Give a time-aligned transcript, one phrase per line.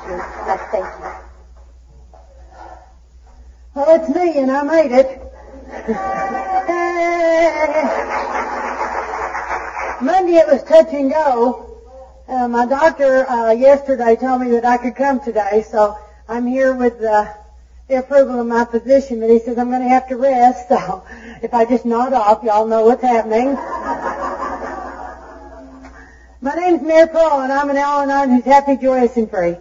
[0.00, 0.86] Thank you.
[3.74, 5.20] Well, it's me, and I made it.
[10.02, 11.66] Monday it was touch and go.
[12.26, 15.96] Uh, my doctor uh, yesterday told me that I could come today, so
[16.28, 17.26] I'm here with uh,
[17.88, 19.20] the approval of my physician.
[19.20, 21.04] But he says I'm going to have to rest, so
[21.42, 23.54] if I just nod off, y'all know what's happening.
[26.40, 29.56] my name's Mary Pearl, and I'm an Al-Anon who's happy, joyous, and free.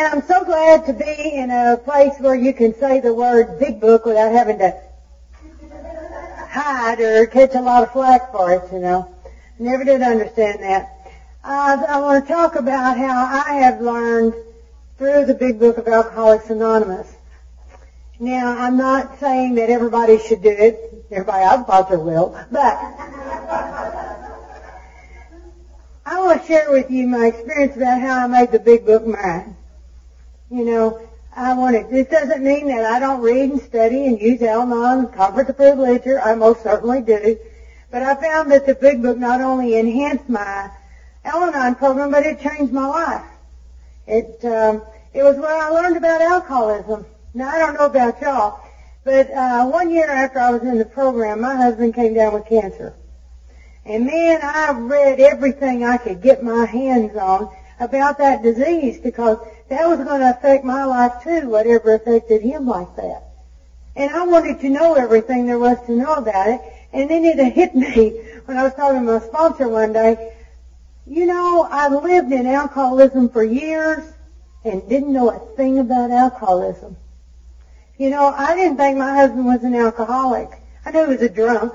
[0.00, 3.58] And I'm so glad to be in a place where you can say the word
[3.58, 4.74] big book without having to
[6.48, 9.14] hide or catch a lot of flack for it, you know.
[9.58, 10.88] Never did understand that.
[11.44, 14.32] Uh, I want to talk about how I have learned
[14.96, 17.14] through the big book of Alcoholics Anonymous.
[18.18, 21.04] Now, I'm not saying that everybody should do it.
[21.10, 22.74] Everybody I've sponsor will, but
[26.06, 29.04] I want to share with you my experience about how I made the big book
[29.04, 29.56] mine.
[30.50, 34.20] You know, I want to, this doesn't mean that I don't read and study and
[34.20, 36.20] use Al-Anon, Conference Approved Literature.
[36.20, 37.38] I most certainly do.
[37.92, 40.68] But I found that the Big Book not only enhanced my
[41.24, 43.24] Al-Anon program, but it changed my life.
[44.08, 44.82] It, um,
[45.14, 47.06] it was where I learned about alcoholism.
[47.32, 48.60] Now I don't know about y'all,
[49.04, 52.46] but uh, one year after I was in the program, my husband came down with
[52.46, 52.94] cancer.
[53.84, 59.38] And man, I read everything I could get my hands on about that disease because
[59.70, 63.22] that was going to affect my life too, whatever affected him like that.
[63.94, 66.60] And I wanted to know everything there was to know about it.
[66.92, 68.10] And then it hit me
[68.46, 70.32] when I was talking to my sponsor one day.
[71.06, 74.02] You know, I lived in alcoholism for years
[74.64, 76.96] and didn't know a thing about alcoholism.
[77.96, 80.50] You know, I didn't think my husband was an alcoholic.
[80.84, 81.74] I knew he was a drunk,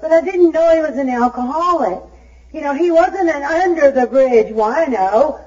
[0.00, 2.02] but I didn't know he was an alcoholic.
[2.52, 5.40] You know, he wasn't an under the bridge wino.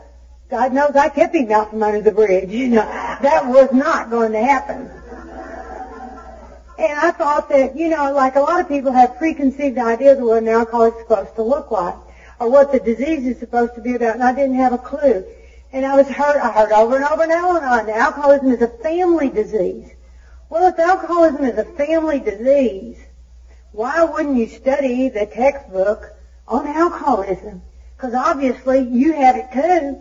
[0.49, 2.49] God knows I kept him out from under the bridge.
[2.49, 4.89] You know, that was not going to happen.
[6.77, 10.25] And I thought that, you know, like a lot of people have preconceived ideas of
[10.25, 11.95] what an alcoholic is supposed to look like
[12.39, 15.23] or what the disease is supposed to be about, and I didn't have a clue.
[15.71, 18.61] And I was heard, I heard over and over and over and on, alcoholism is
[18.61, 19.89] a family disease.
[20.49, 22.97] Well, if alcoholism is a family disease,
[23.71, 26.11] why wouldn't you study the textbook
[26.47, 27.61] on alcoholism?
[27.95, 29.99] Because obviously you have it too.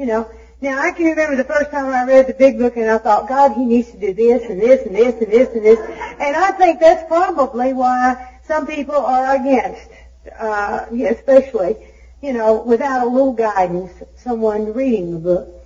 [0.00, 0.30] You know,
[0.62, 3.28] now I can remember the first time I read the big book and I thought,
[3.28, 5.78] God, he needs to do this and this and this and this and this.
[5.78, 9.90] And I think that's probably why some people are against,
[10.38, 11.76] uh, especially,
[12.22, 15.59] you know, without a little guidance, someone reading the book.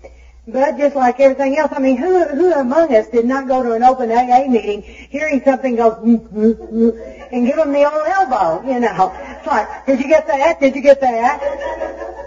[0.46, 3.72] But just like everything else, I mean, who who among us did not go to
[3.72, 8.06] an open AA meeting, hearing something go, mm, mm, mm, and give them the old
[8.06, 9.10] elbow, you know?
[9.38, 10.60] It's like, did you get that?
[10.60, 11.40] Did you get that?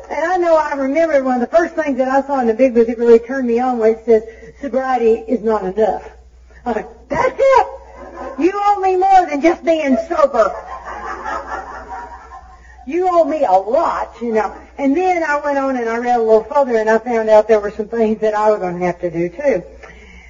[0.10, 2.56] And I know I remember one of the first things that I saw in the
[2.56, 4.24] big book that really turned me on where it says,
[4.62, 6.10] sobriety is not enough.
[6.66, 7.68] I was like, that's it!
[8.40, 10.56] You owe me more than just being sober.
[12.88, 14.56] You owe me a lot, you know.
[14.78, 17.46] And then I went on and I read a little further and I found out
[17.50, 19.62] there were some things that I was going to have to do too.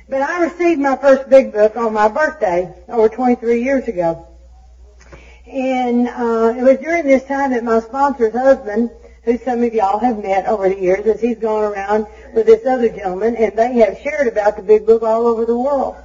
[0.10, 4.26] But I received my first big book on my birthday over 23 years ago.
[5.46, 8.90] And uh, it was during this time that my sponsor's husband,
[9.22, 12.66] who some of y'all have met over the years, as he's gone around with this
[12.66, 15.96] other gentleman, and they have shared about the big book all over the world.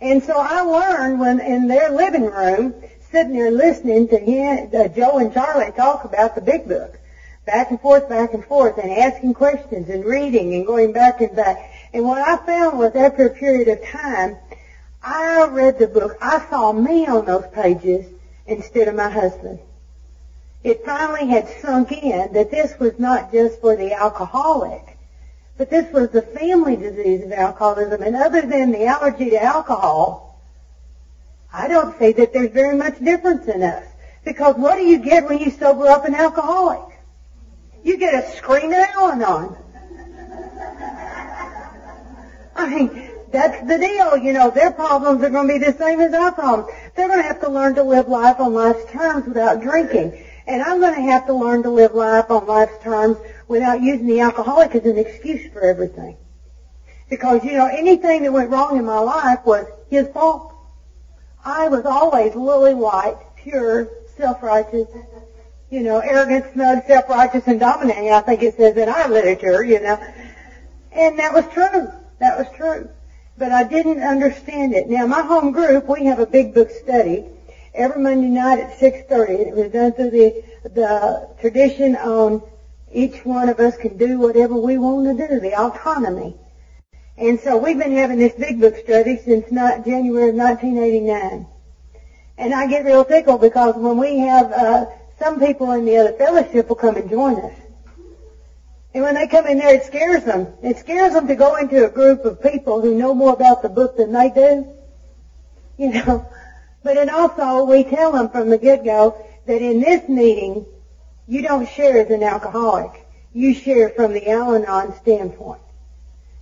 [0.00, 2.74] And so I learned when in their living room
[3.14, 6.98] sitting there listening to him, uh, Joe and Charlie talk about the big book,
[7.46, 11.36] back and forth, back and forth, and asking questions and reading and going back and
[11.36, 11.70] back.
[11.92, 14.36] And what I found was after a period of time,
[15.00, 16.18] I read the book.
[16.20, 18.04] I saw me on those pages
[18.48, 19.60] instead of my husband.
[20.64, 24.98] It finally had sunk in that this was not just for the alcoholic,
[25.56, 28.02] but this was the family disease of alcoholism.
[28.02, 30.33] And other than the allergy to alcohol,
[31.54, 33.86] I don't say that there's very much difference in us.
[34.24, 36.98] Because what do you get when you sober up an alcoholic?
[37.84, 39.56] You get a screaming Al-Anon.
[42.56, 44.16] I mean, that's the deal.
[44.16, 46.72] You know, their problems are going to be the same as our problems.
[46.96, 50.24] They're going to have to learn to live life on life's terms without drinking.
[50.46, 54.06] And I'm going to have to learn to live life on life's terms without using
[54.06, 56.16] the alcoholic as an excuse for everything.
[57.10, 60.53] Because, you know, anything that went wrong in my life was his fault.
[61.44, 64.88] I was always lily white, pure, self-righteous,
[65.70, 69.80] you know, arrogant, smug, self-righteous, and dominating, I think it says in our literature, you
[69.80, 70.00] know.
[70.92, 71.90] And that was true.
[72.18, 72.88] That was true.
[73.36, 74.88] But I didn't understand it.
[74.88, 77.26] Now, my home group, we have a big book study
[77.74, 79.48] every Monday night at 6.30.
[79.48, 82.42] It was done through the, the tradition on
[82.92, 86.36] each one of us can do whatever we want to do, the autonomy.
[87.16, 91.46] And so we've been having this big book study since not January of 1989.
[92.38, 94.86] And I get real tickled because when we have, uh,
[95.18, 97.54] some people in the other fellowship will come and join us.
[98.92, 100.48] And when they come in there, it scares them.
[100.62, 103.68] It scares them to go into a group of people who know more about the
[103.68, 104.72] book than they do.
[105.78, 106.30] You know.
[106.84, 109.16] But then also, we tell them from the get-go
[109.46, 110.66] that in this meeting,
[111.26, 113.06] you don't share as an alcoholic.
[113.32, 115.62] You share from the Al-Anon standpoint.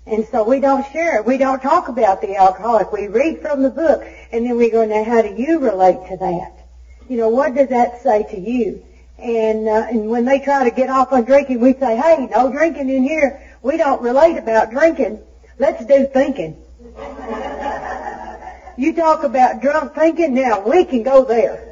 [0.06, 1.18] And so we don't share.
[1.18, 1.26] it.
[1.26, 2.92] We don't talk about the alcoholic.
[2.92, 6.16] We read from the book, and then we go, now how do you relate to
[6.16, 6.58] that?
[7.08, 8.82] You know, what does that say to you?
[9.18, 12.50] And, uh, and when they try to get off on drinking, we say, hey, no
[12.50, 13.40] drinking in here.
[13.62, 15.20] We don't relate about drinking.
[15.58, 16.56] Let's do thinking.
[18.76, 21.68] you talk about drunk thinking, now we can go there.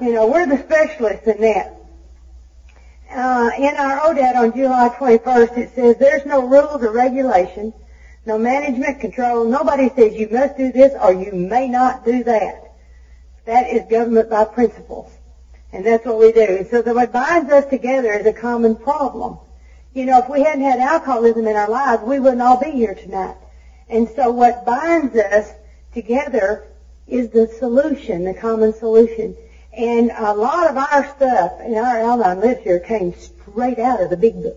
[0.00, 1.76] You know, we're the specialists in that.
[3.14, 7.74] Uh, in our ODAT on July 21st, it says there's no rules or regulations,
[8.24, 9.44] no management control.
[9.44, 12.72] Nobody says you must do this or you may not do that.
[13.44, 15.12] That is government by principles.
[15.74, 16.40] And that's what we do.
[16.40, 19.38] And so that what binds us together is a common problem.
[19.92, 22.94] You know, if we hadn't had alcoholism in our lives, we wouldn't all be here
[22.94, 23.36] tonight.
[23.90, 25.52] And so what binds us
[25.92, 26.66] together
[27.06, 29.36] is the solution, the common solution.
[29.76, 34.16] And a lot of our stuff in our Al-Anon literature came straight out of the
[34.16, 34.56] big book.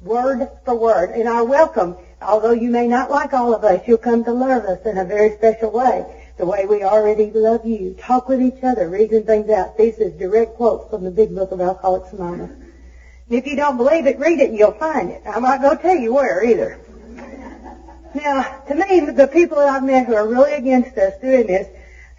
[0.00, 1.10] Word for word.
[1.10, 4.64] And our welcome, although you may not like all of us, you'll come to love
[4.64, 6.04] us in a very special way
[6.38, 7.94] the way we already love you.
[7.98, 9.76] Talk with each other, reason things out.
[9.76, 12.52] This is direct quotes from the big book of Alcoholics Anonymous.
[12.52, 15.22] And if you don't believe it, read it and you'll find it.
[15.26, 16.80] I'm not going to tell you where either.
[18.14, 21.68] Now, to me, the people that I've met who are really against us doing this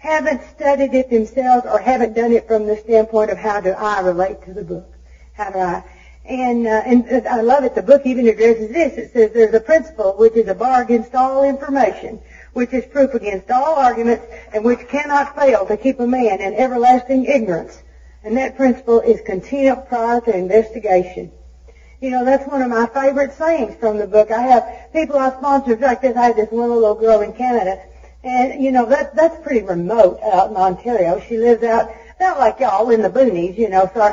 [0.00, 4.00] haven't studied it themselves or haven't done it from the standpoint of how do I
[4.00, 4.92] relate to the book.
[5.34, 5.84] How do I?
[6.24, 7.74] And, uh, and I love it.
[7.74, 8.98] The book even addresses this.
[8.98, 12.20] It says there's a principle which is a bar against all information
[12.52, 16.54] which is proof against all arguments, and which cannot fail to keep a man in
[16.54, 17.82] everlasting ignorance.
[18.24, 21.30] And that principle is contempt prior to investigation.
[22.00, 24.30] You know, that's one of my favorite sayings from the book.
[24.30, 26.16] I have people I sponsor like this.
[26.16, 27.80] I had this one little girl in Canada,
[28.22, 31.20] and you know that that's pretty remote out in Ontario.
[31.20, 31.90] She lives out
[32.20, 33.90] not like y'all in the boonies, you know.
[33.94, 34.04] So,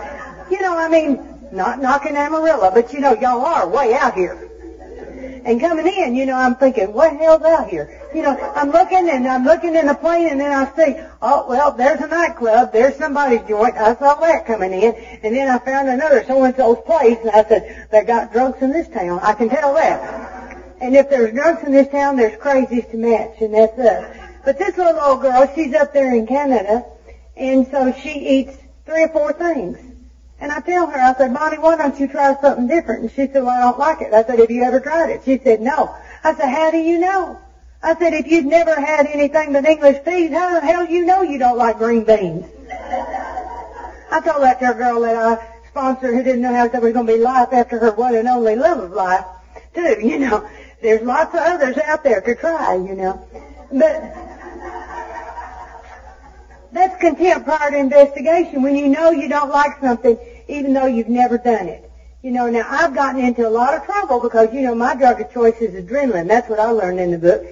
[0.49, 4.43] you know, I mean, not knocking Amarillo, but you know, y'all are way out here.
[5.45, 8.01] And coming in, you know, I'm thinking, what hell's out here?
[8.13, 11.45] You know, I'm looking and I'm looking in the plane and then I see, oh,
[11.47, 12.73] well, there's a nightclub.
[12.73, 13.75] There's somebody's joint.
[13.77, 14.93] I saw that coming in.
[15.23, 18.89] And then I found another so-and-so's place and I said, they got drunks in this
[18.89, 19.19] town.
[19.21, 20.36] I can tell that.
[20.79, 24.17] And if there's drunks in this town, there's crazies to match and that's us.
[24.45, 26.85] But this little old girl, she's up there in Canada
[27.35, 29.77] and so she eats three or four things.
[30.39, 33.01] And I tell her, I said, Bonnie, why don't you try something different?
[33.01, 34.13] And she said, well, I don't like it.
[34.13, 35.21] I said, have you ever tried it?
[35.25, 35.95] She said, no.
[36.23, 37.39] I said, how do you know?
[37.81, 41.21] I said, if you've never had anything but English peas, how the hell you know
[41.21, 42.45] you don't like green beans?
[44.09, 47.07] I told that to girl that I sponsored who didn't know how there was going
[47.07, 49.25] to be life after her one and only love of life,
[49.73, 50.47] too, you know.
[50.81, 53.27] There's lots of others out there to try, you know.
[53.71, 54.13] But
[56.71, 61.09] that's contempt prior to investigation when you know you don't like something even though you've
[61.09, 61.89] never done it.
[62.21, 65.21] You know, now I've gotten into a lot of trouble because, you know, my drug
[65.21, 66.27] of choice is adrenaline.
[66.27, 67.45] That's what I learned in the book.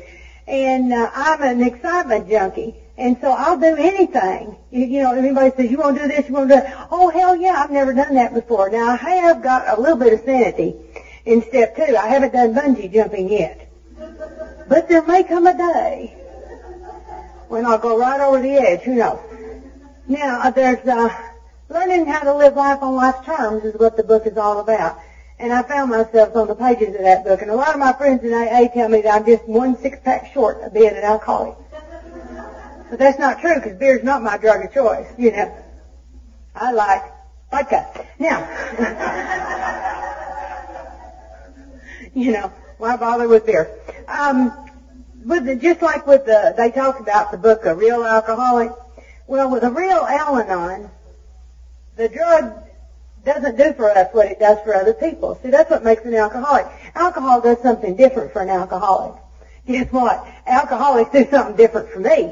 [0.47, 2.75] And uh, I'm an excitement junkie.
[2.97, 4.55] And so I'll do anything.
[4.71, 6.87] You, you know, anybody says, you want to do this, you want to do that.
[6.91, 8.69] Oh, hell yeah, I've never done that before.
[8.69, 10.75] Now, I have got a little bit of sanity
[11.25, 11.95] in step two.
[11.95, 13.69] I haven't done bungee jumping yet.
[14.67, 16.15] But there may come a day
[17.47, 18.81] when I'll go right over the edge.
[18.81, 19.19] Who knows?
[20.07, 21.09] Now, uh, there's uh,
[21.69, 24.99] learning how to live life on life's terms is what the book is all about.
[25.37, 27.41] And I found myself on the pages of that book.
[27.41, 30.31] And a lot of my friends in AA tell me that I'm just one six-pack
[30.33, 31.57] short of being an alcoholic.
[32.89, 35.53] But that's not true because beer's not my drug of choice, you know.
[36.55, 37.03] I like
[37.51, 38.07] vodka.
[38.19, 38.47] Now,
[42.15, 43.69] you know, why bother with beer?
[44.07, 44.53] Um,
[45.23, 48.71] with the, just like with the, they talk about the book, A Real Alcoholic.
[49.27, 50.89] Well, with a real Al-Anon,
[51.95, 52.53] the drug
[53.23, 55.37] doesn't do for us what it does for other people.
[55.41, 56.67] See, that's what makes an alcoholic.
[56.93, 59.19] Alcohol does something different for an alcoholic.
[59.65, 60.23] Guess what?
[60.45, 62.31] Alcoholics do something different for me.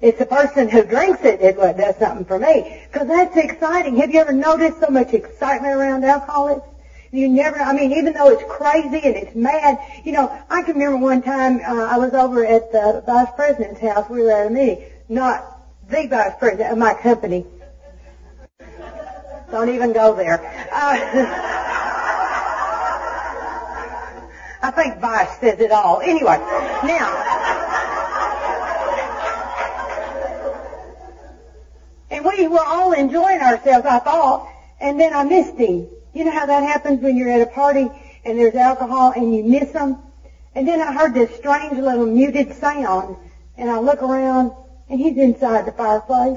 [0.00, 2.74] It's the person who drinks it is what does something for me.
[2.90, 3.96] Because that's exciting.
[3.96, 6.66] Have you ever noticed so much excitement around alcoholics?
[7.12, 10.78] You never, I mean, even though it's crazy and it's mad, you know, I can
[10.78, 14.08] remember one time uh, I was over at the vice president's house.
[14.08, 14.82] We were at a meeting.
[15.10, 15.44] Not
[15.90, 17.44] the vice president of my company.
[19.50, 20.40] Don't even go there.
[20.72, 21.58] Uh,
[24.62, 26.00] I think Vice says it all.
[26.00, 27.10] Anyway, now.
[32.10, 34.48] And we were all enjoying ourselves, I thought,
[34.80, 35.88] and then I missed him.
[36.14, 37.90] You know how that happens when you're at a party
[38.24, 39.98] and there's alcohol and you miss them?
[40.54, 43.16] And then I heard this strange little muted sound,
[43.56, 44.52] and I look around,
[44.90, 46.36] and he's inside the fireplace.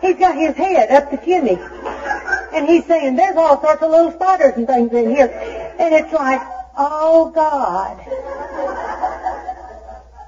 [0.00, 1.58] He's got his head up the chimney.
[2.52, 5.28] And he's saying, there's all sorts of little spiders and things in here.
[5.78, 6.40] And it's like,
[6.76, 7.98] oh God.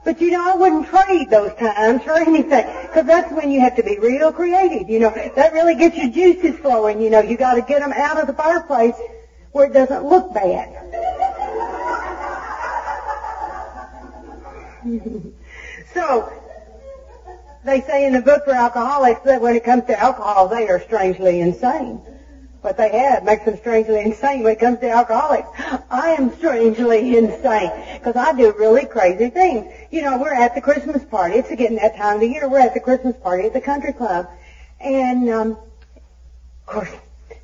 [0.06, 2.64] But you know, I wouldn't trade those times for anything.
[2.82, 4.88] Because that's when you have to be real creative.
[4.88, 7.00] You know, that really gets your juices flowing.
[7.00, 8.94] You know, you got to get them out of the fireplace
[9.50, 10.68] where it doesn't look bad.
[15.92, 16.32] so,
[17.64, 20.78] they say in the book for alcoholics that when it comes to alcohol, they are
[20.78, 22.00] strangely insane.
[22.66, 25.48] What they have makes them strangely insane when it comes to alcoholics.
[25.90, 29.66] I am strangely insane because I do really crazy things.
[29.96, 31.36] You know, we're at the Christmas party.
[31.36, 32.46] It's getting that time of the year.
[32.46, 34.28] We're at the Christmas party at the country club.
[34.78, 36.90] And, um, of course,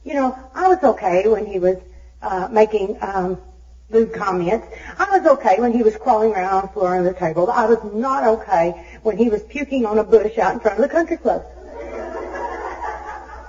[0.05, 1.79] you know, I was okay when he was
[2.21, 3.41] uh, making um,
[3.89, 4.67] lewd comments.
[4.99, 7.51] I was okay when he was crawling around on the floor under the table.
[7.51, 10.83] I was not okay when he was puking on a bush out in front of
[10.83, 11.47] the country club.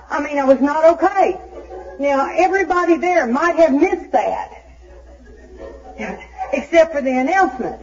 [0.08, 1.38] I mean, I was not okay.
[1.98, 4.64] Now, everybody there might have missed that,
[6.54, 7.82] except for the announcement.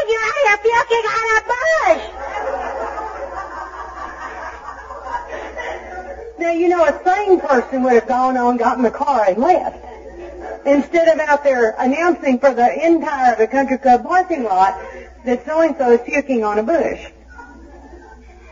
[0.00, 0.20] Believe you
[1.06, 2.04] on a bush.
[6.38, 9.38] Now, you know, a sane person would have gone on, got in the car, and
[9.38, 9.84] left.
[10.66, 14.78] Instead of out there announcing for the entire of the country club parking lot
[15.24, 17.06] that so-and-so is puking on a bush.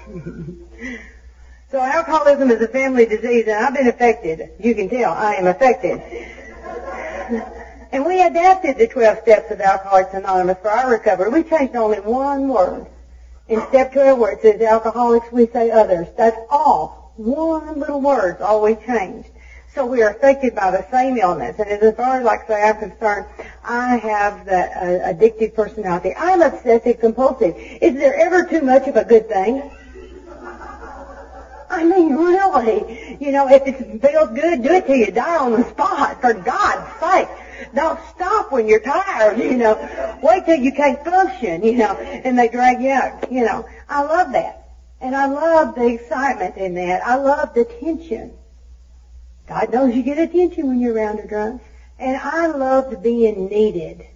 [1.70, 4.48] So alcoholism is a family disease, and I've been affected.
[4.58, 6.00] You can tell I am affected.
[7.92, 11.30] and we adapted the 12 steps of Alcoholics Anonymous for our recovery.
[11.30, 12.86] We changed only one word.
[13.48, 16.06] In step 12 where it says alcoholics, we say others.
[16.16, 17.12] That's all.
[17.16, 19.28] One little word's all we changed.
[19.74, 21.58] So we are affected by the same illness.
[21.58, 23.26] And as far as, like say, I'm concerned,
[23.64, 26.14] I have that uh, addictive personality.
[26.16, 27.56] I'm obsessive compulsive.
[27.80, 29.70] Is there ever too much of a good thing?
[31.70, 35.52] I mean, really, you know, if it feels good, do it till you die on
[35.52, 37.28] the spot, for God's sake.
[37.74, 40.18] Don't stop when you're tired, you know.
[40.22, 43.66] Wait till you can't function, you know, and they drag you out, you know.
[43.88, 44.68] I love that.
[45.00, 47.06] And I love the excitement in that.
[47.06, 48.32] I love the tension.
[49.48, 51.62] God knows you get attention when you're around a drunk.
[51.98, 54.06] And I loved being needed.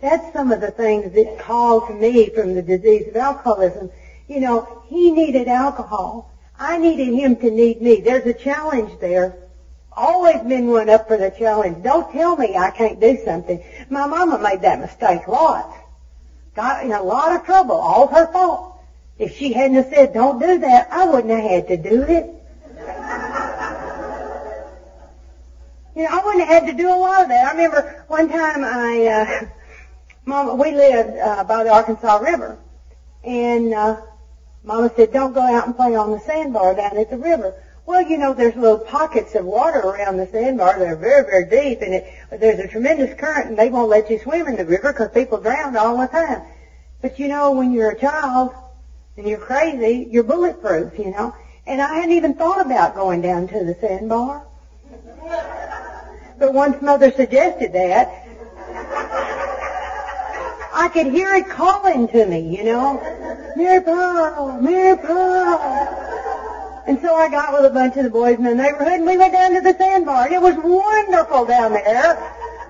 [0.00, 3.90] That's some of the things that caused me from the disease of alcoholism.
[4.26, 6.30] You know, he needed alcohol.
[6.58, 8.00] I needed him to need me.
[8.00, 9.36] There's a challenge there.
[9.96, 11.82] Always been one up for the challenge.
[11.82, 13.62] Don't tell me I can't do something.
[13.90, 15.76] My mama made that mistake lots.
[16.54, 17.76] Got in a lot of trouble.
[17.76, 18.72] All her fault.
[19.18, 22.34] If she hadn't have said, don't do that, I wouldn't have had to do it.
[25.94, 27.46] you know, I wouldn't have had to do a lot of that.
[27.46, 29.46] I remember one time I, uh,
[30.24, 32.58] Mama, we lived uh, by the Arkansas River,
[33.22, 34.00] and uh,
[34.64, 37.54] Mama said, don't go out and play on the sandbar down at the river.
[37.92, 41.44] Well, you know, there's little pockets of water around the sandbar that are very, very
[41.44, 44.64] deep, and it, there's a tremendous current, and they won't let you swim in the
[44.64, 46.40] river because people drown all the time.
[47.02, 48.54] But you know, when you're a child
[49.18, 51.36] and you're crazy, you're bulletproof, you know.
[51.66, 54.42] And I hadn't even thought about going down to the sandbar.
[56.38, 58.08] But once Mother suggested that,
[60.72, 63.52] I could hear it calling to me, you know.
[63.54, 66.11] Mary Pearl, Mary Pearl.
[66.86, 69.16] And so I got with a bunch of the boys in the neighborhood and we
[69.16, 70.28] went down to the sandbar.
[70.28, 72.18] It was wonderful down there.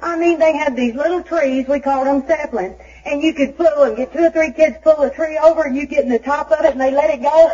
[0.02, 2.76] I mean, they had these little trees, we called them saplings,
[3.07, 5.76] and you could pull them, get two or three kids pull a tree over and
[5.76, 7.49] you get in the top of it and they let it go.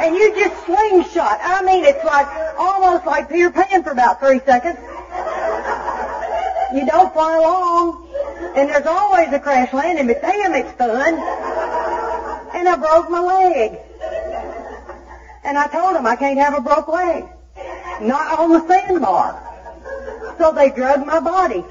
[0.00, 1.40] And you just slingshot.
[1.42, 2.26] I mean, it's like,
[2.56, 4.78] almost like Peter Pan for about three seconds.
[6.72, 8.06] You don't fly long.
[8.56, 11.14] And there's always a crash landing, but damn, it's fun.
[12.54, 13.78] And I broke my leg.
[15.48, 17.24] And I told them I can't have a broke leg.
[18.02, 19.42] Not on the sandbar.
[20.36, 21.64] So they drugged my body.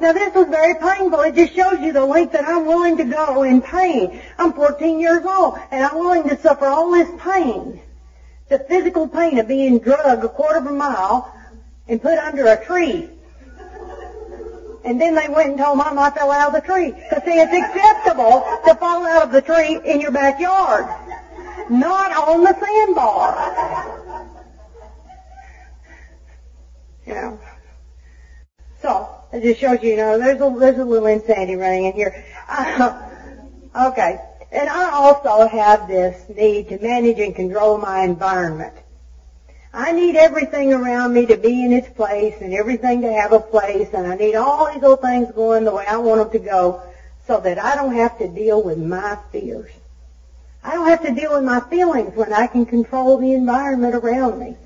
[0.00, 1.20] Now this was very painful.
[1.20, 4.20] It just shows you the length that I'm willing to go in pain.
[4.38, 7.80] I'm 14 years old and I'm willing to suffer all this pain.
[8.48, 11.32] The physical pain of being drugged a quarter of a mile
[11.86, 13.08] and put under a tree
[14.84, 16.90] and then they went and told Mom I fell out of the tree.
[16.90, 20.86] Because see, it's acceptable to fall out of the tree in your backyard
[21.70, 24.30] not on the sandbar.
[27.06, 27.36] Yeah.
[28.80, 31.92] So, it just shows you, you know, there's a, there's a little insanity running in
[31.94, 32.24] here.
[32.48, 33.10] Uh,
[33.74, 34.20] okay.
[34.52, 38.74] And I also have this need to manage and control my environment.
[39.72, 43.40] I need everything around me to be in its place and everything to have a
[43.40, 46.46] place and I need all these little things going the way I want them to
[46.46, 46.80] go
[47.26, 49.72] so that I don't have to deal with my fears.
[50.64, 54.40] I don't have to deal with my feelings when I can control the environment around
[54.40, 54.56] me.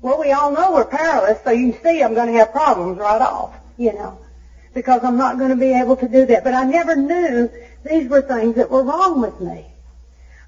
[0.00, 3.20] Well, we all know we're powerless, so you see I'm going to have problems right
[3.20, 4.18] off, you know,
[4.74, 6.44] because I'm not going to be able to do that.
[6.44, 7.50] But I never knew
[7.84, 9.66] these were things that were wrong with me.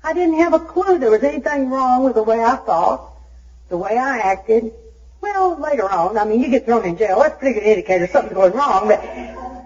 [0.02, 3.16] I didn't have a clue there was anything wrong with the way I thought
[3.68, 4.72] the way I acted,
[5.20, 7.20] well, later on, I mean, you get thrown in jail.
[7.20, 8.86] That's a pretty good indicator something's going wrong.
[8.86, 9.00] But,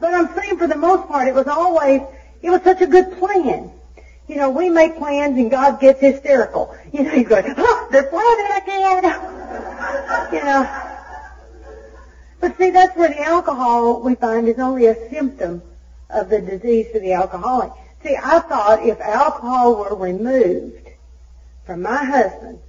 [0.00, 2.00] but I'm saying for the most part, it was always,
[2.42, 3.70] it was such a good plan.
[4.30, 6.72] You know, we make plans and God gets hysterical.
[6.92, 9.02] You know, he's going, oh, they're planning again.
[10.32, 10.70] you know.
[12.38, 15.62] But see, that's where the alcohol, we find, is only a symptom
[16.08, 17.72] of the disease for the alcoholic.
[18.04, 20.88] See, I thought if alcohol were removed
[21.66, 22.60] from my husband,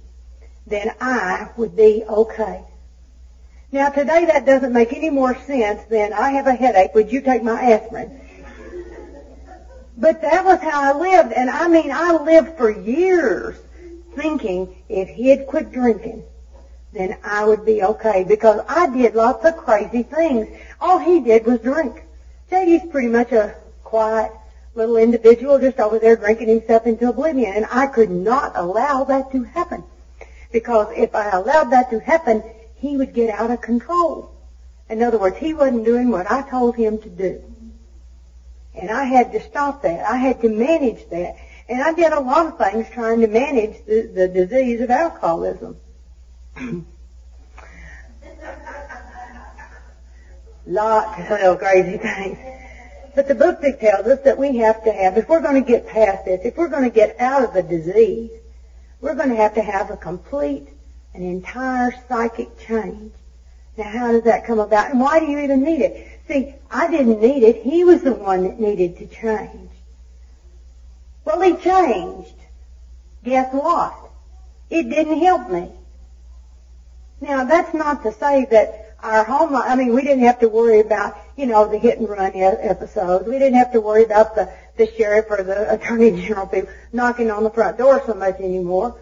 [0.66, 2.64] then I would be okay.
[3.70, 7.20] Now today that doesn't make any more sense than I have a headache, would you
[7.20, 8.20] take my aspirin?
[10.02, 13.54] But that was how I lived, and I mean I lived for years
[14.16, 16.24] thinking if he had quit drinking,
[16.92, 20.48] then I would be okay because I did lots of crazy things.
[20.80, 22.02] All he did was drink.
[22.50, 23.54] JD's pretty much a
[23.84, 24.32] quiet
[24.74, 29.30] little individual just over there drinking himself into oblivion, and I could not allow that
[29.30, 29.84] to happen.
[30.50, 32.42] Because if I allowed that to happen,
[32.74, 34.32] he would get out of control.
[34.90, 37.51] In other words, he wasn't doing what I told him to do.
[38.74, 40.08] And I had to stop that.
[40.08, 41.36] I had to manage that.
[41.68, 45.76] And I did a lot of things trying to manage the, the disease of alcoholism.
[50.66, 52.38] Lots of crazy things.
[53.14, 55.86] But the book tells us that we have to have, if we're going to get
[55.86, 58.30] past this, if we're going to get out of the disease,
[59.00, 60.68] we're going to have to have a complete,
[61.12, 63.12] an entire psychic change.
[63.76, 64.90] Now how does that come about?
[64.90, 66.11] And why do you even need it?
[66.32, 67.62] See, I didn't need it.
[67.62, 69.70] He was the one that needed to change.
[71.26, 72.34] Well, he changed.
[73.22, 73.94] Guess what?
[74.70, 75.70] It didn't help me.
[77.20, 80.48] Now, that's not to say that our home life, I mean, we didn't have to
[80.48, 83.26] worry about, you know, the hit and run episodes.
[83.28, 87.30] We didn't have to worry about the the sheriff or the attorney general people knocking
[87.30, 88.96] on the front door so much anymore.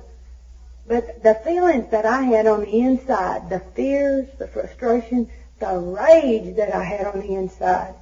[0.87, 6.57] But the feelings that I had on the inside, the fears, the frustration, the rage
[6.57, 7.95] that I had on the inside,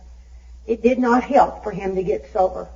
[0.67, 2.69] it did not help for him to get sober.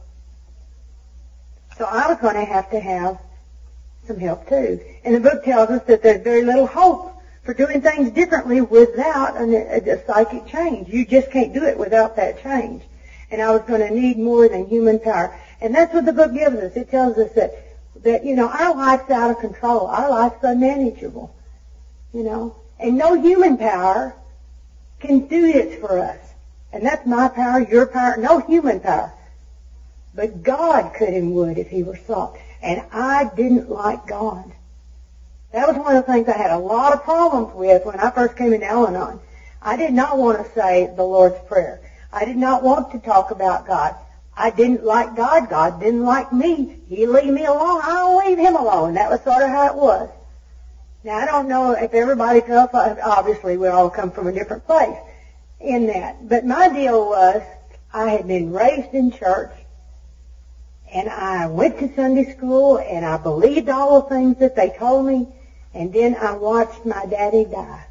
[1.79, 3.19] So I was going to have to have
[4.07, 4.81] some help too.
[5.05, 7.15] And the book tells us that there's very little hope
[7.45, 10.89] for doing things differently without a, a, psychic change.
[10.89, 12.83] You just can't do it without that change
[13.33, 15.37] and I was going to need more than human power.
[15.61, 16.77] And that's what the book gives us.
[16.77, 17.53] It tells us that,
[18.03, 19.87] that, you know, our life's out of control.
[19.87, 21.35] Our life's unmanageable.
[22.13, 24.15] You know, and no human power
[25.03, 26.19] can do this for us.
[26.73, 29.13] And that's my power, your power, no human power.
[30.15, 32.39] But God could and would if he were sought.
[32.63, 34.53] And I didn't like God.
[35.53, 38.11] That was one of the things I had a lot of problems with when I
[38.11, 39.21] first came into Al-Anon.
[39.61, 41.81] I did not want to say the Lord's Prayer.
[42.13, 43.95] I did not want to talk about God.
[44.35, 45.51] I didn't like God.
[45.51, 46.81] God didn't like me.
[46.89, 47.81] He leave me alone.
[47.83, 48.95] I'll leave him alone.
[48.95, 50.09] That was sort of how it was.
[51.05, 54.67] Now I don't know if everybody felt, uh, obviously we all come from a different
[54.67, 54.97] place
[55.61, 56.29] in that.
[56.29, 57.43] But my deal was
[57.93, 59.53] I had been raised in church
[60.93, 65.07] and I went to Sunday school and I believed all the things that they told
[65.07, 65.27] me
[65.75, 67.87] and then I watched my daddy die.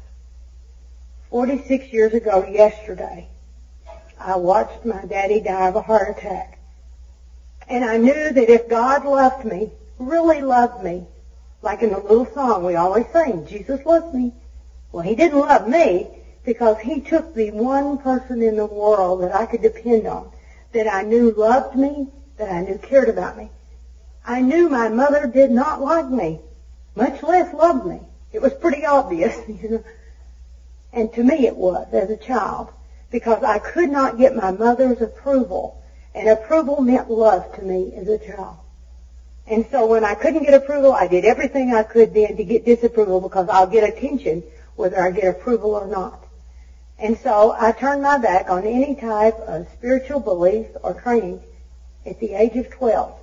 [1.30, 3.28] 46 years ago yesterday.
[4.18, 6.58] I watched my daddy die of a heart attack.
[7.68, 11.06] And I knew that if God loved me, really loved me,
[11.62, 14.32] like in the little song we always sing, Jesus loves me.
[14.90, 16.10] Well, he didn't love me
[16.44, 20.30] because he took the one person in the world that I could depend on,
[20.72, 23.48] that I knew loved me, that I knew cared about me.
[24.24, 26.40] I knew my mother did not like me,
[26.94, 28.00] much less loved me.
[28.32, 29.84] It was pretty obvious, you know.
[30.92, 32.68] And to me it was as a child
[33.10, 35.82] because I could not get my mother's approval.
[36.14, 38.56] And approval meant love to me as a child.
[39.52, 42.64] And so when I couldn't get approval, I did everything I could then to get
[42.64, 44.44] disapproval because I'll get attention
[44.76, 46.24] whether I get approval or not.
[46.98, 51.42] And so I turned my back on any type of spiritual belief or training
[52.06, 53.14] at the age of 12.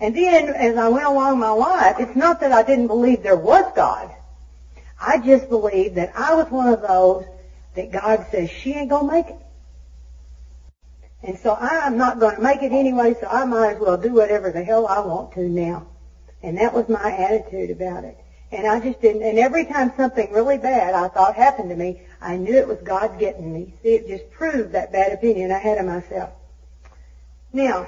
[0.00, 3.36] And then as I went along my life, it's not that I didn't believe there
[3.36, 4.12] was God.
[5.00, 7.26] I just believed that I was one of those
[7.76, 9.41] that God says she ain't gonna make it.
[11.24, 14.50] And so I'm not gonna make it anyway, so I might as well do whatever
[14.50, 15.86] the hell I want to now.
[16.42, 18.18] And that was my attitude about it.
[18.50, 22.02] And I just didn't, and every time something really bad I thought happened to me,
[22.20, 23.72] I knew it was God getting me.
[23.82, 26.30] See, it just proved that bad opinion I had of myself.
[27.52, 27.86] Now,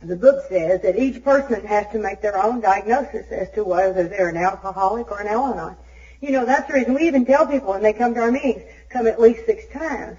[0.00, 4.08] the book says that each person has to make their own diagnosis as to whether
[4.08, 5.76] they're an alcoholic or an Al-Anon.
[6.20, 8.62] You know, that's the reason we even tell people when they come to our meetings,
[8.88, 10.16] come at least six times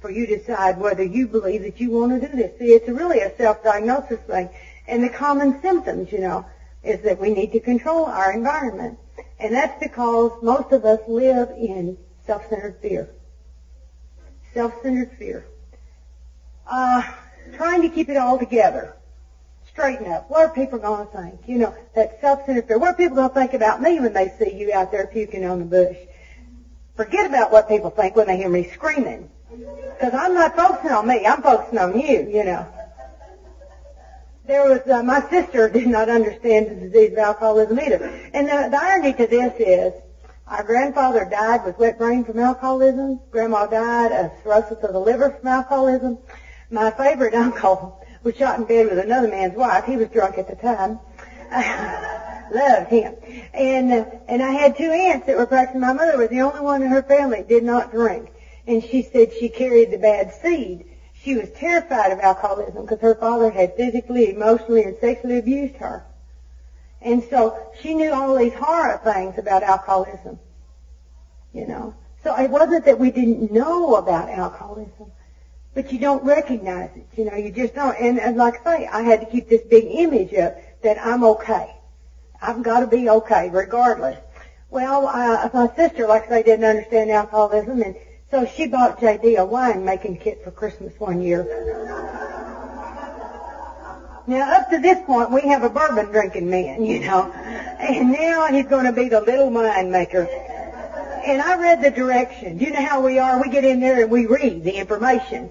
[0.00, 2.58] for you to decide whether you believe that you want to do this.
[2.58, 4.48] See, it's really a self-diagnosis thing.
[4.86, 6.46] And the common symptoms, you know,
[6.82, 8.98] is that we need to control our environment.
[9.40, 13.10] And that's because most of us live in self-centered fear.
[14.54, 15.46] Self-centered fear.
[16.66, 17.02] Uh,
[17.54, 18.94] trying to keep it all together.
[19.68, 20.30] Straighten up.
[20.30, 21.40] What are people going to think?
[21.46, 22.78] You know, that self-centered fear.
[22.78, 25.44] What are people going to think about me when they see you out there puking
[25.44, 25.96] on the bush?
[26.96, 29.30] Forget about what people think when they hear me screaming.
[29.50, 31.26] Because I'm not focusing on me.
[31.26, 32.66] I'm focusing on you, you know.
[34.46, 38.04] There was, uh, my sister did not understand the disease of alcoholism either.
[38.32, 39.92] And the, the irony to this is,
[40.46, 43.20] our grandfather died with wet brain from alcoholism.
[43.30, 46.18] Grandma died of cirrhosis of the liver from alcoholism.
[46.70, 49.84] My favorite uncle was shot in bed with another man's wife.
[49.84, 50.98] He was drunk at the time.
[52.50, 53.14] Loved him.
[53.52, 55.80] And, uh, and I had two aunts that were practicing.
[55.80, 58.30] My mother was the only one in her family that did not drink.
[58.68, 60.84] And she said she carried the bad seed.
[61.14, 66.04] She was terrified of alcoholism because her father had physically, emotionally, and sexually abused her.
[67.00, 70.38] And so she knew all these horror things about alcoholism.
[71.54, 71.94] You know.
[72.22, 75.12] So it wasn't that we didn't know about alcoholism,
[75.72, 77.06] but you don't recognize it.
[77.16, 77.96] You know, you just don't.
[77.98, 81.24] And, and like I say, I had to keep this big image up that I'm
[81.24, 81.74] okay.
[82.42, 84.18] I've got to be okay regardless.
[84.68, 87.96] Well, uh, my sister, like I say, didn't understand alcoholism, and
[88.30, 91.44] so she bought JD a wine making kit for Christmas one year.
[94.26, 98.46] Now, up to this point, we have a bourbon drinking man, you know, and now
[98.52, 100.28] he's going to be the little wine maker.
[101.24, 102.60] And I read the directions.
[102.60, 103.40] You know how we are?
[103.40, 105.50] We get in there and we read the information.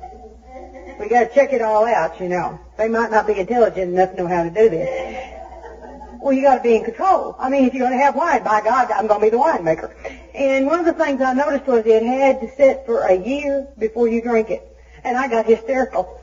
[0.99, 2.59] We got to check it all out, you know.
[2.77, 5.33] They might not be intelligent enough to know how to do this.
[6.19, 7.35] Well, you got to be in control.
[7.39, 9.37] I mean, if you're going to have wine, by God, I'm going to be the
[9.37, 9.91] winemaker.
[10.37, 13.67] And one of the things I noticed was it had to sit for a year
[13.79, 14.61] before you drink it.
[15.03, 16.21] And I got hysterical.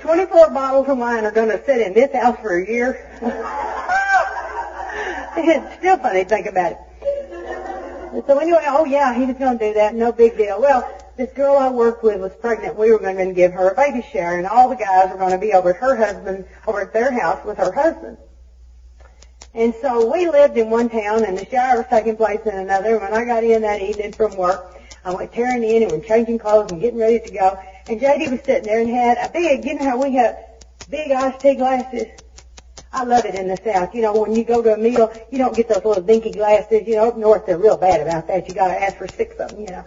[0.00, 3.10] 24 bottles of wine are going to sit in this house for a year.
[5.36, 6.78] it's still funny to think about it.
[8.28, 9.96] So anyway, oh yeah, he was going to do that.
[9.96, 10.60] No big deal.
[10.60, 12.76] Well, this girl I worked with was pregnant.
[12.76, 15.32] We were going to give her a baby shower, and all the guys were going
[15.32, 18.18] to be over at her husband, over at their house with her husband.
[19.54, 22.96] And so we lived in one town, and the shower was taking place in another.
[22.96, 26.06] And when I got in that evening from work, I went tearing in and went
[26.06, 27.58] changing clothes and getting ready to go.
[27.86, 30.36] And JD was sitting there and had a big, you know how we have
[30.90, 32.06] big iced tea glasses?
[32.92, 33.94] I love it in the South.
[33.94, 36.86] You know, when you go to a meal, you don't get those little dinky glasses.
[36.86, 38.48] You know, up north they're real bad about that.
[38.48, 39.60] You got to ask for six of them.
[39.60, 39.84] You know,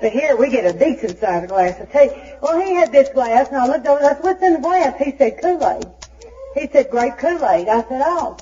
[0.00, 2.10] but here we get a decent sized glass of tea.
[2.42, 4.04] Well, he had this glass, and I looked over.
[4.04, 5.86] I said, "What's in the glass?" He said, "Kool-Aid."
[6.54, 8.36] He said, "Grape Kool-Aid." I said, "Oh."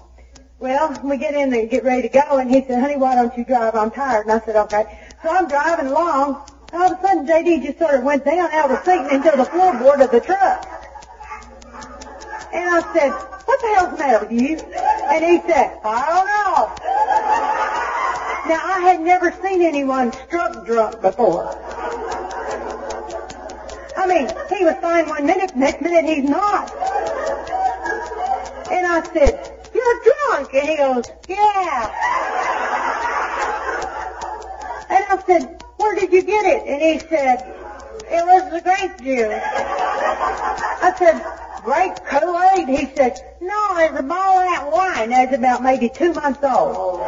[0.59, 3.15] Well, we get in there and get ready to go, and he said, "Honey, why
[3.15, 3.75] don't you drive?
[3.75, 4.85] I'm tired." And I said, "Okay."
[5.23, 6.43] So I'm driving along.
[6.73, 8.99] And all of a sudden, JD just sort of went down out of the seat
[8.99, 10.67] and into the floorboard of the truck.
[12.53, 13.11] And I said,
[13.45, 14.59] what the hell's the matter with you?
[14.59, 16.73] And he said, I don't know.
[18.49, 21.55] Now, I had never seen anyone struck drunk before.
[23.97, 26.73] I mean, he was fine one minute, next minute he's not.
[28.71, 30.55] And I said, you're drunk.
[30.55, 31.91] And he goes, yeah.
[34.89, 36.67] And I said, where did you get it?
[36.67, 37.55] And he said,
[38.09, 39.43] it was the grape juice.
[40.83, 41.23] I said,
[41.65, 42.69] grape Kool-Aid?
[42.69, 45.11] He said, no, it's a ball of that wine.
[45.11, 47.01] That's about maybe two months old.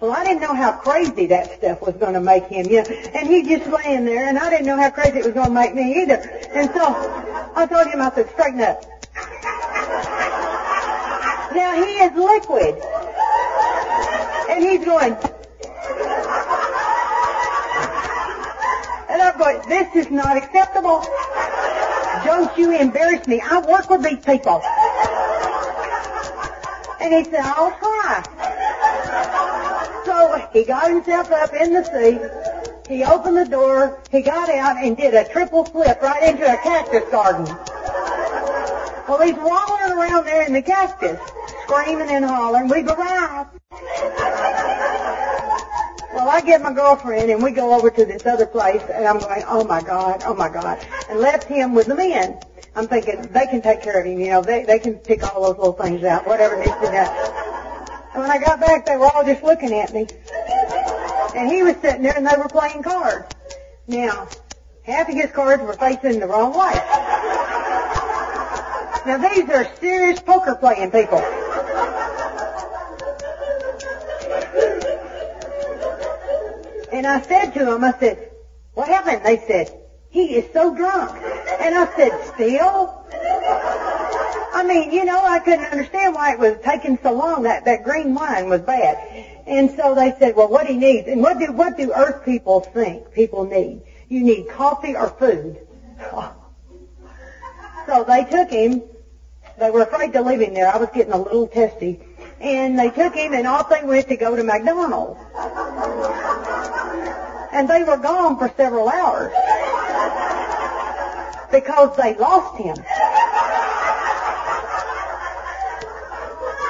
[0.00, 2.88] Well, I didn't know how crazy that stuff was going to make him, you know.
[3.14, 5.52] And he's just laying there, and I didn't know how crazy it was going to
[5.52, 6.20] make me either.
[6.52, 8.84] And so I told him, I said, straighten up.
[11.54, 12.74] Now he is liquid.
[14.50, 15.12] And he's going,
[19.10, 21.04] and I'm going, this is not acceptable.
[22.24, 23.40] Don't you embarrass me.
[23.40, 24.62] I work with these people.
[27.00, 28.22] And he said, I'll try.
[30.04, 32.20] So he got himself up in the seat.
[32.88, 34.00] He opened the door.
[34.10, 37.46] He got out and did a triple flip right into a cactus garden.
[39.08, 41.18] Well, he's wallowing around there in the cactus,
[41.62, 43.50] screaming and hollering, we've arrived.
[46.12, 49.18] Well, I get my girlfriend and we go over to this other place and I'm
[49.18, 52.38] going, oh my God, oh my God, and left him with the men.
[52.76, 55.42] I'm thinking they can take care of him, you know, they, they can pick all
[55.42, 57.08] those little things out, whatever needs to be done.
[58.12, 60.06] And when I got back, they were all just looking at me.
[61.34, 63.34] And he was sitting there and they were playing cards.
[63.86, 64.28] Now,
[64.82, 66.78] half of his cards were facing the wrong way.
[69.08, 71.16] Now these are serious poker playing people.
[76.92, 78.32] And I said to them, I said,
[78.74, 79.24] what happened?
[79.24, 79.72] They said,
[80.10, 81.12] he is so drunk.
[81.58, 83.02] And I said, still?
[84.52, 87.44] I mean, you know, I couldn't understand why it was taking so long.
[87.44, 88.98] That, that green wine was bad.
[89.46, 92.60] And so they said, well, what he needs, and what do, what do earth people
[92.60, 93.80] think people need?
[94.10, 95.66] You need coffee or food.
[97.88, 98.82] So they took him.
[99.58, 100.72] They were afraid to leave him there.
[100.72, 101.98] I was getting a little testy.
[102.40, 105.18] And they took him and off they went to go to McDonald's.
[107.52, 109.32] And they were gone for several hours.
[111.50, 112.76] Because they lost him.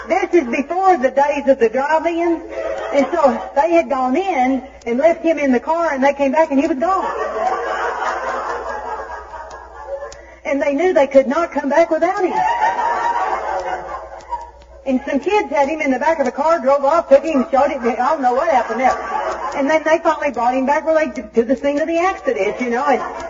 [0.09, 2.41] This is before the days of the drive-in.
[2.95, 6.33] And so they had gone in and left him in the car and they came
[6.33, 7.05] back and he was gone.
[10.49, 12.33] And they knew they could not come back without him.
[14.87, 17.45] And some kids had him in the back of the car, drove off, took him,
[17.51, 17.83] showed him.
[17.83, 18.97] I don't know what happened there.
[19.55, 22.61] And then they finally brought him back where they to the scene of the accident,
[22.61, 23.29] you know, and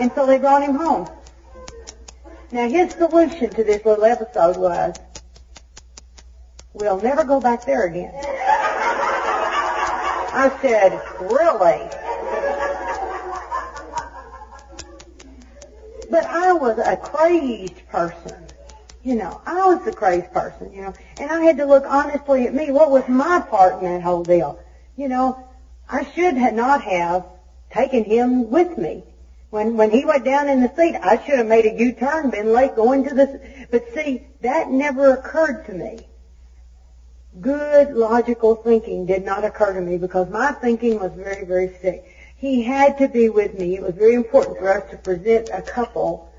[0.00, 1.08] and so they brought him home.
[2.52, 4.94] Now his solution to this little episode was,
[6.72, 8.12] we'll never go back there again.
[10.32, 12.09] I said, really?
[16.10, 18.46] But I was a crazed person.
[19.02, 22.46] You know, I was the crazed person, you know, and I had to look honestly
[22.46, 22.70] at me.
[22.70, 24.58] What was my part in that whole deal?
[24.96, 25.38] You know,
[25.88, 27.24] I should have not have
[27.70, 29.04] taken him with me.
[29.50, 32.52] When when he went down in the seat, I should have made a U-turn, been
[32.52, 33.40] late going to the.
[33.70, 35.98] But see, that never occurred to me.
[37.40, 42.04] Good logical thinking did not occur to me because my thinking was very very sick.
[42.40, 43.76] He had to be with me.
[43.76, 46.32] It was very important for us to present a couple,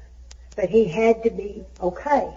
[0.56, 2.34] but he had to be okay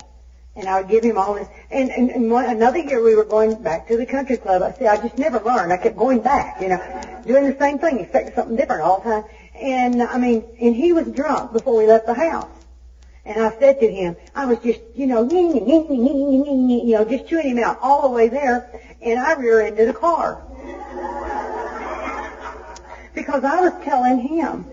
[0.56, 1.48] and I would give him all this.
[1.70, 4.62] And, and, and one, another year we were going back to the country club.
[4.62, 5.72] I said, I just never learned.
[5.72, 9.10] I kept going back, you know, doing the same thing, expecting something different all the
[9.10, 9.24] time.
[9.60, 12.48] And I mean, and he was drunk before we left the house.
[13.24, 17.58] And I said to him, I was just, you know, you know, just chewing him
[17.58, 18.68] out all the way there,
[19.00, 20.42] and I rear-ended a car.
[23.14, 24.66] Because I was telling him,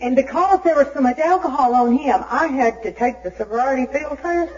[0.00, 3.90] and because there was so much alcohol on him, I had to take the sobriety
[3.92, 4.52] field test.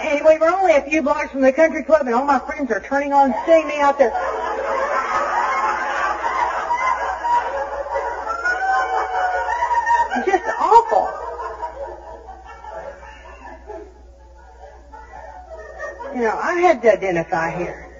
[0.00, 2.70] And we were only a few blocks from the country club, and all my friends
[2.70, 4.10] are turning on, seeing me out there.
[10.24, 11.08] Just awful.
[16.16, 17.92] You know, I had to identify here.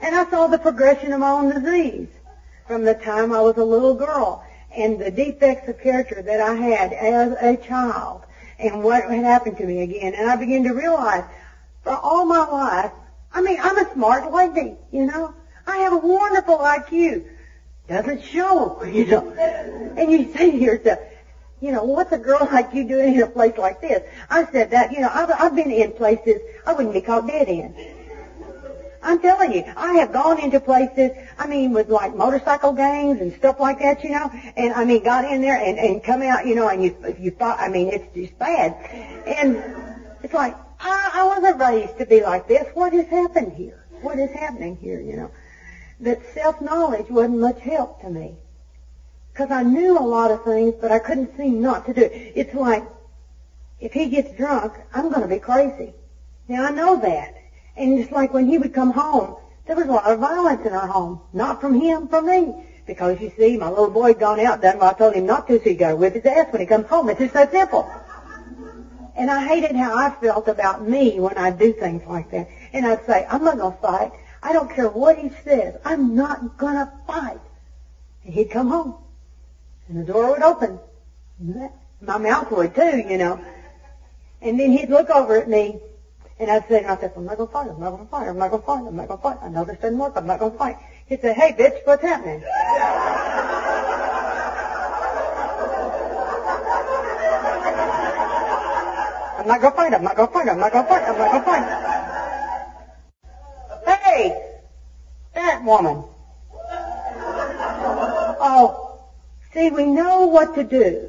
[0.00, 2.08] And I saw the progression of my own disease
[2.66, 4.42] from the time I was a little girl
[4.74, 8.22] and the defects of character that I had as a child
[8.58, 10.14] and what had happened to me again.
[10.14, 11.24] And I began to realize
[11.82, 12.92] for all my life,
[13.30, 15.34] I mean, I'm a smart lady, you know.
[15.66, 17.26] I have a wonderful IQ.
[17.88, 19.30] Doesn't show, you know.
[19.98, 20.98] And you say to yourself,
[21.64, 24.06] you know, what's a girl like you doing in a place like this?
[24.28, 27.48] I said that, you know, I've, I've been in places I wouldn't be caught dead
[27.48, 27.74] in.
[29.02, 33.32] I'm telling you, I have gone into places, I mean, with like motorcycle gangs and
[33.32, 36.46] stuff like that, you know, and I mean, got in there and, and come out,
[36.46, 38.76] you know, and you, you thought, I mean, it's just bad.
[39.26, 39.56] And
[40.22, 42.66] it's like, I, I wasn't raised to be like this.
[42.74, 43.86] What has happened here?
[44.02, 45.30] What is happening here, you know?
[46.00, 48.36] That self-knowledge wasn't much help to me.
[49.34, 52.32] Because I knew a lot of things, but I couldn't seem not to do it.
[52.36, 52.84] It's like,
[53.80, 55.92] if he gets drunk, I'm going to be crazy.
[56.46, 57.34] Now I know that.
[57.76, 59.34] And it's like when he would come home,
[59.66, 61.20] there was a lot of violence in our home.
[61.32, 62.54] Not from him, from me.
[62.86, 65.48] Because you see, my little boy had gone out, done what I told him not
[65.48, 67.08] to, so he got to whip his ass when he comes home.
[67.08, 67.90] It's just that simple.
[69.16, 72.48] And I hated how I felt about me when I do things like that.
[72.72, 74.12] And I'd say, I'm not going to fight.
[74.44, 75.74] I don't care what he says.
[75.84, 77.40] I'm not going to fight.
[78.24, 78.94] And he'd come home.
[79.88, 80.78] And the door would open.
[82.00, 83.40] My mouth would too, you know.
[84.42, 85.80] And then he'd look over at me
[86.38, 88.50] and I'd say to myself, I'm not to fight, I'm not to fight, I'm not
[88.50, 89.38] to fight, I'm not to fight.
[89.42, 90.76] I know this doesn't work, I'm not to fight.
[91.06, 92.42] He'd say, hey, bitch, what's happening?
[99.36, 99.92] I'm not gonna fight.
[99.92, 100.48] I'm not gonna fight.
[100.48, 101.02] I'm not gonna fight.
[101.02, 101.64] I'm not gonna fight.
[103.86, 104.32] Hey,
[105.34, 106.02] that woman.
[108.40, 108.83] Oh,
[109.54, 111.08] see, we know what to do.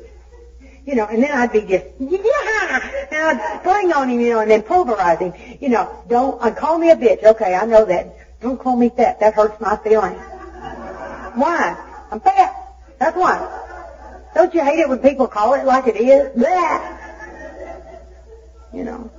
[0.86, 4.40] You know, and then I'd be just, yeah, and I'd spring on him, you know,
[4.40, 5.34] and then pulverize him.
[5.60, 7.24] You know, don't, uh, call me a bitch.
[7.24, 8.40] Okay, I know that.
[8.40, 9.20] Don't call me fat.
[9.20, 10.22] That hurts my feelings.
[11.34, 11.76] Why?
[12.12, 12.56] I'm fat.
[13.00, 13.64] That's why.
[14.36, 16.30] Don't you hate it when people call it like it is?
[16.36, 16.98] Blah.
[18.72, 19.12] You know.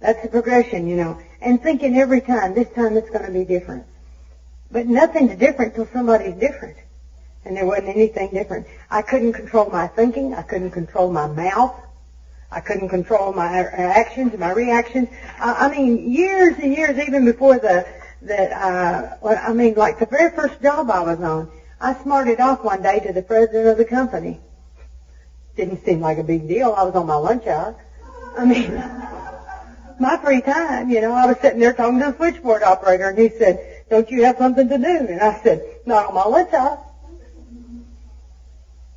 [0.00, 1.18] That's the progression, you know.
[1.42, 3.84] And thinking every time, this time it's going to be different.
[4.70, 6.76] But nothing's different till somebody's different.
[7.44, 8.66] And there wasn't anything different.
[8.90, 10.34] I couldn't control my thinking.
[10.34, 11.74] I couldn't control my mouth.
[12.50, 15.08] I couldn't control my actions, my reactions.
[15.38, 17.86] Uh, I mean, years and years, even before the
[18.22, 21.48] that uh, I mean, like the very first job I was on,
[21.80, 24.40] I smarted off one day to the president of the company.
[25.56, 26.72] Didn't seem like a big deal.
[26.72, 27.76] I was on my lunch hour.
[28.36, 28.74] I mean,
[30.00, 33.18] my free time, you know, I was sitting there talking to the switchboard operator, and
[33.18, 36.52] he said, "Don't you have something to do?" And I said, "Not on my lunch
[36.52, 36.78] hour."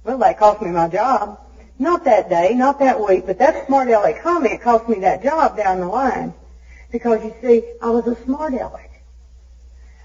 [0.04, 1.40] Well, that cost me my job.
[1.80, 5.58] Not that day, not that week, but that smart aleck comment cost me that job
[5.58, 6.34] down the line.
[6.92, 9.02] Because you see, I was a smart aleck.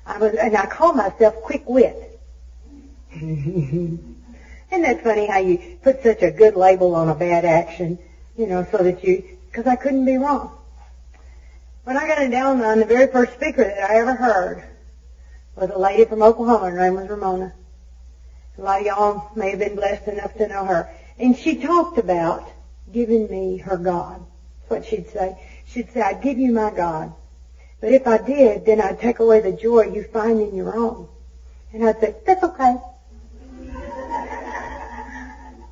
[0.06, 2.18] I was, and I call myself quick wit.
[3.12, 4.16] Isn't
[4.70, 7.98] that funny how you put such a good label on a bad action,
[8.36, 10.56] you know, so that you, because I couldn't be wrong.
[11.84, 14.64] When I got it down on the very first speaker that I ever heard
[15.56, 16.70] was a lady from Oklahoma.
[16.70, 17.54] Her name was Ramona.
[18.58, 20.88] A lot of y'all may have been blessed enough to know her.
[21.18, 22.44] And she talked about
[22.92, 24.24] giving me her God.
[24.60, 25.36] That's what she'd say.
[25.66, 27.12] She'd say, I'd give you my God.
[27.80, 31.08] But if I did, then I'd take away the joy you find in your own.
[31.72, 32.76] And I'd say, that's okay.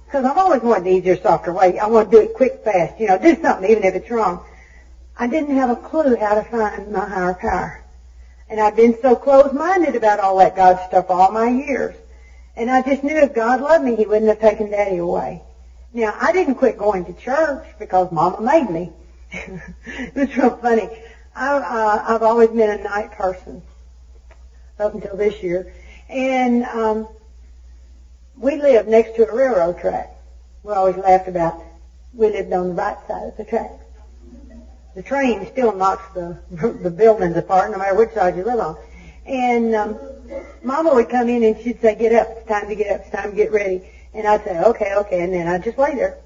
[0.06, 1.76] Because I've always wanted the easier, softer way.
[1.76, 3.00] I want to do it quick, fast.
[3.00, 4.44] You know, do something even if it's wrong.
[5.16, 7.83] I didn't have a clue how to find my higher power.
[8.54, 11.96] And I've been so closed-minded about all that God stuff all my years.
[12.54, 15.42] And I just knew if God loved me, He wouldn't have taken Daddy away.
[15.92, 18.92] Now, I didn't quit going to church because Mama made me.
[19.32, 20.88] it was real funny.
[21.34, 23.60] I, uh, I've always been a night person
[24.78, 25.74] up until this year.
[26.08, 27.08] And um,
[28.36, 30.16] we lived next to a railroad track.
[30.62, 31.60] We always laughed about
[32.12, 33.72] we lived on the right side of the track.
[34.94, 36.38] The train still knocks the
[36.82, 38.76] the buildings apart, no matter which side you live on.
[39.26, 39.98] And um,
[40.62, 42.28] Mama would come in and she'd say, "Get up!
[42.30, 43.00] It's time to get up!
[43.00, 45.94] It's time to get ready." And I'd say, "Okay, okay," and then I'd just lay
[45.94, 46.18] there.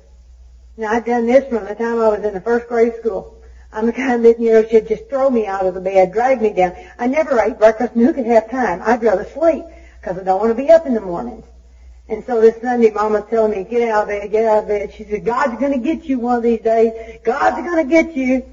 [0.76, 3.42] Now I'd done this from the time I was in the first grade school.
[3.72, 6.40] I'm the kind that, you know, she'd just throw me out of the bed, drag
[6.40, 6.74] me down.
[6.98, 8.81] I never ate breakfast, who could have time?
[8.85, 9.64] I'd rather sleep
[10.00, 11.44] because I don't want to be up in the mornings.
[12.09, 14.94] And so this Sunday, Mama's telling me, get out of bed, get out of bed.
[14.94, 17.18] She said, God's going to get you one of these days.
[17.22, 18.46] God's going to get you.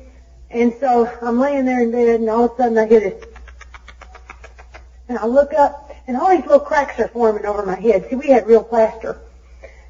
[0.55, 3.21] And so I'm laying there in bed, and all of a sudden I hear this.
[5.09, 8.07] And I look up, and all these little cracks are forming over my head.
[8.09, 9.19] See, we had real plaster.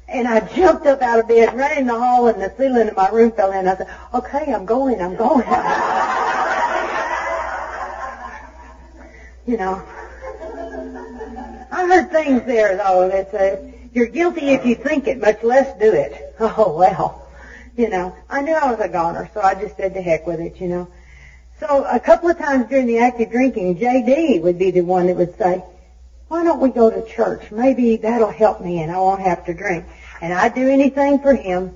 [0.08, 2.96] And I jumped up out of bed, ran in the hall, and the ceiling of
[2.96, 3.68] my room fell in.
[3.68, 5.46] I said, okay, I'm going, I'm going.
[9.46, 9.80] you know.
[11.70, 15.78] I heard things there, though, that said, you're guilty if you think it, much less
[15.78, 16.34] do it.
[16.40, 17.25] Oh, well.
[17.76, 20.40] You know, I knew I was a goner, so I just said to heck with
[20.40, 20.88] it, you know.
[21.60, 24.40] So a couple of times during the active drinking, J.D.
[24.40, 25.62] would be the one that would say,
[26.28, 27.50] why don't we go to church?
[27.50, 29.84] Maybe that'll help me and I won't have to drink.
[30.20, 31.74] And I'd do anything for him.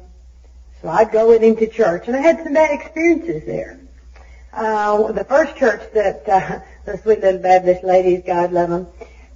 [0.80, 2.08] So I'd go with him to church.
[2.08, 3.78] And I had some bad experiences there.
[4.52, 8.86] Uh, the first church that, uh, the sweet little Baptist ladies, God love them,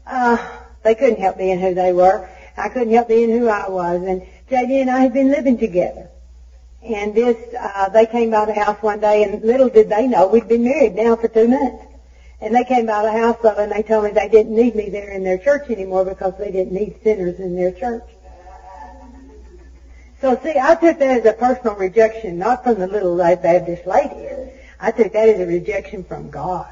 [0.06, 0.36] uh,
[0.82, 2.28] they couldn't help being who they were.
[2.56, 4.02] I couldn't help being who I was.
[4.02, 6.10] And JD and I had been living together.
[6.84, 10.26] And this, uh, they came by the house one day and little did they know
[10.26, 11.84] we'd been married now for two months.
[12.40, 14.90] And they came by the house of and they told me they didn't need me
[14.90, 18.04] there in their church anymore because they didn't need sinners in their church.
[20.20, 24.28] So see, I took that as a personal rejection, not from the little Baptist lady.
[24.78, 26.70] I took that as a rejection from God.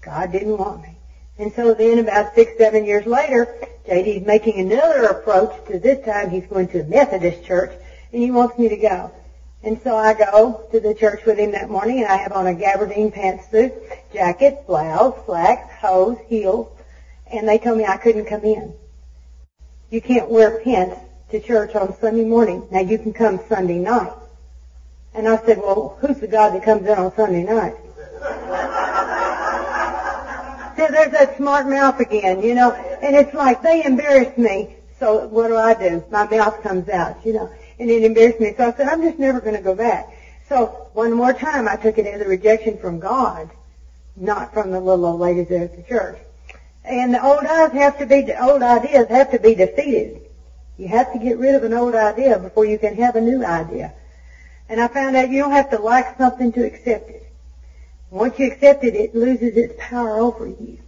[0.00, 0.96] God didn't want me.
[1.38, 3.54] And so then about six, seven years later,
[3.86, 7.72] JD's making another approach to this time he's going to a Methodist church
[8.12, 9.12] and he wants me to go.
[9.62, 12.46] And so I go to the church with him that morning, and I have on
[12.46, 13.72] a gabardine pantsuit,
[14.12, 16.68] jacket, blouse, slacks, hose, heels,
[17.32, 18.72] and they told me I couldn't come in.
[19.90, 21.00] You can't wear pants
[21.30, 22.68] to church on Sunday morning.
[22.70, 24.12] Now you can come Sunday night.
[25.14, 27.74] And I said, well, who's the God that comes in on Sunday night?
[30.76, 35.26] so there's that smart mouth again, you know, and it's like they embarrassed me, so
[35.26, 36.04] what do I do?
[36.10, 37.50] My mouth comes out, you know.
[37.78, 38.54] And it embarrassed me.
[38.56, 40.12] So I said, I'm just never going to go back.
[40.48, 43.50] So one more time, I took it as a rejection from God,
[44.16, 46.18] not from the little old ladies there at the church.
[46.84, 50.22] And the old ideas have to be, the old ideas have to be defeated.
[50.78, 53.44] You have to get rid of an old idea before you can have a new
[53.44, 53.92] idea.
[54.68, 57.30] And I found out you don't have to like something to accept it.
[58.10, 60.78] Once you accept it, it loses its power over you.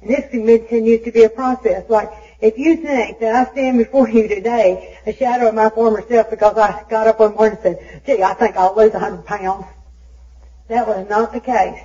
[0.00, 1.88] And this continues to be a process.
[1.88, 6.04] Like, if you think that I stand before you today, a shadow of my former
[6.06, 8.98] self, because I got up one morning and said, gee, I think I'll lose a
[8.98, 9.66] hundred pounds.
[10.68, 11.80] That was not the case.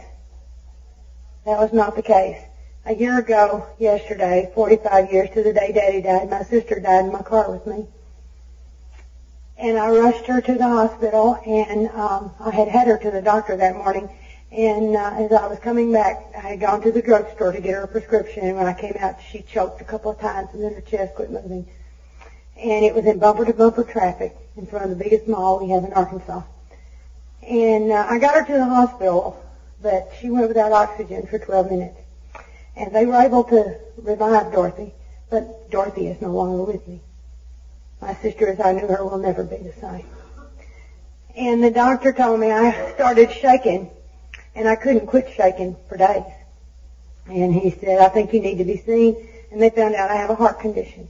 [1.46, 2.38] That was not the case.
[2.86, 7.12] A year ago, yesterday, 45 years to the day Daddy died, my sister died in
[7.12, 7.88] my car with me.
[9.58, 13.22] And I rushed her to the hospital, and um, I had had her to the
[13.22, 14.10] doctor that morning,
[14.54, 17.74] and uh, as I was coming back, I had gone to the drugstore to get
[17.74, 18.46] her a prescription.
[18.46, 21.16] And when I came out, she choked a couple of times, and then her chest
[21.16, 21.66] quit moving.
[22.56, 25.92] And it was in bumper-to-bumper traffic in front of the biggest mall we have in
[25.94, 26.44] Arkansas.
[27.42, 29.44] And uh, I got her to the hospital,
[29.82, 31.98] but she went without oxygen for 12 minutes.
[32.76, 34.94] And they were able to revive Dorothy,
[35.32, 37.02] but Dorothy is no longer with me.
[38.02, 40.06] My sister, as I knew her, will never be the same.
[41.36, 43.90] And the doctor told me I started shaking
[44.56, 46.24] and I couldn't quit shaking for days.
[47.28, 49.16] And he said, I think you need to be seen.
[49.52, 51.08] And they found out I have a heart condition.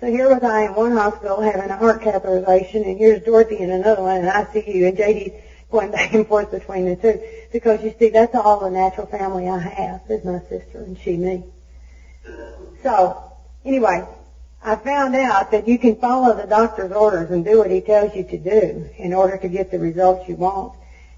[0.00, 3.70] So here was I in one hospital having a heart catheterization, and here's Dorothy in
[3.70, 5.40] another one in ICU, and JD's
[5.70, 7.20] going back and forth between the two.
[7.52, 11.16] Because you see, that's all the natural family I have is my sister and she
[11.16, 11.44] me.
[12.82, 13.32] So,
[13.64, 14.04] anyway,
[14.62, 18.14] I found out that you can follow the doctor's orders and do what he tells
[18.14, 20.74] you to do in order to get the results you want.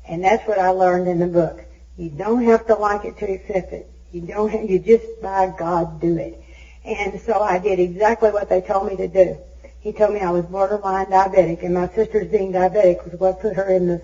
[0.07, 1.64] And that's what I learned in the book.
[1.97, 3.89] You don't have to like it to accept it.
[4.13, 6.41] You don't have, you just by God do it.
[6.85, 9.39] And so I did exactly what they told me to do.
[9.81, 13.55] He told me I was borderline diabetic and my sister's being diabetic was what put
[13.55, 14.01] her in the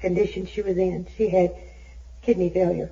[0.00, 1.06] condition she was in.
[1.16, 1.54] She had
[2.22, 2.90] kidney failure.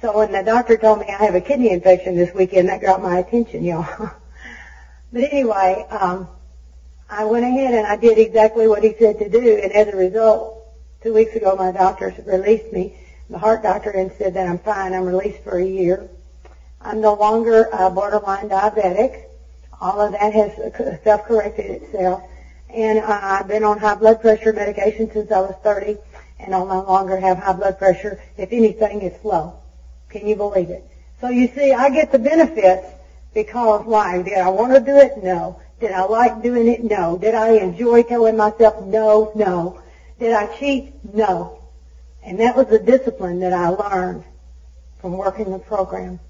[0.00, 3.02] So when the doctor told me I have a kidney infection this weekend, that got
[3.02, 3.84] my attention, y'all.
[5.12, 6.28] but anyway, um,
[7.08, 9.96] I went ahead and I did exactly what he said to do, and as a
[9.96, 10.58] result,
[11.00, 12.97] Two weeks ago, my doctor released me,
[13.30, 14.94] the heart doctor, and said that I'm fine.
[14.94, 16.08] I'm released for a year.
[16.80, 19.24] I'm no longer uh, borderline diabetic.
[19.80, 22.22] All of that has self-corrected itself.
[22.70, 25.98] And uh, I've been on high blood pressure medication since I was 30,
[26.40, 28.18] and I no longer have high blood pressure.
[28.36, 29.60] If anything, it's low.
[30.08, 30.84] Can you believe it?
[31.20, 32.86] So you see, I get the benefits
[33.34, 34.22] because why?
[34.22, 35.16] Did I want to do it?
[35.18, 35.60] No.
[35.80, 36.82] Did I like doing it?
[36.82, 37.16] No.
[37.16, 39.32] Did I enjoy telling myself no?
[39.34, 39.80] No.
[40.18, 40.92] Did I cheat?
[41.14, 41.57] No.
[42.28, 44.22] And that was the discipline that I learned
[45.00, 46.20] from working the program.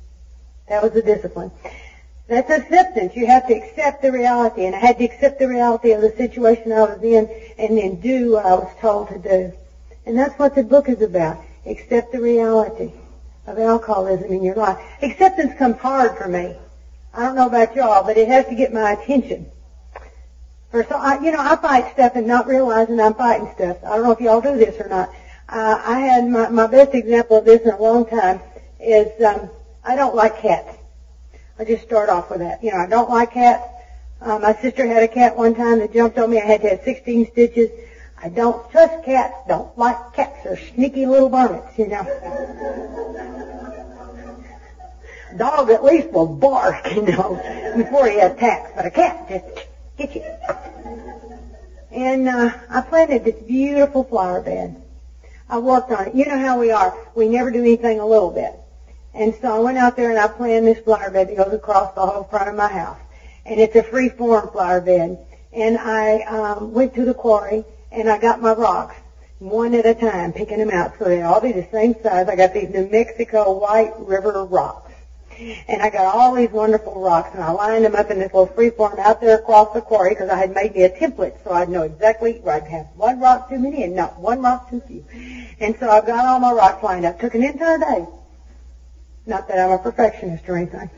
[0.68, 1.50] That was the discipline.
[2.28, 3.16] That's acceptance.
[3.16, 4.66] You have to accept the reality.
[4.66, 7.28] And I had to accept the reality of the situation I was in
[7.58, 9.52] and then do what I was told to do.
[10.06, 11.42] And that's what the book is about.
[11.66, 12.92] Accept the reality
[13.48, 14.78] of alcoholism in your life.
[15.02, 16.54] Acceptance comes hard for me.
[17.12, 19.50] I don't know about y'all, but it has to get my attention.
[20.72, 23.78] Or so I, you know, I fight stuff and not realizing I'm fighting stuff.
[23.82, 25.10] I don't know if y'all do this or not.
[25.48, 28.40] Uh, I had my, my best example of this in a long time
[28.80, 29.50] is um,
[29.82, 30.76] I don't like cats.
[31.58, 32.62] I just start off with that.
[32.62, 33.64] You know, I don't like cats.
[34.20, 36.38] Uh, my sister had a cat one time that jumped on me.
[36.38, 37.70] I had to have 16 stitches.
[38.22, 39.34] I don't trust cats.
[39.48, 40.44] Don't like cats.
[40.44, 42.04] They're sneaky little varmints, you know.
[45.36, 49.68] Dog at least will bark, you know, before he attacks, but a cat just
[49.98, 50.22] Get you.
[51.90, 54.80] And uh, I planted this beautiful flower bed.
[55.48, 56.14] I worked on it.
[56.14, 56.94] You know how we are.
[57.14, 58.52] We never do anything a little bit.
[59.14, 61.94] And so I went out there and I planted this flower bed that goes across
[61.94, 63.00] the whole front of my house.
[63.46, 65.26] And it's a free form flower bed.
[65.52, 68.96] And I um, went to the quarry and I got my rocks
[69.38, 72.28] one at a time, picking them out so they all be the same size.
[72.28, 74.87] I got these New Mexico White River rocks.
[75.68, 78.46] And I got all these wonderful rocks, and I lined them up in this little
[78.46, 81.52] free form out there across the quarry because I had made me a template so
[81.52, 84.82] I'd know exactly where I'd have one rock too many and not one rock too
[84.86, 85.04] few.
[85.60, 87.20] And so I've got all my rocks lined up.
[87.20, 88.06] Took an entire day.
[89.26, 90.90] Not that I'm a perfectionist or anything.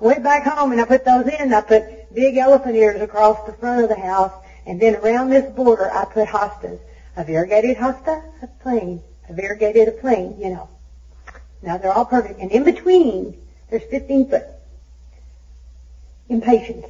[0.00, 1.54] Went back home and I put those in.
[1.54, 4.32] I put big elephant ears across the front of the house,
[4.66, 6.78] and then around this border I put hostas.
[7.16, 9.00] A variegated hosta, a plain.
[9.28, 10.68] A variegated, a plain, you know.
[11.62, 12.40] Now they're all perfect.
[12.40, 13.36] And in between,
[13.70, 14.44] there's 15 foot.
[16.28, 16.86] Impatiens.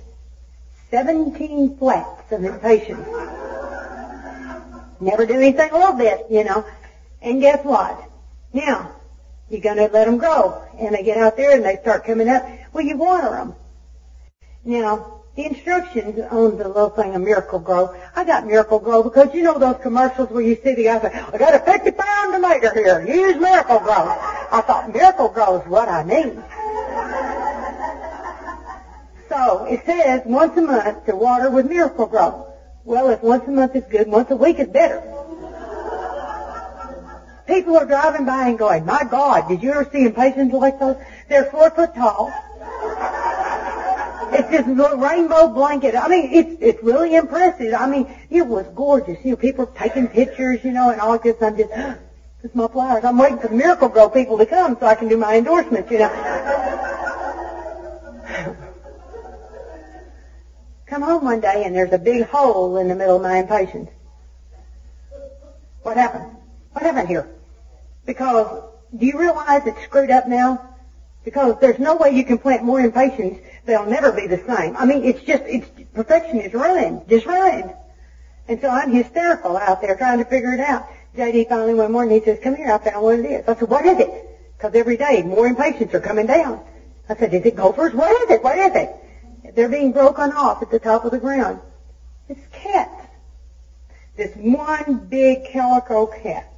[0.90, 3.06] 17 flats of impatiens.
[5.00, 6.64] Never do anything a little bit, you know.
[7.20, 8.10] And guess what?
[8.52, 8.96] Now,
[9.48, 10.62] you're to let them grow.
[10.78, 12.46] And they get out there and they start coming up.
[12.72, 13.54] Well, you water them.
[14.64, 19.58] Now, the instructions on the little thing of Miracle-Gro, I got Miracle-Gro because you know
[19.58, 23.06] those commercials where you see the guy say, I got a 50 pound tomato here,
[23.06, 24.16] use Miracle-Gro.
[24.52, 26.42] I thought Miracle-Gro is what I need.
[29.30, 32.48] So it says once a month to water with Miracle-Gro.
[32.84, 35.00] Well, if once a month is good, once a week is better.
[37.46, 40.96] People are driving by and going, my God, did you ever see impatiens like those?
[41.28, 42.30] They're four foot tall.
[44.32, 45.94] It's this rainbow blanket.
[45.94, 47.74] I mean, it's it's really impressive.
[47.74, 49.18] I mean, it was gorgeous.
[49.24, 51.36] You know, people taking pictures, you know, and all this.
[51.42, 51.70] I'm just,
[52.42, 53.04] it's my flowers.
[53.04, 55.98] I'm waiting for the Miracle-Gro people to come so I can do my endorsements, you
[55.98, 56.08] know.
[60.86, 63.88] Come home one day and there's a big hole in the middle of my impatiens.
[65.82, 66.36] What happened?
[66.72, 67.26] What happened here?
[68.04, 68.62] Because
[68.96, 70.68] do you realize it's screwed up now?
[71.24, 73.38] Because there's no way you can plant more impatiens.
[73.64, 74.76] They'll never be the same.
[74.76, 77.72] I mean, it's just, it's, perfection is ruined, just ruined.
[78.48, 80.88] And so I'm hysterical out there trying to figure it out.
[81.16, 83.48] JD finally one morning he says, come here, I found what it is.
[83.48, 84.28] I said, what is it?
[84.56, 86.64] Because every day more impatiens are coming down.
[87.08, 87.92] I said, is it gophers?
[87.94, 88.42] What is it?
[88.42, 89.54] What is it?
[89.54, 91.60] They're being broken off at the top of the ground.
[92.28, 93.06] It's cats.
[94.16, 96.52] This one big calico cat.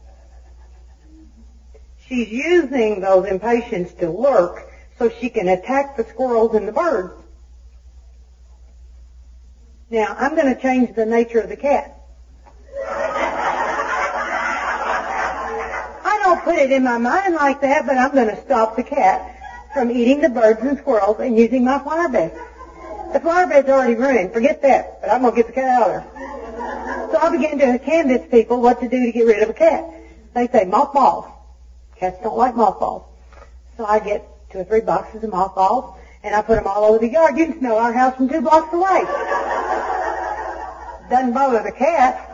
[2.07, 7.13] She's using those impatiens to lurk so she can attack the squirrels and the birds.
[9.91, 12.01] Now, I'm going to change the nature of the cat.
[16.07, 18.83] I don't put it in my mind like that, but I'm going to stop the
[18.83, 19.31] cat
[19.73, 22.33] from eating the birds and squirrels and using my flower bed.
[23.13, 24.33] The flower bed's already ruined.
[24.33, 25.01] Forget that.
[25.01, 27.11] But I'm going to get the cat out of there.
[27.13, 29.85] So I began to canvass people what to do to get rid of a cat.
[30.35, 31.27] They say mothballs.
[31.97, 33.05] Cats don't like mothballs.
[33.77, 36.99] So I get two or three boxes of mothballs and I put them all over
[36.99, 37.37] the yard.
[37.37, 39.03] You can smell our house from two blocks away.
[41.11, 42.31] Doesn't bother the cat.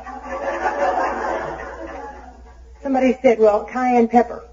[2.83, 4.47] Somebody said, well, cayenne pepper.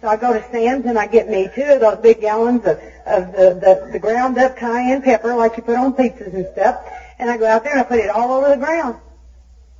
[0.00, 2.80] So I go to Sam's and I get me two of those big gallons of,
[3.06, 6.84] of the, the, the ground up cayenne pepper like you put on pizzas and stuff.
[7.20, 8.98] And I go out there and I put it all over the ground.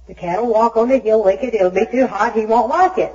[0.07, 2.69] The cat will walk on it, he'll lick it, it'll be too hot, he won't
[2.69, 3.13] like it.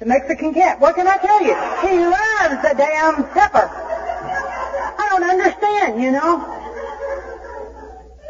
[0.00, 0.78] A Mexican cat.
[0.78, 1.54] What can I tell you?
[1.88, 3.70] He loves the damn pepper.
[4.98, 6.52] I don't understand, you know.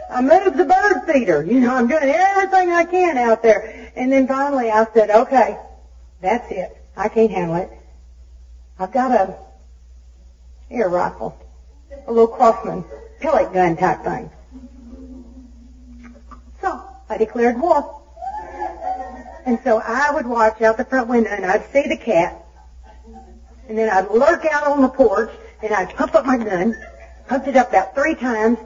[0.08, 1.42] I moved the bird feeder.
[1.44, 3.90] You know, I'm doing everything I can out there.
[3.96, 5.58] And then finally I said, okay,
[6.20, 6.76] that's it.
[6.96, 7.70] I can't handle it.
[8.78, 9.36] I've got a
[10.70, 11.36] air rifle,
[12.06, 12.84] a little Crosman
[13.20, 14.30] pellet gun type thing.
[16.60, 17.95] So I declared war.
[19.46, 22.44] And so I would watch out the front window and I'd see the cat.
[23.68, 25.30] And then I'd lurk out on the porch
[25.62, 26.74] and I'd pump up my gun,
[27.28, 28.58] pumped it up about three times,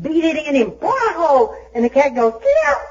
[0.00, 2.82] beat it in a hole, and the cat goes, get out!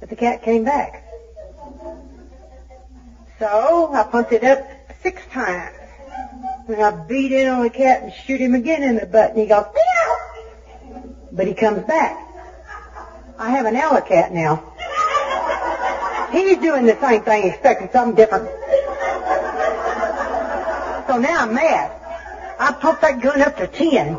[0.00, 1.04] But the cat came back.
[3.38, 4.66] So I pumped it up
[5.02, 5.76] six times.
[6.66, 9.38] And I beat in on the cat and shoot him again in the butt and
[9.38, 11.02] he goes, Meow!
[11.30, 12.33] But he comes back.
[13.38, 14.62] I have an alley cat now.
[16.30, 18.48] He's doing the same thing, expecting something different.
[21.06, 21.90] So now I'm mad.
[22.58, 24.18] I pumped that gun up to ten.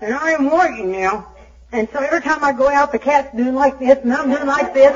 [0.00, 1.28] And I am working now.
[1.72, 4.46] And so every time I go out, the cat's doing like this, and I'm doing
[4.46, 4.94] like this.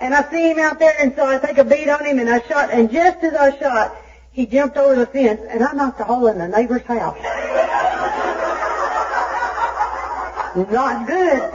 [0.00, 2.30] And I see him out there, and so I take a beat on him, and
[2.30, 3.96] I shot, and just as I shot,
[4.30, 7.18] he jumped over the fence, and I knocked a hole in the neighbor's house.
[10.56, 11.50] Not good.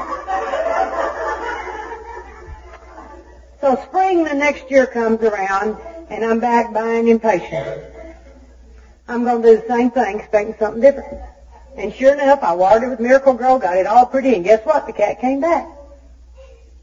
[3.59, 5.77] So spring the next year comes around,
[6.09, 7.81] and I'm back buying impatient.
[9.07, 11.21] I'm going to do the same thing, expecting something different.
[11.75, 14.85] And sure enough, I watered it with Miracle-Gro, got it all pretty, and guess what?
[14.85, 15.67] The cat came back.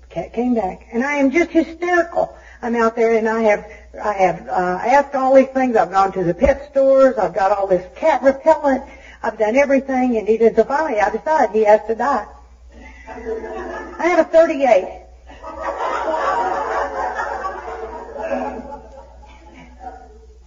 [0.03, 0.87] The Cat came back.
[0.93, 2.37] And I am just hysterical.
[2.63, 3.71] I'm out there and I have,
[4.03, 5.77] I have, uh, asked all these things.
[5.77, 7.17] I've gone to the pet stores.
[7.17, 8.83] I've got all this cat repellent.
[9.23, 10.17] I've done everything.
[10.17, 12.27] And he said, so finally I decided he has to die.
[13.09, 15.01] I have a 38.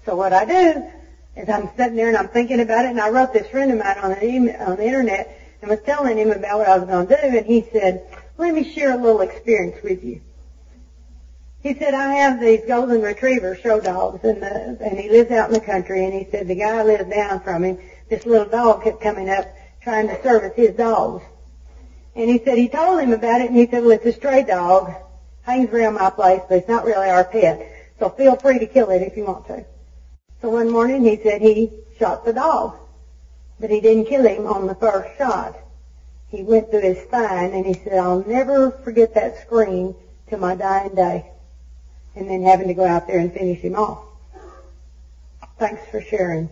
[0.06, 0.84] So what I do
[1.36, 3.78] is I'm sitting there and I'm thinking about it and I wrote this friend of
[3.78, 6.88] mine on the, email, on the internet and was telling him about what I was
[6.88, 8.06] going to do and he said,
[8.38, 10.20] let me share a little experience with you.
[11.62, 15.54] He said, I have these golden retriever show dogs the, and he lives out in
[15.54, 17.78] the country and he said the guy lives down from him,
[18.14, 19.46] this little dog kept coming up
[19.82, 21.24] trying to service his dogs.
[22.16, 24.44] And he said he told him about it and he said, well, it's a stray
[24.44, 24.94] dog,
[25.42, 27.68] hangs around my place, but it's not really our pet.
[27.98, 29.66] So feel free to kill it if you want to.
[30.42, 32.78] So one morning he said he shot the dog,
[33.60, 35.58] but he didn't kill him on the first shot.
[36.30, 39.96] He went through his spine and he said, I'll never forget that scream
[40.30, 41.32] till my dying day.
[42.16, 44.04] And then having to go out there and finish him off.
[45.58, 46.50] Thanks for sharing.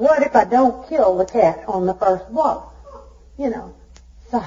[0.00, 2.72] What if I don't kill the cat on the first blow?
[3.36, 3.74] You know.
[4.30, 4.42] So,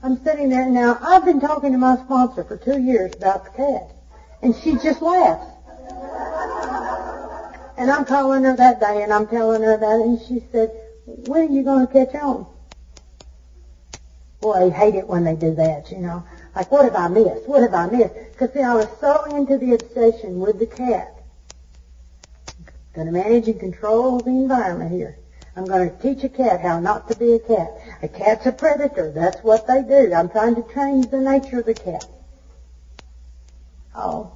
[0.00, 0.96] I'm sitting there now.
[1.02, 3.90] I've been talking to my sponsor for two years about the cat.
[4.40, 5.44] And she just laughs.
[7.76, 10.70] And I'm calling her that day and I'm telling her it and she said,
[11.04, 12.46] when are you going to catch on?
[14.40, 16.22] Boy, I hate it when they do that, you know.
[16.54, 17.48] Like, what have I missed?
[17.48, 18.14] What have I missed?
[18.30, 21.17] Because see, I was so into the obsession with the cat.
[22.98, 25.20] Going to manage and control the environment here.
[25.54, 27.68] I'm going to teach a cat how not to be a cat.
[28.02, 29.12] A cat's a predator.
[29.12, 30.12] That's what they do.
[30.12, 32.04] I'm trying to change the nature of the cat.
[33.94, 34.32] Oh,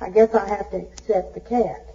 [0.00, 1.94] I guess I have to accept the cat.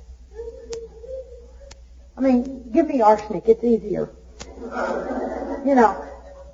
[2.16, 3.44] I mean, give me arsenic.
[3.50, 4.16] It's easier.
[4.56, 6.06] You know.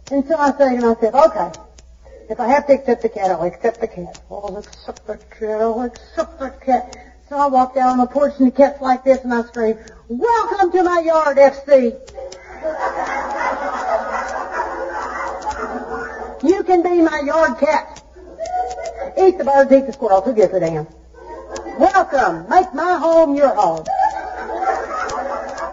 [0.09, 1.51] And so I say to myself, okay,
[2.27, 4.19] if I have to accept the cat, I'll accept the cat.
[4.31, 5.61] Oh, I'll accept the cat.
[5.61, 7.14] I'll accept the cat.
[7.27, 9.79] So I walk down on the porch and the cat's like this and I scream,
[10.07, 11.97] welcome to my yard, FC.
[16.43, 18.03] you can be my yard cat.
[19.17, 20.25] Eat the birds, eat the squirrels.
[20.25, 20.87] Who gives a damn?
[21.79, 22.47] Welcome.
[22.47, 23.85] Make my home your home.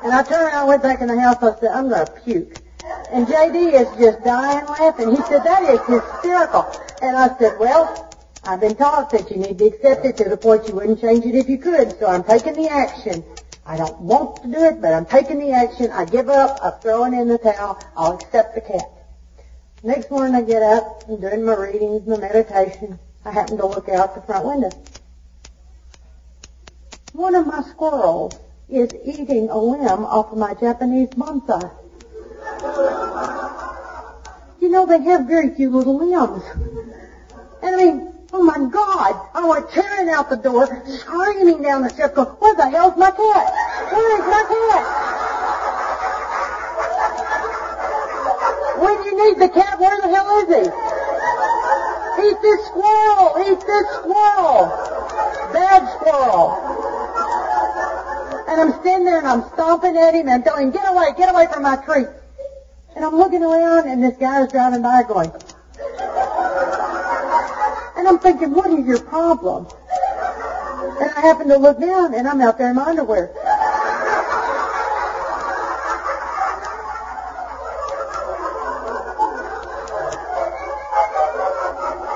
[0.04, 1.36] And I turned around went back in the house.
[1.42, 2.62] I said, I'm to puke.
[3.10, 5.10] And JD is just dying laughing.
[5.10, 6.66] He said, that is hysterical.
[7.02, 8.11] And I said, well,
[8.44, 11.24] I've been taught that you need to accept it to the point you wouldn't change
[11.24, 11.98] it if you could.
[11.98, 13.24] So I'm taking the action.
[13.64, 15.92] I don't want to do it, but I'm taking the action.
[15.92, 16.58] I give up.
[16.62, 17.80] I'm throwing in the towel.
[17.96, 18.90] I'll accept the cat.
[19.84, 22.98] Next morning I get up and doing my readings, my meditation.
[23.24, 24.70] I happen to look out the front window.
[27.12, 28.36] One of my squirrels
[28.68, 31.70] is eating a limb off of my Japanese bonsai.
[34.60, 36.42] You know, they have very few little limbs.
[37.62, 41.82] And I mean, oh my God, oh, I went tearing out the door, screaming down
[41.82, 43.52] the steps, going, where the hell's my cat?
[43.92, 44.84] Where is my cat?
[48.80, 50.64] When you need the cat, where the hell is he?
[52.22, 53.36] Eat this squirrel!
[53.46, 54.66] Eat this squirrel!
[55.52, 56.56] Bad squirrel!
[58.48, 61.30] And I'm standing there and I'm stomping at him and telling him, get away, get
[61.30, 62.04] away from my tree.
[62.96, 65.32] And I'm looking around and this guy is driving by going.
[68.02, 69.64] And I'm thinking, what is your problem?
[69.64, 73.30] And I happen to look down and I'm out there in my underwear.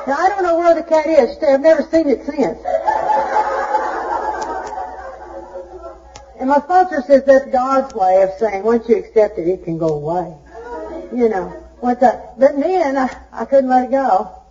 [0.08, 1.40] Now I don't know where the cat is.
[1.40, 2.58] I've never seen it since.
[6.40, 9.78] And my sponsor says that's God's way of saying once you accept it, it can
[9.78, 10.36] go away.
[11.16, 11.62] You know.
[11.80, 14.45] Once I, but then I, I couldn't let it go.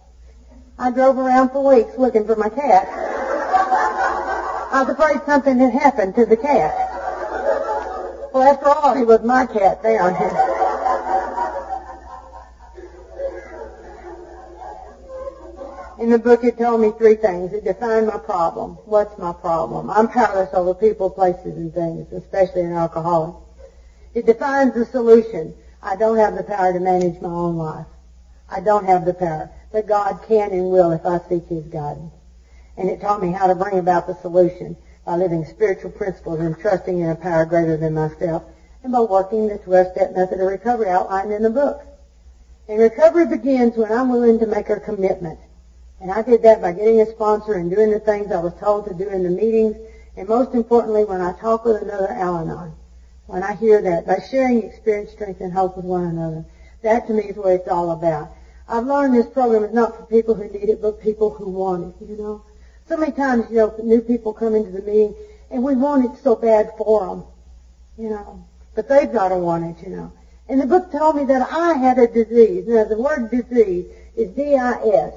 [0.78, 2.88] I drove around for weeks looking for my cat.
[4.72, 6.74] I was afraid something had happened to the cat.
[8.34, 10.52] Well, after all, he was my cat down here.
[15.98, 17.54] In the book, it told me three things.
[17.54, 18.72] It defined my problem.
[18.84, 19.90] What's my problem?
[19.90, 23.34] I'm powerless over people, places, and things, especially an alcoholic.
[24.14, 25.54] It defines the solution.
[25.82, 27.86] I don't have the power to manage my own life.
[28.50, 29.50] I don't have the power.
[29.76, 32.14] But God can and will if I seek His guidance.
[32.78, 36.58] And it taught me how to bring about the solution by living spiritual principles and
[36.58, 38.44] trusting in a power greater than myself
[38.84, 41.84] and by working the 12-step method of recovery outlined in the book.
[42.70, 45.40] And recovery begins when I'm willing to make a commitment
[46.00, 48.86] and I did that by getting a sponsor and doing the things I was told
[48.86, 49.76] to do in the meetings.
[50.16, 52.74] And most importantly, when I talk with another Al-Anon.
[53.26, 56.46] When I hear that, by sharing experience, strength, and hope with one another.
[56.82, 58.32] That to me is what it's all about.
[58.68, 61.96] I've learned this program is not for people who need it, but people who want
[62.02, 62.44] it, you know.
[62.88, 65.16] So many times, you know, new people come into the meeting,
[65.52, 67.24] and we want it so bad for them,
[67.98, 68.46] you know.
[68.74, 70.12] But they've got to want it, you know.
[70.50, 72.66] And the book told me that I had a disease.
[72.68, 73.86] Now, the word disease
[74.16, 75.14] is D-I-S.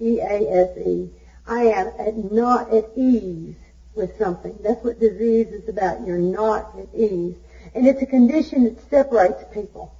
[0.00, 1.10] E-A-S-E.
[1.46, 3.54] I am at, not at ease
[3.94, 4.58] with something.
[4.62, 6.06] That's what disease is about.
[6.06, 7.36] You're not at ease.
[7.74, 9.94] And it's a condition that separates people.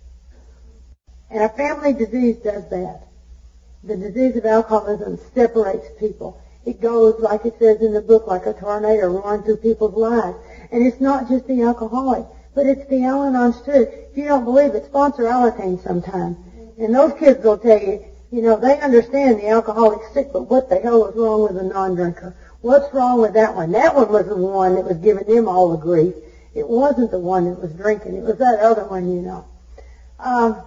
[1.30, 3.02] And a family disease does that.
[3.84, 6.40] The disease of alcoholism separates people.
[6.64, 10.36] It goes, like it says in the book, like a tornado roaring through people's lives.
[10.72, 13.86] And it's not just the alcoholic, but it's the Al-Anons too.
[14.10, 16.36] If you don't believe it, sponsor Alateen sometime.
[16.78, 20.68] And those kids will tell you, you know, they understand the alcoholic's sick, but what
[20.68, 22.34] the hell is wrong with a non-drinker?
[22.62, 23.70] What's wrong with that one?
[23.72, 26.14] That one was the one that was giving them all the grief.
[26.54, 28.16] It wasn't the one that was drinking.
[28.16, 29.44] It was that other one, you know.
[30.18, 30.62] Um,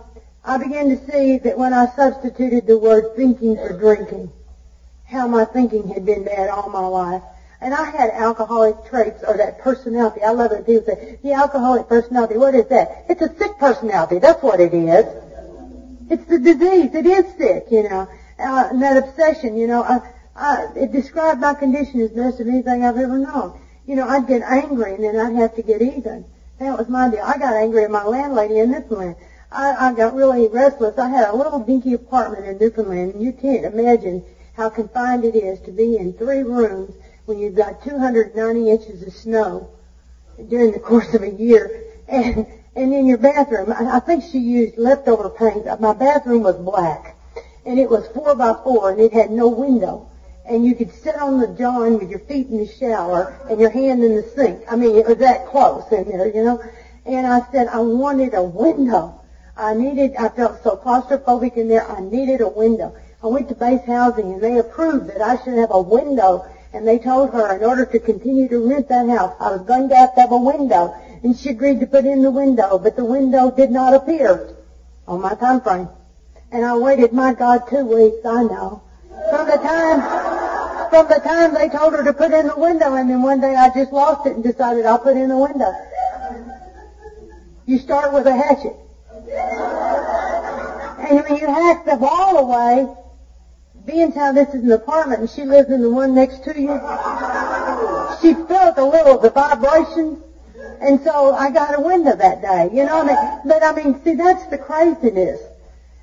[0.50, 4.32] I began to see that when I substituted the word thinking for drinking,
[5.06, 7.22] how my thinking had been bad all my life.
[7.62, 10.24] And I had alcoholic traits or that personality.
[10.24, 10.66] I love it.
[10.66, 13.06] People say, the alcoholic personality, what is that?
[13.08, 14.18] It's a sick personality.
[14.18, 15.06] That's what it is.
[16.10, 16.96] It's the disease.
[16.96, 18.08] It is sick, you know.
[18.40, 19.84] Uh, and that obsession, you know.
[19.84, 20.02] I,
[20.36, 23.60] I, it described my condition as best of anything I've ever known.
[23.86, 26.26] You know, I'd get angry and then I'd have to get even.
[26.58, 27.22] That was my deal.
[27.24, 29.16] I got angry at my landlady in Newfoundland.
[29.52, 30.98] I, I got really restless.
[30.98, 34.24] I had a little dinky apartment in Newfoundland, and you can't imagine
[34.54, 36.94] how confined it is to be in three rooms
[37.26, 39.70] when you've got 290 inches of snow
[40.48, 42.46] during the course of a year, and
[42.76, 45.66] and in your bathroom, I think she used leftover paint.
[45.82, 47.16] My bathroom was black,
[47.66, 50.10] and it was four by four, and it had no window.
[50.46, 53.70] And you could sit on the john with your feet in the shower and your
[53.70, 54.64] hand in the sink.
[54.72, 56.64] I mean, it was that close in there, you know.
[57.06, 59.19] And I said, I wanted a window.
[59.60, 62.96] I needed, I felt so claustrophobic in there, I needed a window.
[63.22, 66.88] I went to base housing and they approved that I should have a window and
[66.88, 69.96] they told her in order to continue to rent that house, I was going to
[69.96, 70.96] have to have a window.
[71.24, 74.56] And she agreed to put in the window, but the window did not appear
[75.08, 75.90] on my time frame.
[76.52, 78.82] And I waited, my God, two weeks, I know.
[79.30, 83.10] From the time, from the time they told her to put in the window, and
[83.10, 85.74] then one day I just lost it and decided I'll put in the window.
[87.66, 88.76] You start with a hatchet.
[89.32, 92.88] And when you hack the wall away,
[93.86, 96.80] being how this is an apartment and she lives in the one next to you,
[98.22, 100.20] she felt a little of the vibrations.
[100.82, 103.02] And so I got a window that day, you know.
[103.02, 105.40] I mean, but I mean, see, that's the craziness.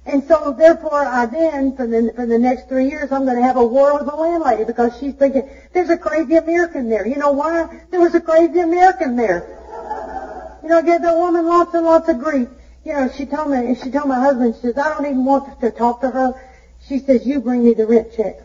[0.05, 3.43] And so therefore I then, for the, for the next three years, I'm going to
[3.43, 7.07] have a war with the landlady because she's thinking, there's a crazy American there.
[7.07, 7.66] You know why?
[7.91, 10.59] There was a crazy American there.
[10.62, 12.49] You know, give the woman lots and lots of grief.
[12.87, 15.61] You know, she told me, she told my husband, she says, I don't even want
[15.61, 16.41] to talk to her.
[16.87, 18.39] She says, you bring me the rent check.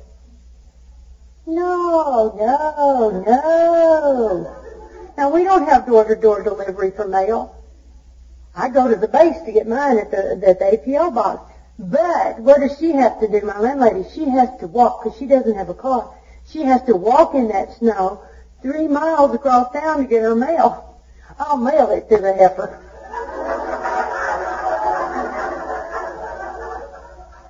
[1.46, 4.58] No, no, no.
[5.16, 7.56] Now we don't have door-to-door delivery for mail.
[8.56, 11.54] I go to the base to get mine at the, at the APL box.
[11.78, 14.10] But what does she have to do, my landlady?
[14.10, 16.16] She has to walk because she doesn't have a car.
[16.48, 18.24] She has to walk in that snow
[18.64, 21.00] three miles across town to get her mail.
[21.38, 22.88] I'll mail it to the heifer.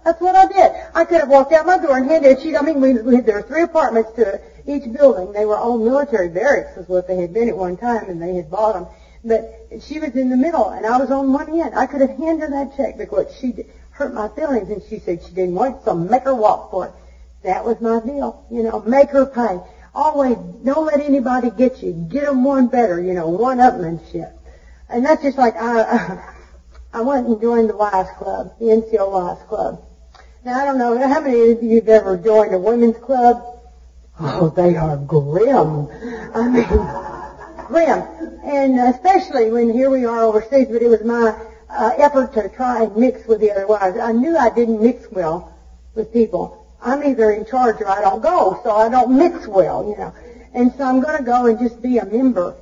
[0.03, 0.71] That's what I did.
[0.95, 2.41] I could have walked out my door and handed it.
[2.41, 5.31] She, I mean, we, we, there were three apartments to each building.
[5.31, 8.33] They were all military barracks, is what they had been at one time, and they
[8.35, 8.87] had bought them.
[9.23, 11.75] But she was in the middle, and I was on one end.
[11.75, 15.21] I could have handed her that check because she hurt my feelings, and she said
[15.21, 16.93] she didn't want it, so make her walk for it.
[17.43, 18.43] That was my deal.
[18.49, 19.59] You know, make her pay.
[19.93, 21.91] Always, don't let anybody get you.
[21.91, 24.31] Get them one better, you know, one-upmanship.
[24.89, 26.23] And that's just like I,
[26.93, 29.81] I went and joined the Wives Club, the NCO Wives Club.
[30.43, 33.59] Now, I don't know how many of you have ever joined a women's club.
[34.19, 35.87] Oh, they are grim.
[36.33, 38.39] I mean, grim.
[38.43, 41.39] And especially when here we are overseas, but it was my
[41.69, 43.99] uh, effort to try and mix with the other wives.
[43.99, 45.53] I knew I didn't mix well
[45.93, 46.65] with people.
[46.81, 50.11] I'm either in charge or I don't go, so I don't mix well, you know.
[50.55, 52.55] And so I'm going to go and just be a member.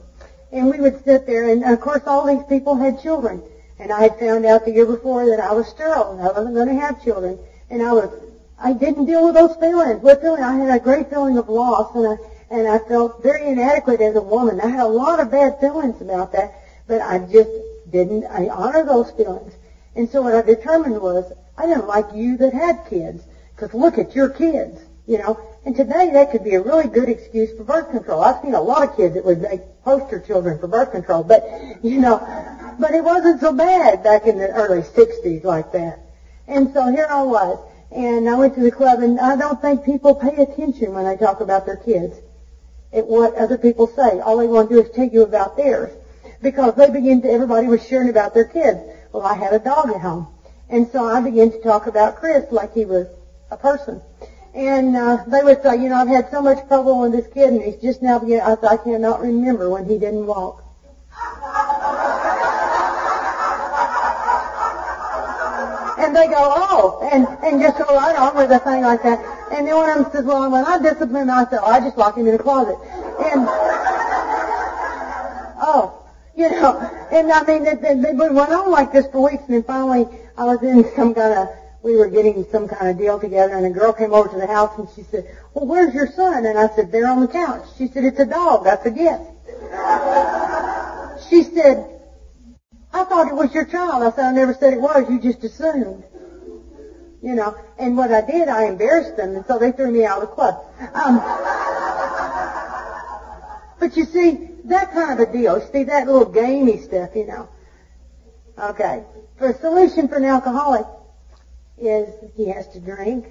[0.51, 3.41] And we would sit there, and of course all these people had children.
[3.79, 6.55] And I had found out the year before that I was sterile and I wasn't
[6.55, 7.39] going to have children
[7.69, 8.09] and I was,
[8.57, 10.01] I didn't deal with those feelings.
[10.01, 10.43] What feeling?
[10.43, 12.17] I had a great feeling of loss, and I
[12.51, 14.59] and I felt very inadequate as a woman.
[14.59, 16.53] I had a lot of bad feelings about that,
[16.87, 17.51] but I just
[17.91, 18.25] didn't.
[18.25, 19.53] I honor those feelings,
[19.95, 23.23] and so what I determined was I didn't like you that had kids,
[23.55, 25.39] because look at your kids, you know.
[25.65, 28.21] And today that could be a really good excuse for birth control.
[28.21, 31.43] I've seen a lot of kids that would make poster children for birth control, but
[31.83, 32.17] you know,
[32.79, 35.99] but it wasn't so bad back in the early '60s like that.
[36.49, 37.59] And so here I was,
[37.91, 41.15] and I went to the club, and I don't think people pay attention when they
[41.15, 42.17] talk about their kids
[42.91, 44.19] at what other people say.
[44.19, 45.91] All they want to do is tell you about theirs.
[46.41, 48.79] Because they begin to, everybody was sharing about their kids.
[49.11, 50.27] Well, I had a dog at home.
[50.69, 53.07] And so I began to talk about Chris like he was
[53.51, 54.01] a person.
[54.55, 57.53] And uh, they would say, you know, I've had so much trouble with this kid,
[57.53, 60.63] and he's just now beginning, I, I cannot remember when he didn't walk.
[65.99, 69.19] And they go, oh, and, and just go right on with a thing like that.
[69.51, 71.79] And then one of them says, well, when I discipline myself, I say, oh, I
[71.79, 72.77] just lock him in a closet.
[73.19, 73.45] And,
[75.61, 76.79] oh, you know,
[77.11, 80.07] and I mean, they, they, it went on like this for weeks, and then finally
[80.37, 81.49] I was in some kind of
[81.81, 84.47] we were getting some kind of deal together and a girl came over to the
[84.47, 86.45] house and she said, well, where's your son?
[86.45, 87.63] And I said, there on the couch.
[87.77, 88.65] She said, it's a dog.
[88.65, 89.23] That's a gift.
[91.29, 91.98] she said,
[92.91, 94.03] I thought it was your child.
[94.03, 95.09] I said, I never said it was.
[95.09, 96.03] You just assumed.
[97.21, 100.21] You know, and what I did, I embarrassed them, and so they threw me out
[100.21, 100.63] of the club.
[100.93, 101.17] Um,
[103.79, 105.59] but you see, that kind of a deal.
[105.71, 107.49] See, that little gamey stuff, you know.
[108.57, 109.03] Okay.
[109.37, 110.85] The solution for an alcoholic
[111.77, 113.25] is he has to drink,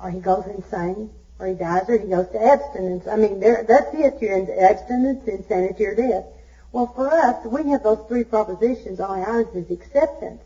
[0.00, 3.06] or he goes insane, or he dies, or he goes to abstinence.
[3.06, 4.20] I mean, there, that's it.
[4.20, 6.24] You're in abstinence, insanity, or death.
[6.72, 9.00] Well, for us, we have those three propositions.
[9.00, 10.42] All ours is acceptance,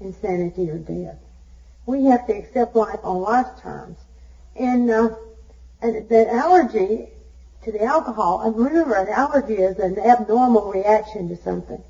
[0.00, 1.16] insanity, or death.
[1.86, 3.96] We have to accept life on life's terms.
[4.56, 5.14] And, uh,
[5.80, 7.08] and that allergy
[7.62, 11.82] to the alcohol, and remember, an allergy is an abnormal reaction to something.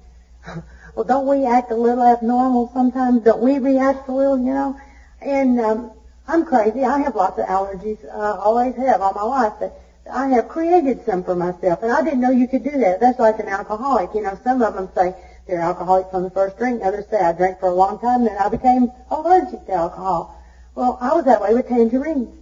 [0.95, 3.25] well, don't we act a little abnormal sometimes?
[3.25, 4.79] Don't we react a little, you know?
[5.21, 5.91] And um,
[6.29, 6.85] I'm crazy.
[6.85, 7.99] I have lots of allergies.
[8.09, 9.55] I always have all my life.
[9.59, 9.81] But
[10.11, 13.01] I have created some for myself, and I didn't know you could do that.
[13.01, 14.15] That's like an alcoholic.
[14.15, 15.15] You know, some of them say
[15.47, 16.83] they're alcoholics from the first drink.
[16.83, 20.35] Others say I drank for a long time, and then I became allergic to alcohol.
[20.75, 22.35] Well, I was that way with tangerines.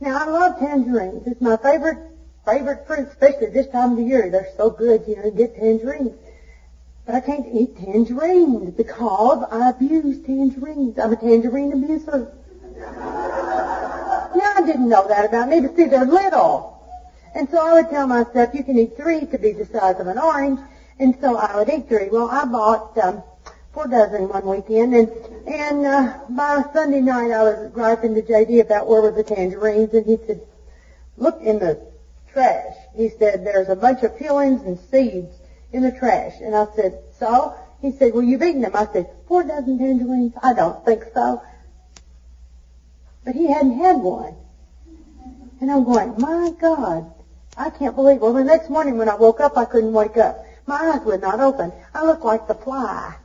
[0.00, 1.26] Now, I love tangerines.
[1.26, 1.98] It's my favorite
[2.44, 4.30] favorite fruit, especially this time of the year.
[4.30, 6.12] They're so good, you know, get tangerines.
[7.04, 10.98] But I can't eat tangerines because I abuse tangerines.
[10.98, 12.30] I'm a tangerine abuser.
[12.76, 16.75] now, I didn't know that about me, but see, they're little.
[17.36, 20.06] And so I would tell myself, you can eat three to be the size of
[20.06, 20.58] an orange.
[20.98, 22.08] And so I would eat three.
[22.08, 23.22] Well, I bought um,
[23.74, 25.10] four dozen one weekend, and
[25.46, 29.92] and uh, by Sunday night I was griping to JD about where were the tangerines,
[29.92, 30.40] and he said,
[31.18, 31.86] look in the
[32.32, 32.74] trash.
[32.94, 35.36] He said, there's a bunch of peelings and seeds
[35.72, 36.40] in the trash.
[36.40, 37.54] And I said, so?
[37.82, 38.74] He said, well, you've eaten them.
[38.74, 40.32] I said, four dozen tangerines?
[40.42, 41.42] I don't think so.
[43.26, 44.34] But he hadn't had one.
[45.60, 47.12] And I'm going, my God,
[47.56, 48.20] I can't believe.
[48.20, 50.44] Well, the next morning when I woke up, I couldn't wake up.
[50.66, 51.72] My eyes would not open.
[51.94, 53.16] I looked like the fly.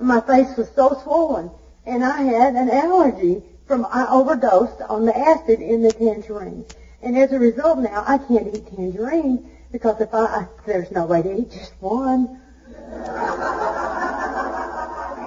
[0.00, 1.50] My face was so swollen.
[1.86, 6.66] And I had an allergy from, I overdosed on the acid in the tangerines.
[7.02, 11.06] And as a result now, I can't eat tangerine because if I, I there's no
[11.06, 12.40] way to eat just one.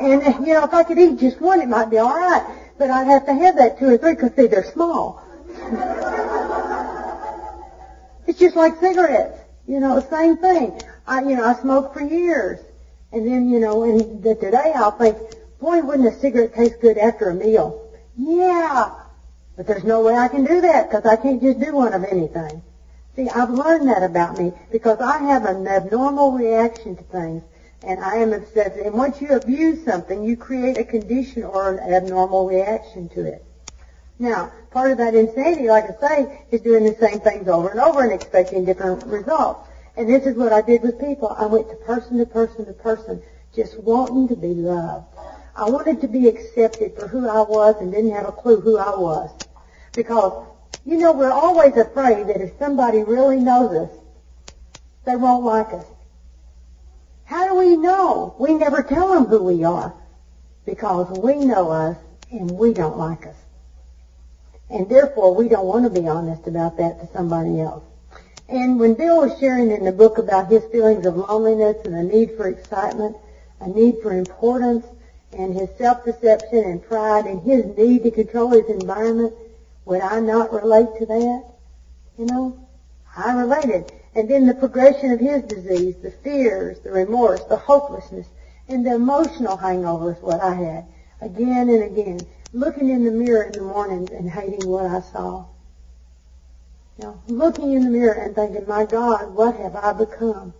[0.01, 2.43] and, you know, if I could eat just one, it might be alright.
[2.77, 5.21] But I'd have to have that two or three because, see, they're small.
[8.27, 9.39] It's just like cigarettes.
[9.67, 10.79] You know, same thing.
[11.07, 12.59] I, you know, I smoked for years.
[13.11, 15.17] And then, you know, and the, today I'll think,
[15.59, 17.89] boy, wouldn't a cigarette taste good after a meal?
[18.17, 18.93] Yeah.
[19.55, 22.03] But there's no way I can do that because I can't just do one of
[22.03, 22.61] anything.
[23.15, 27.43] See, I've learned that about me because I have an abnormal reaction to things
[27.83, 28.77] and I am obsessed.
[28.77, 33.44] And once you abuse something, you create a condition or an abnormal reaction to it.
[34.17, 37.79] Now, part of that insanity, like I say, is doing the same things over and
[37.79, 39.67] over and expecting different results.
[39.97, 41.29] And this is what I did with people.
[41.37, 43.21] I went to person to person to person,
[43.53, 45.05] just wanting to be loved.
[45.55, 48.77] I wanted to be accepted for who I was and didn't have a clue who
[48.77, 49.31] I was.
[49.95, 50.45] Because,
[50.85, 53.97] you know, we're always afraid that if somebody really knows us,
[55.05, 55.85] they won't like us.
[57.25, 58.35] How do we know?
[58.37, 59.93] We never tell them who we are.
[60.65, 61.97] Because we know us
[62.31, 63.35] and we don't like us.
[64.69, 67.83] And therefore, we don't want to be honest about that to somebody else.
[68.49, 72.03] And when Bill was sharing in the book about his feelings of loneliness and a
[72.03, 73.15] need for excitement,
[73.59, 74.85] a need for importance,
[75.33, 79.33] and his self-deception and pride, and his need to control his environment,
[79.85, 81.43] would I not relate to that?
[82.17, 82.67] You know,
[83.15, 83.91] I related.
[84.15, 88.27] And then the progression of his disease, the fears, the remorse, the hopelessness,
[88.67, 90.85] and the emotional hangovers what I had
[91.21, 92.19] again and again
[92.55, 95.45] looking in the mirror in the mornings and hating what I saw.
[96.97, 100.53] You know, looking in the mirror and thinking, my God, what have I become?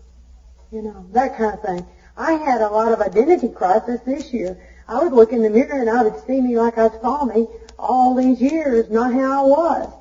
[0.72, 1.86] You know, that kind of thing.
[2.18, 4.58] I had a lot of identity crisis this year.
[4.90, 7.48] I would look in the mirror and I would see me like I saw me
[7.80, 9.94] all these years, not how I was.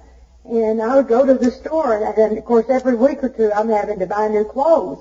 [0.47, 3.53] And I would go to the store and, and of course every week or two
[3.53, 4.99] I'm having to buy new clothes.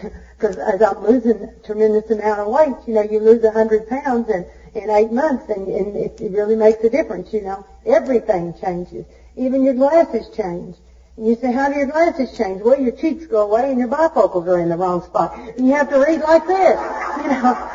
[0.36, 3.88] Because as I'm losing a tremendous amount of weight, you know, you lose a hundred
[3.88, 4.44] pounds and
[4.76, 7.66] in eight months, and, and it, it really makes a difference, you know.
[7.84, 9.06] Everything changes.
[9.36, 10.76] Even your glasses change.
[11.16, 12.62] And you say, how do your glasses change?
[12.62, 15.38] Well, your cheeks go away and your bifocals are in the wrong spot.
[15.56, 16.78] And you have to read like this,
[17.22, 17.72] you know.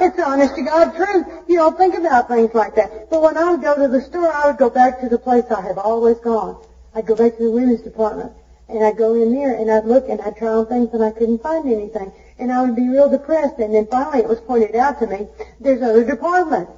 [0.00, 1.26] It's honest to God truth.
[1.46, 3.10] You don't think about things like that.
[3.10, 5.44] But when I would go to the store, I would go back to the place
[5.50, 6.56] I have always gone.
[6.94, 8.32] I'd go back to the women's department.
[8.68, 11.10] And I'd go in there and I'd look and I'd try on things and I
[11.10, 12.12] couldn't find anything.
[12.40, 13.58] And I would be real depressed.
[13.58, 15.28] And then finally it was pointed out to me,
[15.60, 16.72] there's other departments.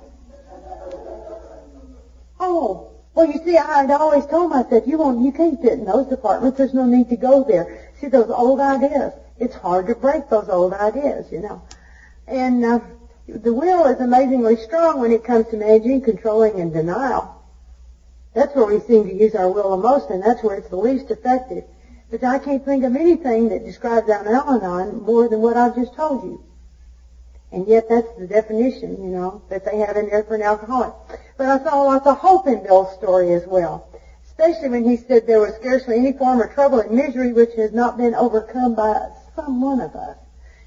[2.40, 5.84] Oh, well, you see, I had always told myself, you won't, you can't fit in
[5.84, 6.58] those departments.
[6.58, 7.90] There's no need to go there.
[8.00, 9.12] See, those old ideas.
[9.38, 11.62] It's hard to break those old ideas, you know.
[12.26, 12.80] And uh,
[13.28, 17.42] the will is amazingly strong when it comes to managing, controlling, and denial.
[18.34, 20.76] That's where we seem to use our will the most, and that's where it's the
[20.76, 21.64] least effective.
[22.12, 26.22] But I can't think of anything that describes Al-Anon more than what I've just told
[26.22, 26.44] you.
[27.50, 30.92] And yet that's the definition, you know, that they have in there for an alcoholic.
[31.38, 33.88] But I saw lots of hope in Bill's story as well.
[34.26, 37.72] Especially when he said there was scarcely any form of trouble and misery which has
[37.72, 40.18] not been overcome by some one of us.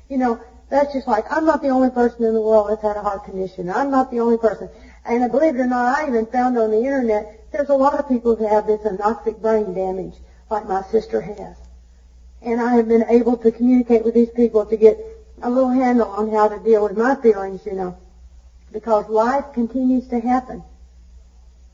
[0.10, 0.40] You know,
[0.70, 3.24] that's just like, I'm not the only person in the world that's had a heart
[3.24, 3.70] condition.
[3.70, 4.68] I'm not the only person.
[5.06, 8.08] And believe it or not, I even found on the internet, there's a lot of
[8.10, 10.16] people who have this anoxic brain damage,
[10.50, 11.58] like my sister has.
[12.42, 15.00] And I have been able to communicate with these people to get
[15.42, 17.98] a little handle on how to deal with my feelings, you know,
[18.72, 20.64] because life continues to happen.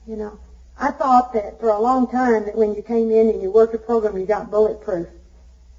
[0.06, 0.38] You know,
[0.78, 3.74] I thought that for a long time that when you came in and you worked
[3.74, 5.06] a program, you got bulletproof,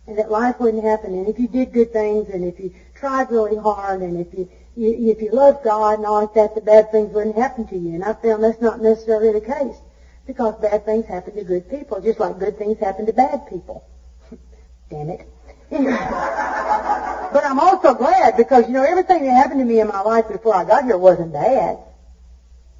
[0.08, 1.14] and that life wouldn't happen.
[1.14, 4.48] And if you did good things, and if you tried really hard, and if you,
[4.76, 7.78] you if you loved God and all like that, the bad things wouldn't happen to
[7.78, 7.96] you.
[7.96, 9.76] And I found that's not necessarily the case,
[10.26, 13.84] because bad things happen to good people, just like good things happen to bad people.
[14.90, 15.28] Damn it.
[15.70, 20.28] but I'm also glad because, you know, everything that happened to me in my life
[20.28, 21.78] before I got here wasn't bad.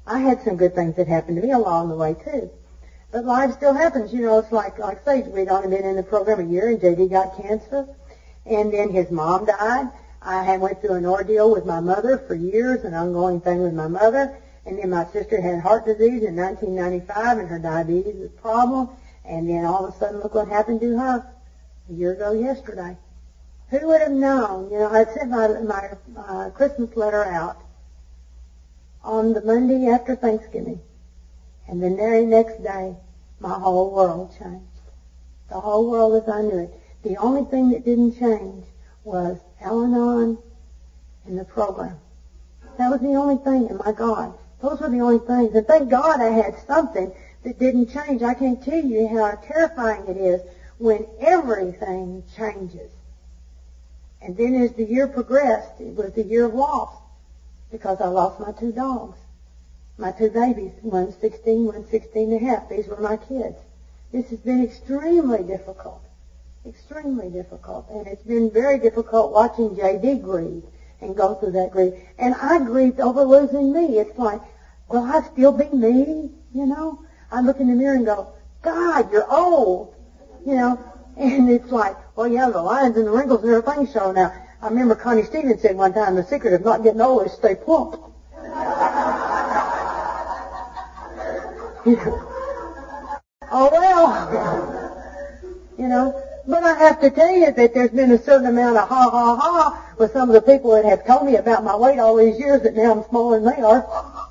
[0.06, 2.50] I had some good things that happened to me along the way too.
[3.10, 6.02] But life still happens, you know, it's like, like say, we'd only been in the
[6.02, 7.86] program a year and JD got cancer
[8.46, 9.88] and then his mom died.
[10.20, 13.74] I had went through an ordeal with my mother for years, an ongoing thing with
[13.74, 14.34] my mother.
[14.66, 18.88] And then my sister had heart disease in 1995 and her diabetes was a problem.
[19.24, 21.26] And then all of a sudden, look what happened to her
[21.88, 22.96] a year ago yesterday.
[23.70, 24.70] Who would have known?
[24.70, 27.60] You know, I sent my, my uh, Christmas letter out
[29.02, 30.80] on the Monday after Thanksgiving.
[31.68, 32.94] And the very next day,
[33.40, 34.64] my whole world changed.
[35.48, 36.80] The whole world as I knew it.
[37.02, 38.64] The only thing that didn't change
[39.02, 40.38] was Al-Anon
[41.26, 41.98] and the program.
[42.78, 45.54] That was the only thing, and my God, those were the only things.
[45.54, 47.12] And thank God I had something
[47.44, 48.22] that didn't change.
[48.22, 50.40] I can't tell you how terrifying it is
[50.78, 52.90] when everything changes.
[54.22, 56.94] And then as the year progressed, it was the year of loss
[57.70, 59.18] because I lost my two dogs.
[59.98, 62.68] My two babies, one 16, one 16 and a half.
[62.68, 63.58] These were my kids.
[64.12, 66.02] This has been extremely difficult.
[66.66, 67.88] Extremely difficult.
[67.90, 70.64] And it's been very difficult watching JD grieve
[71.00, 71.92] and go through that grief.
[72.18, 73.98] And I grieved over losing me.
[73.98, 74.40] It's like,
[74.88, 76.30] will I still be me?
[76.52, 77.04] You know?
[77.30, 78.32] I look in the mirror and go,
[78.62, 79.94] God, you're old
[80.44, 80.78] you know,
[81.16, 84.32] and it's like, well, yeah, the lines and the wrinkles and everything show now.
[84.60, 87.54] I remember Connie Stevens said one time, the secret of not getting old is stay
[87.54, 87.94] plump.
[93.50, 94.10] oh well,
[95.78, 96.23] you know.
[96.46, 99.36] But I have to tell you that there's been a certain amount of ha ha
[99.36, 102.38] ha with some of the people that have told me about my weight all these
[102.38, 103.86] years that now I'm smaller than they are.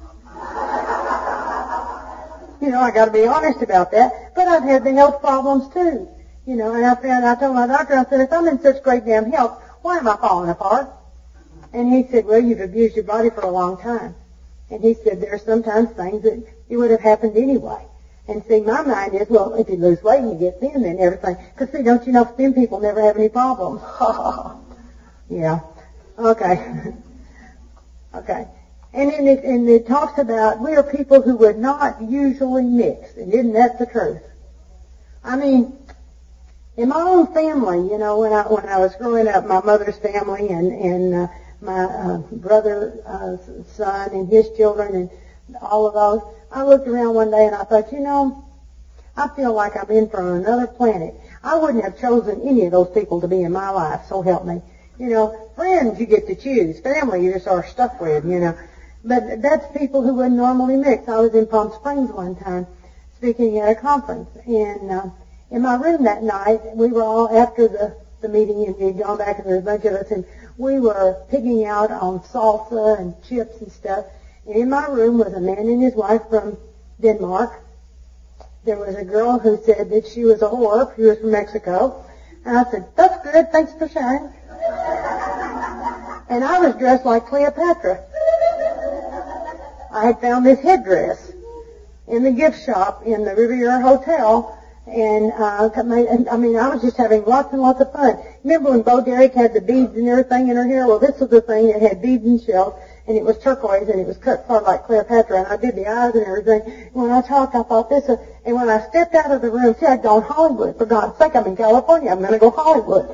[2.62, 4.32] You know, I got to be honest about that.
[4.36, 6.08] But I've had the health problems too.
[6.46, 8.82] You know, and I found, I told my doctor, I said, if I'm in such
[8.82, 10.88] great damn health, why am I falling apart?
[11.74, 14.16] And he said, well, you've abused your body for a long time.
[14.70, 17.86] And he said, there are sometimes things that it would have happened anyway.
[18.28, 21.00] And see, my mind is, well, if you lose weight and you get thin, then
[21.00, 21.36] everything.
[21.54, 23.82] Because see, don't you know, thin people never have any problems.
[25.30, 25.60] yeah.
[26.18, 26.94] Okay.
[28.16, 28.48] okay.
[28.94, 33.18] And then it, and it talks about we are people who would not usually mix,
[33.18, 34.22] and isn't that the truth?
[35.24, 35.74] I mean,
[36.78, 39.98] in my own family, you know, when I when I was growing up, my mother's
[39.98, 41.28] family and and uh,
[41.60, 45.10] my uh, brother's uh, son and his children and
[45.62, 48.44] all of those, I looked around one day and I thought, you know,
[49.16, 51.14] I feel like I'm in from another planet.
[51.44, 54.46] I wouldn't have chosen any of those people to be in my life, so help
[54.46, 54.62] me.
[54.98, 58.58] You know, friends you get to choose, family you just are stuck with, you know.
[59.04, 61.08] But that's people who wouldn't normally mix.
[61.08, 62.66] I was in Palm Springs one time
[63.18, 65.10] speaking at a conference, and uh,
[65.52, 68.98] in my room that night, we were all after the the meeting, and we had
[68.98, 70.26] gone back, and there was a bunch of us, and
[70.58, 74.06] we were pigging out on salsa and chips and stuff.
[74.46, 76.58] In my room was a man and his wife from
[77.02, 77.62] Denmark.
[78.66, 80.96] There was a girl who said that she was a whore.
[80.96, 82.04] She was from Mexico.
[82.46, 83.52] And I said, that's good.
[83.52, 84.30] Thanks for sharing.
[86.30, 88.04] and I was dressed like Cleopatra.
[89.92, 91.32] I had found this headdress
[92.08, 96.98] in the gift shop in the Riviera Hotel, And, uh, I mean, I was just
[96.98, 98.18] having lots and lots of fun.
[98.44, 100.86] Remember when Bo Derek had the beads and everything in her hair?
[100.86, 102.74] Well, this was the thing that had beads and shells,
[103.06, 105.88] and it was turquoise, and it was cut sort like Cleopatra, and I did the
[105.88, 106.62] eyes and everything.
[106.94, 109.86] When I talked, I thought this, and when I stepped out of the room, see,
[109.86, 110.78] I'd gone Hollywood.
[110.78, 112.10] For God's sake, I'm in California.
[112.10, 113.10] I'm going to go Hollywood.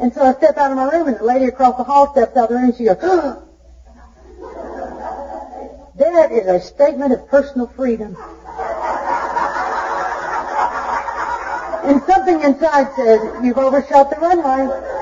[0.00, 2.36] And so I step out of my room, and the lady across the hall steps
[2.36, 2.96] out of the room, and she goes.
[5.96, 8.16] That is a statement of personal freedom.
[11.84, 14.97] And something inside says, you've overshot the runway.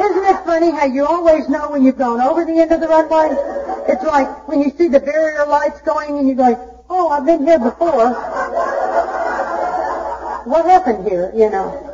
[0.00, 2.88] Isn't it funny how you always know when you've gone over the end of the
[2.88, 3.36] runway?
[3.86, 6.56] It's like when you see the barrier lights going and you're going,
[6.88, 8.08] oh, I've been here before.
[10.46, 11.86] What happened here, you know?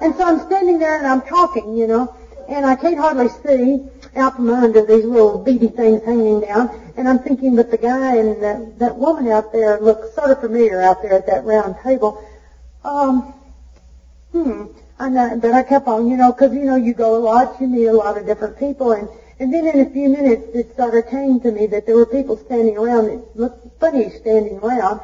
[0.00, 2.14] And so I'm standing there and I'm talking, you know,
[2.48, 3.82] and I can't hardly see
[4.14, 6.70] out from under these little beady things hanging down.
[6.96, 10.40] And I'm thinking, but the guy and that, that woman out there look sort of
[10.40, 12.24] familiar out there at that round table.
[12.84, 13.34] Um,
[14.30, 14.66] hmm.
[15.00, 17.68] I but I kept on, you know, because you know you go a lot, you
[17.68, 21.06] meet a lot of different people, and and then in a few minutes it started
[21.08, 25.00] came to me that there were people standing around that looked funny standing around,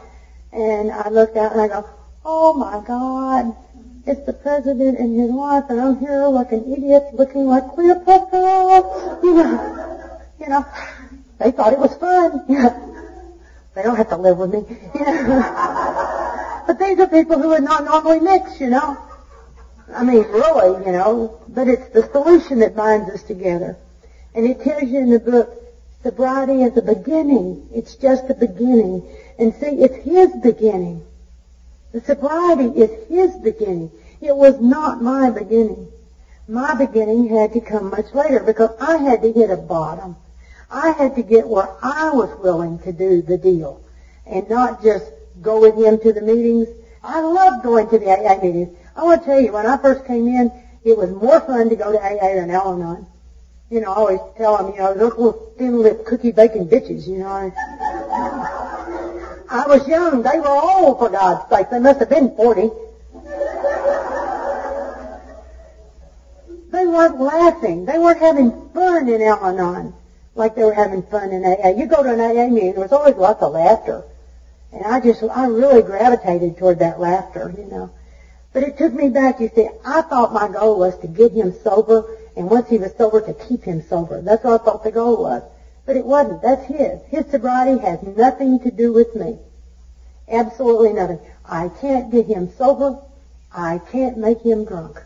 [0.53, 1.89] and I looked out and I go,
[2.25, 3.55] oh my God,
[4.07, 9.21] it's the president and his wife, and I'm here like an idiot looking like Cleopatra.
[9.23, 10.67] You know, you know,
[11.39, 12.43] they thought it was fun.
[12.49, 12.63] You
[13.75, 14.65] they don't have to live with me.
[14.95, 18.61] You know, but these are people who would not normally mix.
[18.61, 19.04] You know,
[19.93, 21.41] I mean, really, you know.
[21.49, 23.77] But it's the solution that binds us together,
[24.35, 25.55] and it tells you in the book,
[26.03, 27.69] sobriety is a beginning.
[27.73, 29.07] It's just a beginning,
[29.39, 31.05] and see, it's His beginning.
[31.95, 33.89] The sobriety is his beginning.
[34.21, 35.93] It was not my beginning.
[36.49, 40.17] My beginning had to come much later because I had to hit a bottom.
[40.69, 43.81] I had to get where I was willing to do the deal
[44.27, 45.09] and not just
[45.41, 46.67] go with him to the meetings.
[47.05, 48.77] I loved going to the AA meetings.
[48.97, 50.53] I want to tell you, when I first came in,
[50.85, 53.07] it was more fun to go to AA than Al-Anon.
[53.71, 57.53] You know, I always tell them, you know, those little thin-lipped cookie-baking bitches, you know.
[59.51, 60.23] I was young.
[60.23, 61.71] They were old, for God's sake.
[61.71, 62.71] They must have been 40.
[66.71, 67.85] They weren't laughing.
[67.85, 69.95] They weren't having fun in Al-Anon
[70.35, 71.69] like they were having fun in AA.
[71.69, 74.05] You go to an AA meeting, there was always lots of laughter.
[74.73, 77.91] And I just, I really gravitated toward that laughter, you know.
[78.55, 81.53] But it took me back, you see, I thought my goal was to get him
[81.65, 84.21] sober, and once he was sober, to keep him sober.
[84.21, 85.43] That's what I thought the goal was.
[85.85, 86.41] But it wasn't.
[86.41, 87.01] That's his.
[87.09, 89.39] His sobriety has nothing to do with me.
[90.29, 91.19] Absolutely nothing.
[91.45, 93.01] I can't get him sober.
[93.53, 95.03] I can't make him drunk.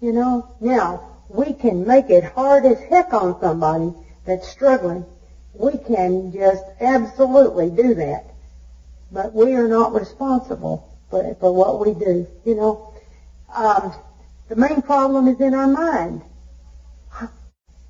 [0.00, 0.48] You know?
[0.60, 3.92] Now, we can make it hard as heck on somebody
[4.24, 5.04] that's struggling.
[5.52, 8.24] We can just absolutely do that.
[9.12, 12.92] But we are not responsible for, for what we do, you know.
[13.54, 13.92] Um,
[14.48, 16.22] the main problem is in our mind.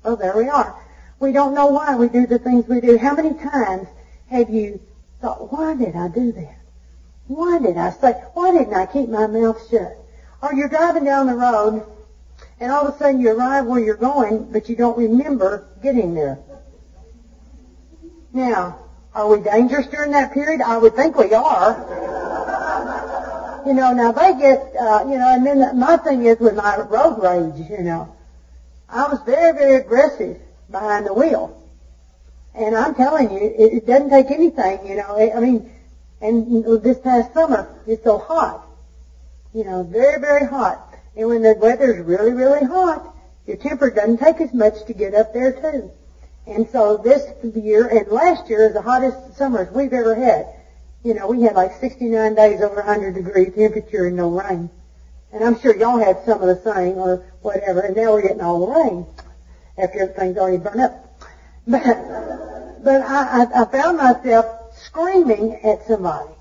[0.05, 0.73] Oh, there we are.
[1.19, 2.97] We don't know why we do the things we do.
[2.97, 3.87] How many times
[4.27, 4.79] have you
[5.19, 6.57] thought, why did I do that?
[7.27, 9.97] Why did I say, why didn't I keep my mouth shut?
[10.41, 11.85] Or you're driving down the road
[12.59, 16.13] and all of a sudden you arrive where you're going, but you don't remember getting
[16.13, 16.39] there.
[18.33, 18.79] Now,
[19.13, 20.61] are we dangerous during that period?
[20.61, 22.56] I would think we are.
[23.67, 26.77] You know, now they get, uh, you know, and then my thing is with my
[26.77, 28.15] road rage, you know,
[28.87, 30.39] I was very, very aggressive
[30.71, 31.53] behind the wheel.
[32.55, 35.17] And I'm telling you, it, it doesn't take anything, you know.
[35.17, 35.69] I mean,
[36.21, 38.65] and this past summer, it's so hot.
[39.53, 40.95] You know, very, very hot.
[41.17, 43.13] And when the weather's really, really hot,
[43.45, 45.91] your temper doesn't take as much to get up there too.
[46.47, 47.21] And so this
[47.55, 50.47] year and last year is the hottest summers we've ever had.
[51.07, 54.69] You know, we had like 69 days over 100 degree temperature and no rain.
[55.31, 57.79] And I'm sure y'all had some of the same or whatever.
[57.79, 59.05] And now we're getting all the rain
[59.77, 61.21] after everything's already burned up.
[61.65, 66.33] But, but I, I, I found myself screaming at somebody.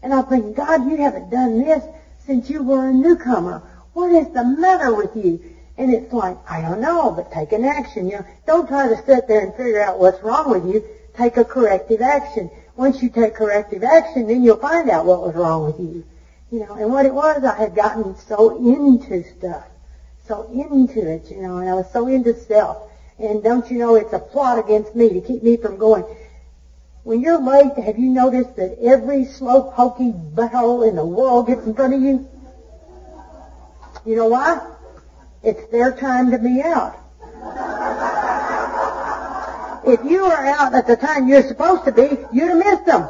[0.00, 1.82] And I'm thinking, God, you haven't done this
[2.24, 3.62] since you were a newcomer.
[3.94, 5.40] What is the matter with you?
[5.76, 8.06] And it's like, I don't know, but take an action.
[8.06, 10.84] You know, don't try to sit there and figure out what's wrong with you.
[11.16, 12.48] Take a corrective action.
[12.78, 16.04] Once you take corrective action, then you'll find out what was wrong with you.
[16.52, 19.66] You know, and what it was, I had gotten so into stuff,
[20.28, 22.88] so into it, you know, and I was so into self.
[23.18, 26.04] And don't you know, it's a plot against me to keep me from going.
[27.02, 31.66] When you're late, have you noticed that every slow pokey butthole in the world gets
[31.66, 32.28] in front of you?
[34.06, 34.64] You know why?
[35.42, 36.96] It's their time to be out.
[39.88, 43.08] If you were out at the time you're supposed to be, you'd have missed them.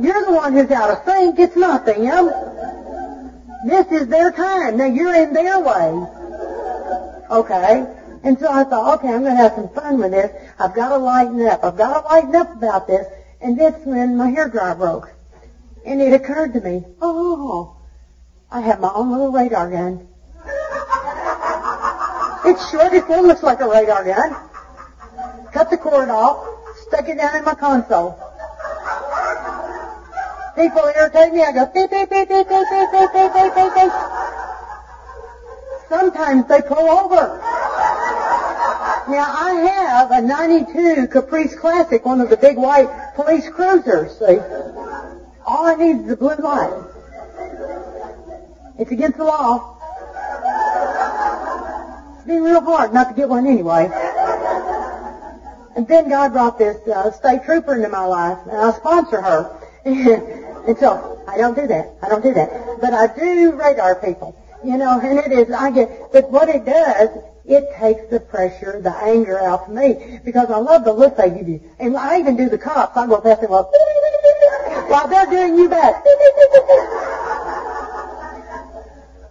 [0.00, 1.40] you're the one who's out of sync.
[1.40, 1.98] It's not them.
[3.66, 4.76] This is their time.
[4.76, 6.06] Now you're in their way.
[7.30, 7.86] Okay?
[8.22, 10.30] And so I thought, okay, I'm going to have some fun with this.
[10.60, 11.64] I've got to lighten up.
[11.64, 13.04] I've got to lighten up about this.
[13.40, 15.10] And that's when my hair dryer broke.
[15.84, 17.76] And it occurred to me, oh,
[18.52, 20.06] I have my own little radar gun.
[22.44, 24.50] It still looks like a radar gun.
[25.52, 26.46] Cut the cord off,
[26.86, 28.18] stuck it down in my console.
[30.56, 31.42] People irritate me.
[31.42, 33.92] I go beep beep beep beep beep beep beep beep beep beep beep.
[35.88, 37.38] Sometimes they pull over.
[39.08, 44.38] Now I have a 92 Caprice Classic, one of the big white police cruisers, see.
[45.44, 46.84] All I need is a blue light.
[48.78, 49.76] It's against the law.
[52.16, 53.90] It's been real hard not to get one anyway.
[55.74, 59.58] And then God brought this uh, state trooper into my life, and I sponsor her.
[59.84, 61.94] and so I don't do that.
[62.02, 62.80] I don't do that.
[62.80, 64.36] But I do radar people.
[64.64, 67.08] You know, and it is, I get, but what it does,
[67.44, 71.30] it takes the pressure, the anger out of me, because I love the look they
[71.30, 71.60] give you.
[71.80, 72.96] And I even do the cops.
[72.96, 73.64] I go past them while,
[74.88, 76.04] while they're doing you back.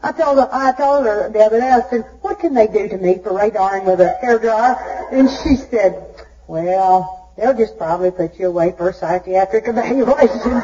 [0.03, 2.87] I told her, I told her the other day, I said, what can they do
[2.87, 4.75] to me for radaring with a hair dryer?
[5.11, 6.10] And she said,
[6.47, 10.61] well, they'll just probably put you away for a psychiatric evaluation.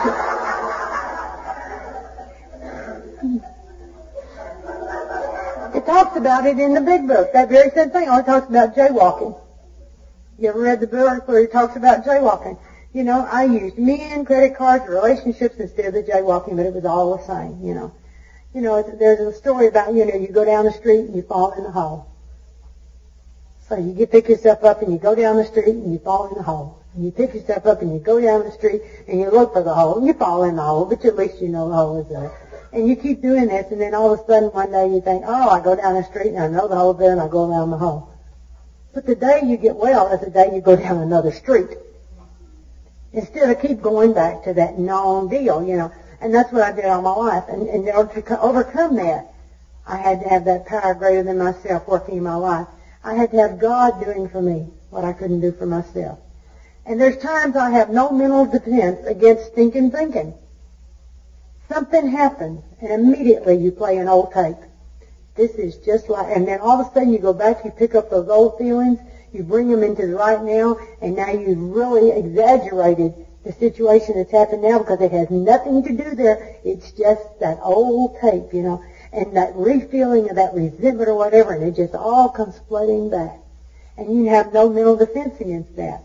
[5.76, 7.34] It talks about it in the big book.
[7.34, 9.40] That very same thing only talks about jaywalking.
[10.40, 12.58] You ever read the book where it talks about jaywalking?
[12.94, 16.86] You know, I used men, credit cards, relationships instead of the jaywalking, but it was
[16.86, 17.92] all the same, you know.
[18.54, 21.22] You know, there's a story about, you know, you go down the street and you
[21.22, 22.08] fall in the hole.
[23.68, 26.28] So you get, pick yourself up and you go down the street and you fall
[26.28, 26.82] in the hole.
[26.96, 29.62] And you pick yourself up and you go down the street and you look for
[29.62, 31.98] the hole and you fall in the hole, but at least you know the hole
[31.98, 32.32] is there.
[32.72, 35.24] And you keep doing this, and then all of a sudden one day you think,
[35.26, 37.50] oh, I go down the street and I know the hole's there and I go
[37.50, 38.10] around the hole.
[38.94, 41.76] But the day you get well is the day you go down another street.
[43.14, 45.92] Instead of keep going back to that known deal, you know.
[46.22, 47.44] And that's what I did all my life.
[47.48, 49.34] And, and in order to overcome that,
[49.86, 52.68] I had to have that power greater than myself working in my life.
[53.08, 56.20] I had to have God doing for me what I couldn't do for myself.
[56.86, 60.34] And there's times I have no mental defense against stinking thinking.
[61.70, 64.58] Something happens, and immediately you play an old tape.
[65.36, 67.96] This is just like, and then all of a sudden you go back, you pick
[67.96, 69.00] up those old feelings,
[69.32, 73.14] you bring them into the right now, and now you've really exaggerated
[73.46, 76.58] the situation that's happened now because it has nothing to do there.
[76.66, 81.54] It's just that old tape, you know, and that refeeling of that resentment or whatever,
[81.54, 83.40] and it just all comes flooding back.
[83.98, 86.04] And you have no mental defense against that.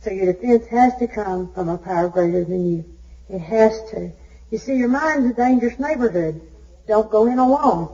[0.00, 2.84] So your defense has to come from a power greater than you.
[3.28, 4.10] It has to.
[4.50, 6.40] You see, your mind's a dangerous neighborhood.
[6.86, 7.90] Don't go in alone.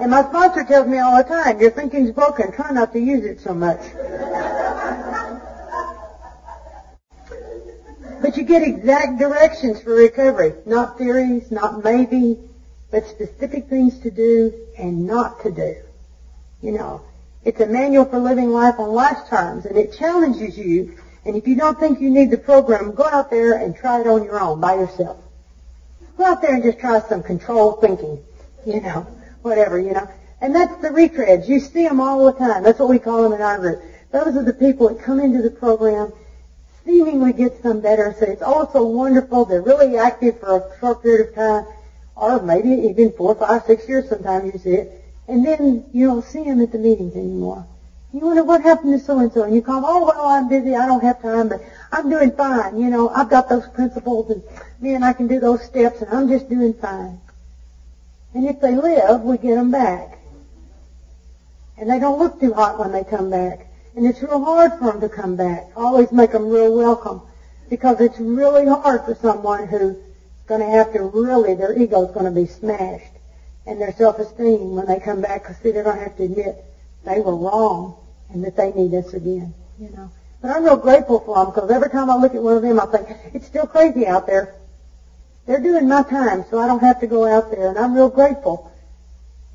[0.00, 2.52] And my sponsor tells me all the time, your thinking's broken.
[2.52, 3.80] Try not to use it so much.
[8.20, 10.52] but you get exact directions for recovery.
[10.66, 12.38] Not theories, not maybe,
[12.90, 15.76] but specific things to do and not to do.
[16.62, 17.02] You know,
[17.44, 20.96] it's a manual for living life on life's terms, and it challenges you
[21.28, 24.06] and if you don't think you need the program, go out there and try it
[24.06, 25.18] on your own by yourself.
[26.16, 28.24] Go out there and just try some controlled thinking,
[28.64, 29.06] you know,
[29.42, 30.08] whatever, you know.
[30.40, 31.46] And that's the retreads.
[31.46, 32.62] You see them all the time.
[32.62, 33.82] That's what we call them in our group.
[34.10, 36.14] Those are the people that come into the program,
[36.86, 41.02] seemingly get some better, say it's oh so wonderful, they're really active for a short
[41.02, 41.66] period of time,
[42.18, 44.92] or maybe even four, five, six years sometimes you see it,
[45.28, 47.66] and then you don't see them at the meetings anymore.
[48.12, 50.74] You wonder what happened to so and so, and you call, oh well, I'm busy,
[50.74, 51.62] I don't have time, but
[51.92, 52.80] I'm doing fine.
[52.80, 54.42] You know, I've got those principles, and
[54.80, 57.20] man, I can do those steps, and I'm just doing fine.
[58.34, 60.18] And if they live, we get them back,
[61.76, 63.66] and they don't look too hot when they come back.
[63.94, 65.66] And it's real hard for them to come back.
[65.76, 67.20] always make them real welcome,
[67.68, 69.96] because it's really hard for someone who's
[70.48, 73.12] going to have to really, their ego's going to be smashed,
[73.66, 76.64] and their self-esteem when they come back, because see, they're going to have to admit
[77.04, 77.94] they were wrong
[78.30, 80.10] and that they need us again, you know.
[80.40, 82.80] But I'm real grateful for them because every time I look at one of them,
[82.80, 84.54] I think, it's still crazy out there.
[85.46, 88.08] They're doing my time, so I don't have to go out there, and I'm real
[88.08, 88.70] grateful.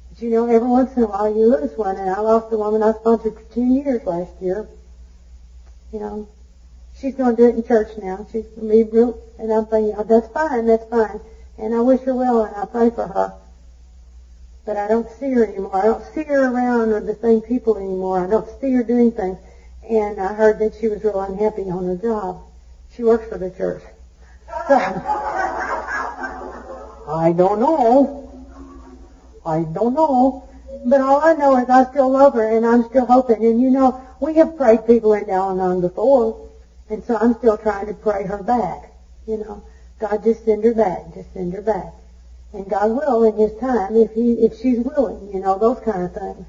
[0.10, 2.58] But you know, every once in a while you lose one, and I lost the
[2.58, 4.68] woman I sponsored for two years last year.
[5.92, 6.28] You know,
[7.04, 8.26] she's going to do it in church now.
[8.32, 11.20] She's going to and I'm thinking, oh, that's fine, that's fine.
[11.60, 13.34] And I wish her well, and I pray for her
[14.66, 15.76] but I don't see her anymore.
[15.76, 18.20] I don't see her around with the same people anymore.
[18.20, 19.38] I don't see her doing things.
[19.90, 22.42] And I heard that she was real unhappy on her job.
[22.96, 23.84] She works for the church.
[24.68, 24.76] So,
[27.08, 28.30] I don't know.
[29.46, 30.50] I don't know.
[30.86, 33.44] But all I know is I still love her and I'm still hoping.
[33.46, 36.43] And you know, we have prayed people in Al-Anon before.
[36.94, 38.92] And so I'm still trying to pray her back.
[39.26, 39.64] You know,
[39.98, 41.12] God just send her back.
[41.16, 41.92] Just send her back.
[42.54, 46.04] And God will in His time if He, if she's willing, you know, those kind
[46.04, 46.46] of things.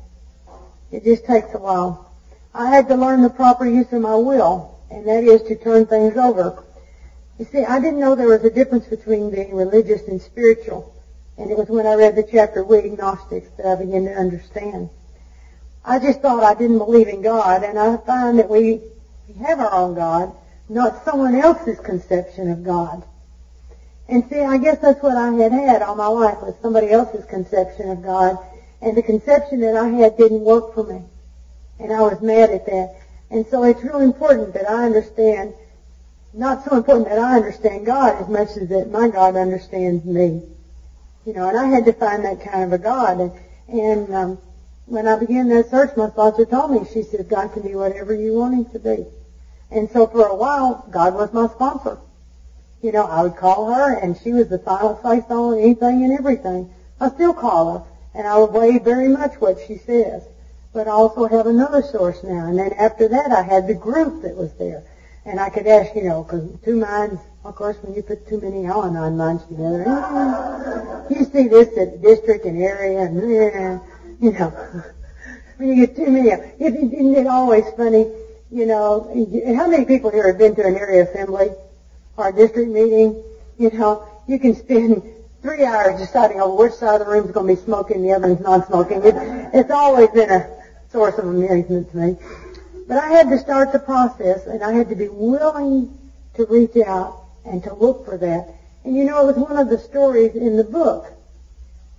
[0.93, 2.13] It just takes a while.
[2.53, 5.87] I had to learn the proper use of my will, and that is to turn
[5.87, 6.63] things over.
[7.39, 10.95] You see, I didn't know there was a difference between being religious and spiritual.
[11.39, 14.91] And it was when I read the chapter We Agnostics that I began to understand.
[15.87, 18.83] I just thought I didn't believe in God, and I find that we
[19.41, 20.35] have our own God,
[20.69, 23.05] not someone else's conception of God.
[24.09, 27.25] And see, I guess that's what I had had all my life was somebody else's
[27.25, 28.39] conception of God,
[28.83, 31.03] and the conception that I had didn't work for me.
[31.79, 32.97] And I was mad at that.
[33.31, 35.55] And so it's really important that I understand,
[36.35, 40.43] not so important that I understand God as much as that my God understands me.
[41.25, 43.19] You know, and I had to find that kind of a God.
[43.19, 43.33] And,
[43.69, 44.39] and um,
[44.87, 48.15] when I began that search, my sponsor told me, she said, God can be whatever
[48.15, 49.07] you want him to be.
[49.71, 51.99] And so for a while, God was my sponsor.
[52.83, 56.13] You know, I would call her, and she was the final say on anything and
[56.13, 56.69] everything.
[57.01, 57.85] I still call her,
[58.15, 60.23] and I obey very much what she says.
[60.75, 62.47] But I also have another source now.
[62.47, 64.83] And then after that, I had the group that was there.
[65.25, 68.39] And I could ask, you know, because two minds, of course, when you put too
[68.39, 73.81] many Al-Anon minds together, you see this at district and area, and,
[74.21, 74.51] you know,
[75.57, 78.11] when you get too many, isn't it always funny,
[78.51, 79.09] you know,
[79.57, 81.51] how many people here have been to an area assembly
[82.17, 83.23] or a district meeting?
[83.59, 85.03] You know, you can spend
[85.43, 88.13] three hours deciding on which side of the room is going to be smoking, the
[88.13, 89.03] other is non-smoking.
[89.05, 89.15] It,
[89.55, 90.49] it's always been a
[90.91, 92.17] source of amusement to me.
[92.87, 95.99] But I had to start the process, and I had to be willing
[96.35, 98.49] to reach out and to look for that.
[98.85, 101.07] And you know, it was one of the stories in the book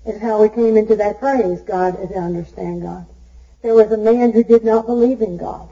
[0.05, 3.05] is how we came into that phrase, God as I understand God.
[3.61, 5.67] There was a man who did not believe in God.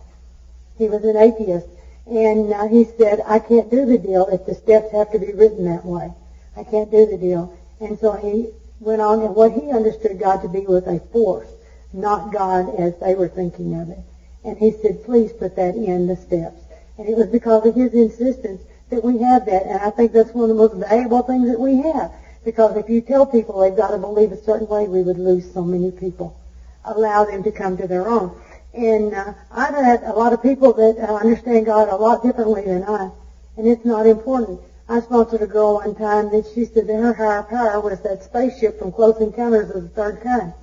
[0.78, 1.68] He was an atheist.
[2.08, 5.32] And uh, he said, I can't do the deal if the steps have to be
[5.32, 6.12] written that way.
[6.56, 7.54] I can't do the deal.
[7.80, 8.50] And so he
[8.80, 11.48] went on, and what he understood God to be was a force,
[11.94, 14.00] not God as they were thinking of it.
[14.44, 16.62] And he said, please put that in the steps.
[16.98, 19.66] And it was because of his insistence that we have that.
[19.66, 22.12] And I think that's one of the most valuable things that we have.
[22.44, 25.52] Because if you tell people they've got to believe a certain way, we would lose
[25.53, 26.40] so many people.
[26.86, 28.40] Allow them to come to their own.
[28.74, 32.64] And uh, I've had a lot of people that uh, understand God a lot differently
[32.64, 33.11] than I.
[33.56, 34.60] And it's not important.
[34.90, 38.24] I sponsored a girl one time that she said that her higher power was that
[38.24, 40.53] spaceship from Close Encounters of the Third Kind.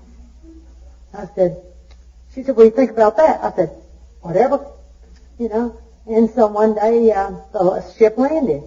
[1.14, 1.62] I said,
[2.34, 3.42] she said, what do you think about that?
[3.42, 3.70] I said,
[4.20, 4.66] whatever.
[5.38, 8.62] You know, and so one day uh, the ship landed.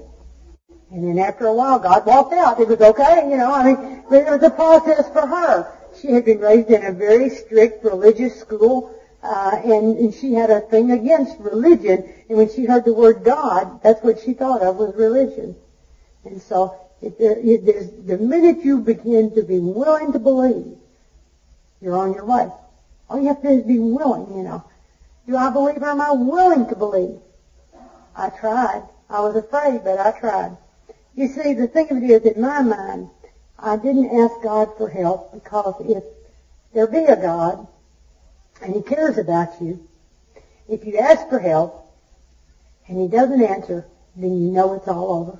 [0.93, 2.59] And then after a while, God walked out.
[2.59, 3.51] It was okay, you know.
[3.51, 5.73] I mean, it was a process for her.
[5.99, 8.93] She had been raised in a very strict religious school,
[9.23, 12.07] uh, and, and she had a thing against religion.
[12.29, 15.55] And when she heard the word God, that's what she thought of was religion.
[16.25, 20.77] And so, the minute you begin to be willing to believe,
[21.81, 22.51] you're on your way.
[23.09, 24.63] All you have to do is be willing, you know.
[25.25, 27.19] Do I believe or am I willing to believe?
[28.15, 28.83] I tried.
[29.09, 30.57] I was afraid, but I tried.
[31.15, 33.09] You see, the thing of it is, in my mind,
[33.59, 36.03] I didn't ask God for help because if
[36.73, 37.67] there be a God
[38.61, 39.87] and He cares about you,
[40.67, 41.93] if you ask for help
[42.87, 43.85] and He doesn't answer,
[44.15, 45.39] then you know it's all over.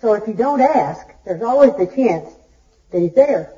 [0.00, 2.28] So if you don't ask, there's always the chance
[2.90, 3.54] that He's there.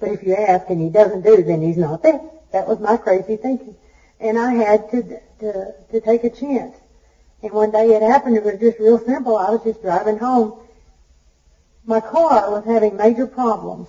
[0.00, 2.20] But if you ask and He doesn't do, then He's not there.
[2.52, 3.76] That was my crazy thinking.
[4.18, 6.76] And I had to, to, to take a chance.
[7.42, 9.36] And one day it happened, it was just real simple.
[9.36, 10.60] I was just driving home.
[11.84, 13.88] My car was having major problems.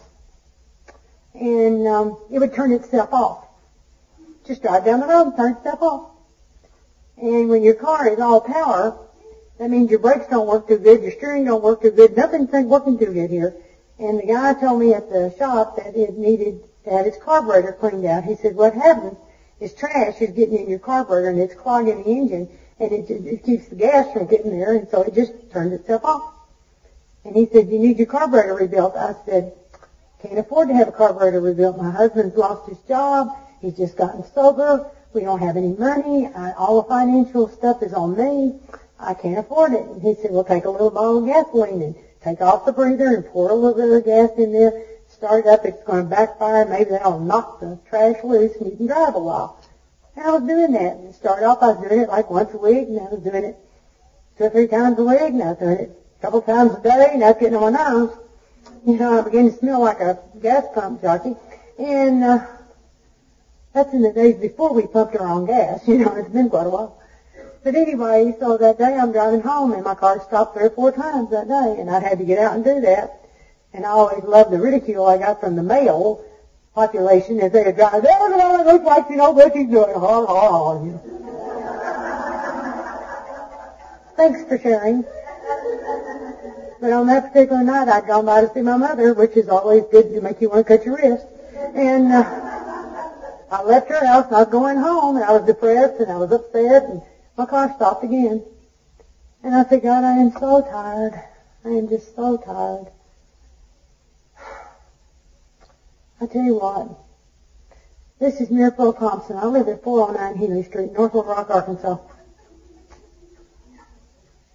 [1.33, 3.45] And um, it would turn itself off.
[4.45, 6.09] Just drive down the road turn itself off.
[7.17, 8.97] And when your car is all power,
[9.57, 12.51] that means your brakes don't work too good, your steering don't work too good, nothing's
[12.51, 13.55] working too good here.
[13.97, 17.73] And the guy told me at the shop that it needed to have its carburetor
[17.73, 18.23] cleaned out.
[18.23, 19.17] He said, what happens
[19.59, 22.47] is trash is getting in your carburetor and it's clogging the engine
[22.79, 26.05] and it, it keeps the gas from getting there and so it just turns itself
[26.05, 26.33] off.
[27.25, 28.95] And he said, you need your carburetor rebuilt.
[28.95, 29.53] I said,
[30.21, 31.77] can't afford to have a carburetor rebuilt.
[31.77, 33.29] My husband's lost his job.
[33.59, 34.89] He's just gotten sober.
[35.13, 36.27] We don't have any money.
[36.27, 38.55] I, all the financial stuff is on me.
[38.99, 39.83] I can't afford it.
[39.83, 43.13] And he said, well, take a little bottle of gasoline and take off the breather
[43.13, 44.73] and pour a little bit of gas in there
[45.17, 46.65] start it up, it's going to backfire.
[46.65, 49.57] Maybe that'll knock the trash loose and you can drive a while.
[50.17, 50.97] And I was doing that.
[50.97, 53.43] And started off, I was doing it like once a week, and I was doing
[53.43, 53.57] it
[54.37, 56.81] two or three times a week, and I was doing it a couple times a
[56.81, 58.13] day, and that's getting on my nerves.
[58.85, 61.35] You know, I begin to smell like a gas pump jockey.
[61.77, 62.43] And, uh,
[63.73, 66.65] that's in the days before we pumped our own gas, you know, it's been quite
[66.65, 66.99] a while.
[67.63, 70.89] But anyway, so that day I'm driving home and my car stopped three or four
[70.89, 73.29] times that day and I had to get out and do that.
[73.73, 76.23] And I always loved the ridicule I got from the male
[76.77, 80.47] population as they drive, oh, no, looks like, you know, what he's doing, ha, ha,
[80.47, 80.73] ha.
[80.83, 81.01] You know.
[84.15, 85.03] Thanks for sharing.
[86.79, 89.85] But on that particular night, I'd gone by to see my mother, which is always
[89.89, 91.25] good to make you want to cut your wrist.
[91.73, 92.21] And uh,
[93.49, 96.17] I left her house and I was going home and I was depressed and I
[96.17, 97.01] was upset and
[97.35, 98.43] my car stopped again.
[99.41, 101.19] And I said, God, I am so tired.
[101.65, 102.91] I am just so tired.
[106.19, 106.89] I tell you what,
[108.19, 109.37] this is Miracle Thompson.
[109.37, 111.99] I live at 409 Healy Street, North Little Rock, Arkansas.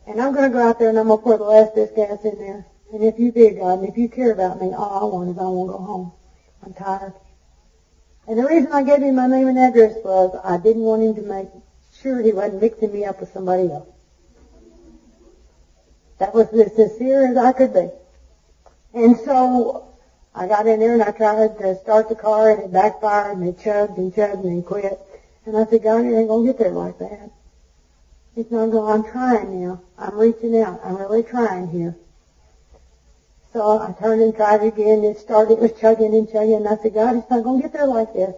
[0.08, 1.90] And I'm going to go out there and I'm going to pour the last bit
[1.90, 2.66] of gas in there.
[2.92, 5.38] And if you be God, and if you care about me, all I want is
[5.38, 6.12] I want to go home.
[6.64, 7.14] I'm tired.
[8.26, 11.14] And the reason I gave him my name and address was I didn't want him
[11.14, 11.48] to make
[12.00, 13.88] sure he wasn't mixing me up with somebody else.
[16.18, 17.88] That was as sincere as I could be.
[18.94, 19.91] And so
[20.34, 23.48] I got in there and I tried to start the car and it backfired and
[23.48, 24.98] it chugged and chugged and quit.
[25.44, 27.30] And I said, God, you ain't gonna get there like that.
[28.34, 29.82] It's not going, I'm trying now.
[29.98, 30.80] I'm reaching out.
[30.82, 31.94] I'm really trying here.
[33.52, 35.04] So I turned and tried again.
[35.04, 36.54] It started, it was chugging and chugging.
[36.54, 38.34] And I said, God, it's not going to get there like this.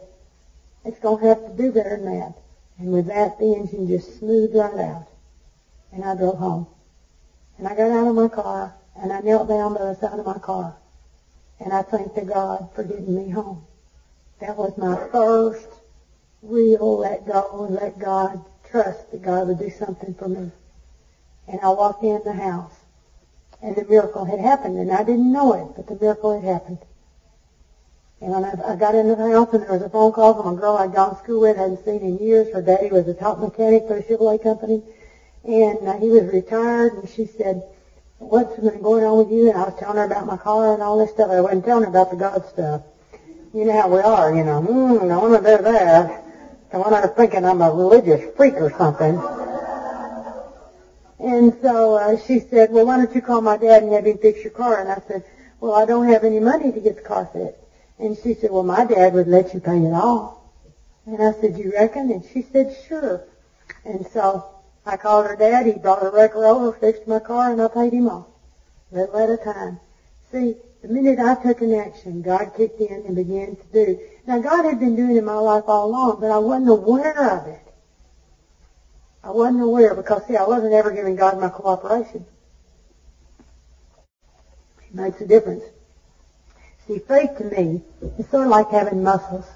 [0.84, 2.34] It's going to have to do better than that.
[2.78, 5.06] And with that, the engine just smoothed right out.
[5.92, 6.66] And I drove home.
[7.58, 10.26] And I got out of my car and I knelt down by the side of
[10.26, 10.74] my car.
[11.64, 13.64] And I thanked to God for getting me home.
[14.40, 15.68] That was my first
[16.42, 20.50] real let go and let God trust that God would do something for me.
[21.48, 22.74] And I walked in the house
[23.62, 26.78] and the miracle had happened and I didn't know it, but the miracle had happened.
[28.20, 30.54] And when I, I got into the house and there was a phone call from
[30.54, 32.52] a girl I'd gone to school with, hadn't seen in years.
[32.52, 34.82] Her daddy was a top mechanic for a Chevrolet company.
[35.44, 37.62] And uh, he was retired and she said,
[38.18, 39.48] what's been going on with you?
[39.48, 41.30] And I was telling her about my car and all this stuff.
[41.30, 42.82] I wasn't telling her about the God stuff.
[43.52, 44.60] You know how we are, you know.
[44.60, 46.24] Hmm, I want to do that.
[46.72, 49.16] I want her thinking I'm a religious freak or something.
[51.20, 54.18] And so uh, she said, well, why don't you call my dad and have him
[54.18, 54.80] fix your car?
[54.80, 55.22] And I said,
[55.60, 57.60] well, I don't have any money to get the car fixed.
[57.98, 60.34] And she said, well, my dad would let you pay it off.
[61.06, 62.10] And I said, you reckon?
[62.10, 63.22] And she said, sure.
[63.84, 64.53] And so
[64.86, 65.66] I called her dad.
[65.66, 68.26] He brought a wrecker over, fixed my car, and I paid him off.
[68.92, 69.80] Little at a time.
[70.30, 73.96] See, the minute I took an action, God kicked in and began to do.
[74.26, 77.46] Now, God had been doing in my life all along, but I wasn't aware of
[77.46, 77.60] it.
[79.22, 82.26] I wasn't aware because, see, I wasn't ever giving God my cooperation.
[84.88, 85.64] It makes a difference.
[86.86, 87.82] See, faith to me
[88.18, 89.46] is sort of like having muscles.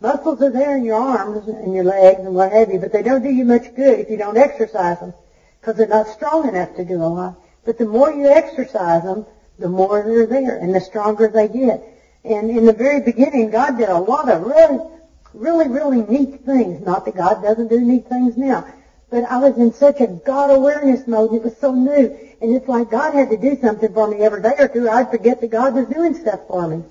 [0.00, 3.02] Muscles are there in your arms and your legs and what have you, but they
[3.02, 5.14] don't do you much good if you don't exercise them
[5.60, 7.34] because they're not strong enough to do a lot.
[7.64, 9.24] But the more you exercise them,
[9.58, 11.82] the more they're there and the stronger they get.
[12.24, 14.84] And in the very beginning, God did a lot of really,
[15.32, 16.84] really, really neat things.
[16.84, 18.66] Not that God doesn't do neat things now.
[19.08, 21.32] But I was in such a God awareness mode.
[21.32, 22.14] It was so new.
[22.42, 24.88] And it's like God had to do something for me every day or two.
[24.88, 26.84] I'd forget that God was doing stuff for me.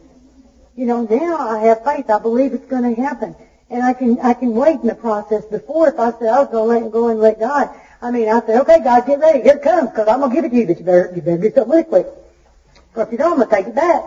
[0.75, 2.09] You know, now I have faith.
[2.09, 3.35] I believe it's going to happen.
[3.69, 5.45] And I can, I can wait in the process.
[5.45, 7.69] Before, if I said, I was going to let go and let God,
[8.01, 9.41] I mean, I said, okay, God, get ready.
[9.41, 11.21] Here it comes, because I'm going to give it to you, but you better, you
[11.21, 12.07] better do something really quick.
[12.93, 14.03] Or if you don't, I'm going to take it back,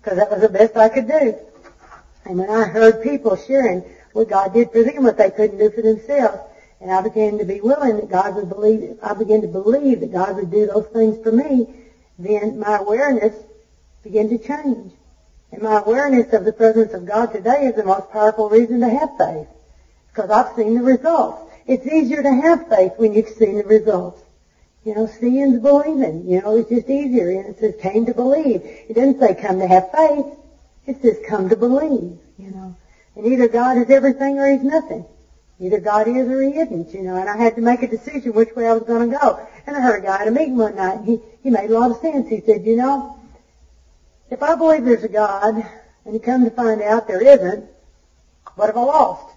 [0.00, 1.36] because that was the best I could do.
[2.24, 5.70] And when I heard people sharing what God did for them, what they couldn't do
[5.70, 6.40] for themselves,
[6.80, 10.12] and I began to be willing that God would believe, I began to believe that
[10.12, 11.68] God would do those things for me,
[12.18, 13.34] then my awareness
[14.02, 14.92] began to change.
[15.52, 18.88] And my awareness of the presence of God today is the most powerful reason to
[18.88, 19.48] have faith.
[20.08, 21.50] Because I've seen the results.
[21.66, 24.22] It's easier to have faith when you've seen the results.
[24.84, 26.26] You know, seeing's believing.
[26.26, 27.30] You know, it's just easier.
[27.30, 28.62] And it says came to believe.
[28.64, 30.26] It doesn't say come to have faith.
[30.86, 32.74] It says come to believe, you know.
[33.16, 35.04] And either God is everything or He's nothing.
[35.60, 37.16] Either God is or He isn't, you know.
[37.16, 39.46] And I had to make a decision which way I was going to go.
[39.66, 41.78] And I heard a guy at a meeting one night, and he, he made a
[41.78, 42.28] lot of sense.
[42.28, 43.17] He said, you know,
[44.30, 45.64] if I believe there's a God,
[46.04, 47.64] and you come to find out there isn't,
[48.54, 49.34] what have I lost?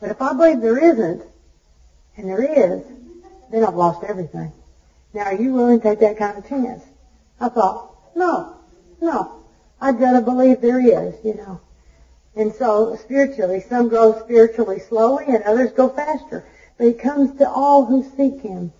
[0.00, 1.22] But if I believe there isn't,
[2.16, 2.82] and there is,
[3.50, 4.52] then I've lost everything.
[5.12, 6.84] Now, are you willing to take that kind of chance?
[7.40, 8.56] I thought, no,
[9.00, 9.36] no.
[9.80, 11.60] Got to believe there is, you know.
[12.36, 16.44] And so spiritually, some grow spiritually slowly and others go faster.
[16.78, 18.72] But he comes to all who seek him.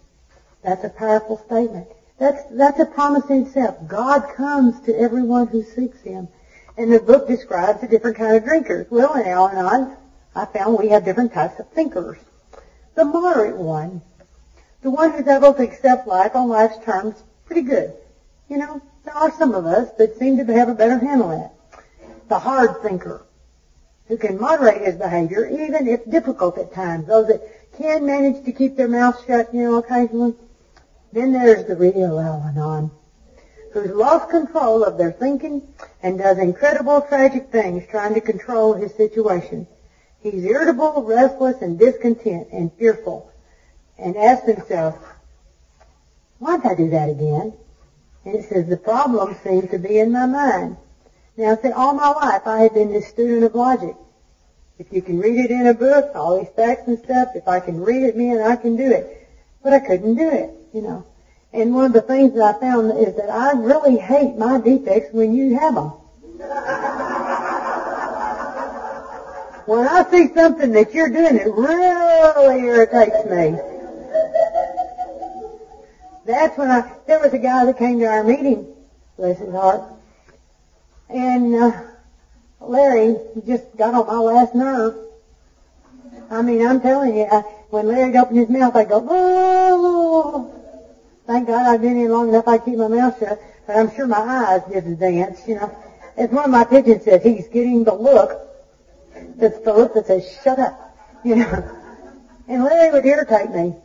[0.62, 1.88] That's a powerful statement.
[2.20, 3.78] That's, that's a promise in itself.
[3.88, 6.28] God comes to everyone who seeks Him.
[6.76, 8.86] And the book describes the different kind of drinkers.
[8.90, 9.96] Well, in Al-Anon,
[10.36, 12.18] I found we have different types of thinkers.
[12.94, 14.02] The moderate one,
[14.82, 17.14] the one who's able to accept life on life's terms,
[17.46, 17.94] pretty good.
[18.50, 21.80] You know, there are some of us that seem to have a better handle it.
[22.28, 23.24] The hard thinker,
[24.08, 27.06] who can moderate his behavior, even if difficult at times.
[27.06, 27.40] Those that
[27.78, 30.34] can manage to keep their mouth shut, you know, occasionally.
[31.12, 32.90] Then there's the real Al-Anon,
[33.72, 35.62] who's lost control of their thinking
[36.02, 39.66] and does incredible tragic things trying to control his situation.
[40.20, 43.32] He's irritable, restless, and discontent and fearful
[43.98, 44.96] and asks himself,
[46.38, 47.54] why did I do that again?
[48.24, 50.76] And it says, the problem seems to be in my mind.
[51.36, 53.96] Now, see, all my life I have been this student of logic.
[54.78, 57.60] If you can read it in a book, all these facts and stuff, if I
[57.60, 59.28] can read it, man, I can do it.
[59.62, 61.04] But I couldn't do it, you know.
[61.52, 65.12] And one of the things that I found is that I really hate my defects
[65.12, 65.88] when you have them.
[69.66, 73.58] when I see something that you're doing it really irritates me,
[76.24, 78.72] that's when I, there was a guy that came to our meeting,
[79.16, 79.82] bless his heart,
[81.08, 81.82] and uh,
[82.60, 84.94] Larry just got on my last nerve.
[86.30, 87.40] I mean, I'm telling you, I,
[87.70, 90.59] when Larry opened his mouth, I go, oh,
[91.30, 94.04] thank God I've been here long enough I keep my mouth shut, but I'm sure
[94.04, 95.70] my eyes did the dance, you know.
[96.16, 98.36] As one of my pigeons said, he's getting the look
[99.36, 101.70] that's the look that says, shut up, you know.
[102.48, 103.76] And Larry would irritate me.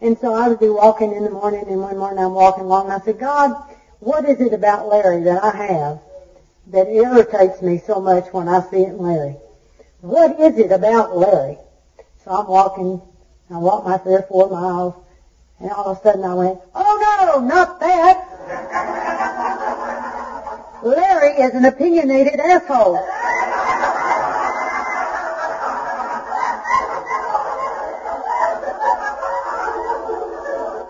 [0.00, 2.84] And so I would be walking in the morning, and one morning I'm walking along,
[2.84, 3.50] and I said, God,
[3.98, 6.00] what is it about Larry that I have
[6.68, 9.36] that irritates me so much when I see it in Larry?
[10.02, 11.58] What is it about Larry?
[12.24, 13.00] So I'm walking,
[13.50, 14.94] I walk my three or four miles,
[15.62, 18.28] and all of a sudden I went, oh no, not that!
[20.82, 22.98] Larry is an opinionated asshole.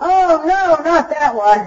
[0.00, 1.60] Oh no, not that one.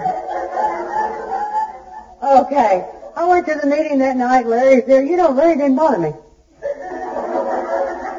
[2.40, 2.90] Okay.
[3.14, 4.46] I went to the meeting that night.
[4.46, 5.02] Larry's there.
[5.02, 6.12] You know, Larry didn't bother me.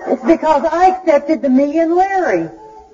[0.10, 2.50] It's because I accepted the me and Larry.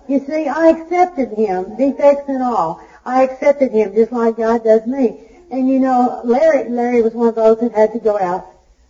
[0.07, 2.81] You see, I accepted him, defects and all.
[3.05, 5.19] I accepted him just like God does me.
[5.49, 8.45] And you know, Larry, Larry was one of those that had to go out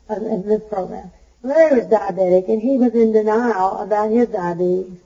[0.10, 1.12] in this program.
[1.44, 4.98] Larry was diabetic and he was in denial about his diabetes.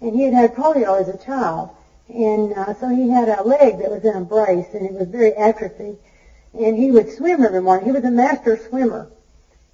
[0.00, 1.70] And he had had polio as a child.
[2.08, 5.08] And uh, so he had a leg that was in a brace, and it was
[5.08, 5.96] very atrophied.
[6.52, 7.86] And he would swim every morning.
[7.86, 9.08] He was a master swimmer.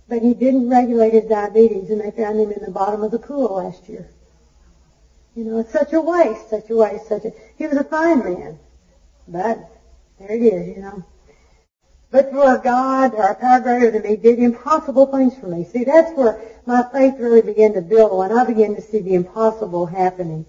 [0.08, 3.18] But he didn't regulate his diabetes, and they found him in the bottom of the
[3.18, 4.08] pool last year.
[5.38, 7.32] You know, it's such a waste, such a waste, such a...
[7.56, 8.58] He was a fine man.
[9.28, 9.70] But
[10.18, 11.04] there it is, you know.
[12.10, 15.62] But for God, or a power greater than me, did impossible things for me.
[15.62, 19.14] See, that's where my faith really began to build when I began to see the
[19.14, 20.44] impossible happening.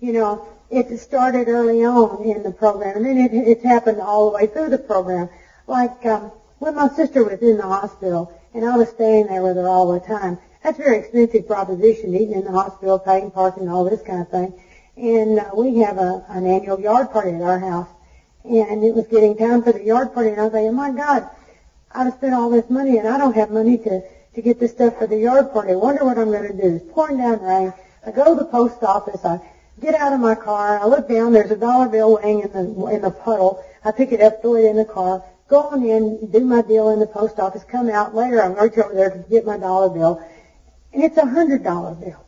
[0.00, 4.30] You know, it started early on in the program, and then it, it's happened all
[4.30, 5.28] the way through the program.
[5.66, 9.56] Like um, when my sister was in the hospital, and I was staying there with
[9.56, 10.38] her all the time.
[10.62, 14.28] That's a very expensive proposition, eating in the hospital, paying parking, all this kind of
[14.28, 14.52] thing.
[14.96, 17.88] And uh, we have a, an annual yard party at our house,
[18.44, 21.28] and it was getting time for the yard party, and I was thinking, my God,
[21.92, 24.02] I've spent all this money, and I don't have money to
[24.34, 25.72] to get the stuff for the yard party.
[25.72, 26.76] I wonder what I'm going to do.
[26.76, 27.72] It's pouring down rain.
[28.06, 29.24] I go to the post office.
[29.24, 29.40] I
[29.80, 30.78] get out of my car.
[30.78, 31.32] I look down.
[31.32, 33.64] There's a dollar bill laying in the in the puddle.
[33.84, 36.90] I pick it up, throw it in the car, go on in, do my deal
[36.90, 38.42] in the post office, come out later.
[38.42, 40.22] I'm going to over there to get my dollar bill,
[40.92, 42.24] and it's a hundred dollar bill.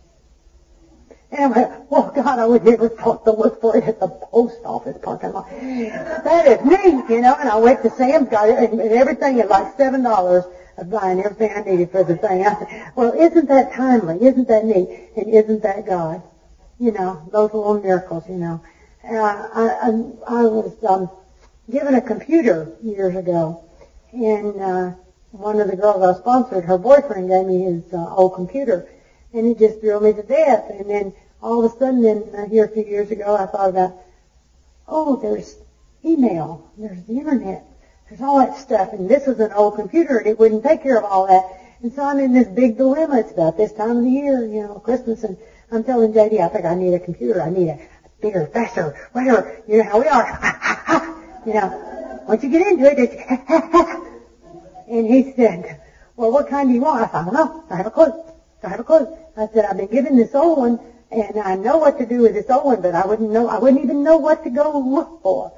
[1.31, 4.09] And I went, well, God, I would never thought to look for it at the
[4.09, 5.49] post office parking lot.
[5.51, 7.35] That is neat, you know.
[7.39, 10.45] And I went to Sam's, got it, and everything at like seven dollars
[10.87, 12.45] buying everything I needed for the thing.
[12.47, 14.25] I said, well, isn't that timely?
[14.27, 14.89] Isn't that neat?
[15.17, 16.23] And isn't that God?
[16.79, 18.61] you know, those little miracles, you know.
[19.05, 21.09] Uh, I, I, I was um,
[21.71, 23.65] given a computer years ago,
[24.13, 24.93] and uh,
[25.33, 28.89] one of the girls I sponsored, her boyfriend gave me his uh, old computer,
[29.33, 30.71] and it just thrilled me to death.
[30.71, 33.71] And then all of a sudden, then uh, here a few years ago, I thought
[33.71, 33.99] about,
[34.87, 35.57] oh, there's
[36.05, 37.65] email, there's the internet,
[38.09, 40.99] there's all that stuff, and this was an old computer, and it wouldn't take care
[40.99, 41.45] of all that.
[41.83, 43.19] And so I'm in this big dilemma.
[43.19, 45.37] It's about this time of the year, you know, Christmas, and
[45.73, 47.41] I'm telling JD, I think I need a computer.
[47.41, 47.79] I need a
[48.21, 49.61] bigger, faster, whatever.
[49.67, 51.41] You know how we are.
[51.47, 54.09] you know, once you get into it, it's
[54.93, 55.81] and he said,
[56.17, 57.01] well, what kind do you want?
[57.01, 57.65] I said, I don't know.
[57.71, 58.13] I have a clue.
[58.63, 59.09] I have a clue.
[59.37, 60.79] I said, I've been given this old one,
[61.11, 63.57] And I know what to do with this old one, but I wouldn't know, I
[63.57, 65.51] wouldn't even know what to go look for.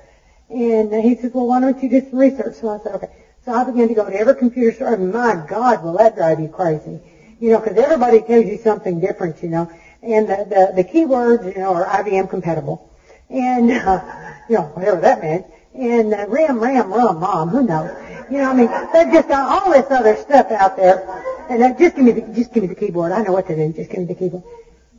[0.49, 2.55] And he says, well, why don't you do some research?
[2.55, 3.09] So I said, okay.
[3.45, 4.95] So I began to go to every computer store.
[4.95, 7.01] And my God, will that drive you crazy?
[7.41, 9.69] You know, because everybody tells you something different, you know.
[10.03, 12.89] And the, the, the keywords, you know, are IBM compatible.
[13.29, 14.01] And, uh,
[14.49, 15.45] you know, whatever that meant.
[15.75, 17.91] And uh, RAM, RAM, RUM, ROM, who knows?
[18.31, 21.07] You know, I mean, they've just got all this other stuff out there.
[21.51, 23.13] And uh, just give me the, just give me the keyboard.
[23.13, 23.73] I know what to do.
[23.73, 24.43] Just give me the keyboard.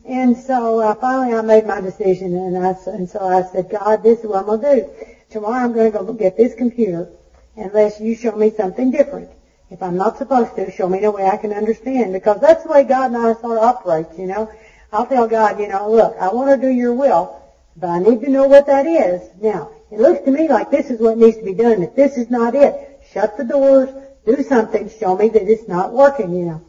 [0.07, 4.03] And so uh, finally I made my decision and I and so I said, God,
[4.03, 4.89] this is what I'm to do.
[5.31, 7.09] Tomorrow I'm to go get this computer
[7.55, 9.29] unless you show me something different.
[9.71, 12.71] If I'm not supposed to, show me the way I can understand because that's the
[12.71, 14.51] way God and I sort of operate, you know.
[14.93, 17.41] I'll tell God, you know, look, I want to do your will,
[17.75, 19.27] but I need to know what that is.
[19.41, 21.81] Now, it looks to me like this is what needs to be done.
[21.81, 23.89] If this is not it, shut the doors,
[24.25, 26.61] do something, show me that it's not working, you know.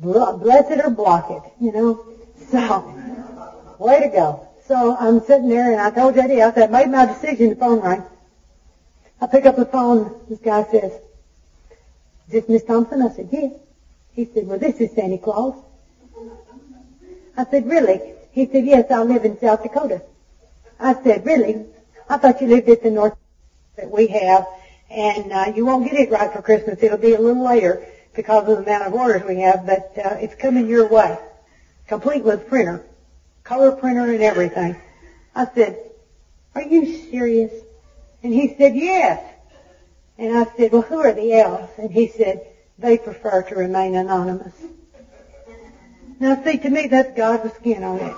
[0.00, 2.04] Bless it or block it, you know.
[2.50, 2.92] So,
[3.78, 4.48] way to go.
[4.66, 7.56] So I'm sitting there and I told JD, I said, I made my decision, the
[7.56, 8.02] phone rang.
[9.20, 10.92] I pick up the phone, this guy says,
[12.26, 13.02] is this Miss Thompson?
[13.02, 13.52] I said, yes.
[14.14, 15.54] He said, well, this is Santa Claus.
[17.36, 18.14] I said, really?
[18.32, 20.02] He said, yes, I live in South Dakota.
[20.78, 21.64] I said, really?
[22.08, 23.16] I thought you lived at the north
[23.76, 24.46] that we have,
[24.94, 26.82] and uh, you won't get it right for Christmas.
[26.82, 27.84] It'll be a little later
[28.14, 31.18] because of the amount of orders we have, but uh, it's coming your way,
[31.88, 32.84] complete with printer,
[33.42, 34.76] color printer and everything.
[35.34, 35.78] I said,
[36.54, 37.52] are you serious?
[38.22, 39.20] And he said, yes.
[40.16, 41.72] And I said, well, who are the elves?
[41.76, 42.46] And he said,
[42.78, 44.54] they prefer to remain anonymous.
[46.20, 48.16] Now see, to me, that's God with skin on it.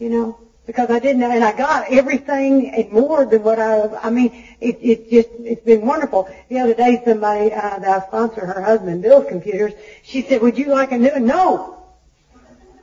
[0.00, 4.10] You know, because I didn't and I got everything and more than what I, I
[4.10, 6.28] mean, it, it just, it's been wonderful.
[6.50, 9.72] The other day, somebody uh, that I sponsor, her husband builds computers,
[10.02, 11.24] she said, would you like a new one?
[11.24, 11.86] No.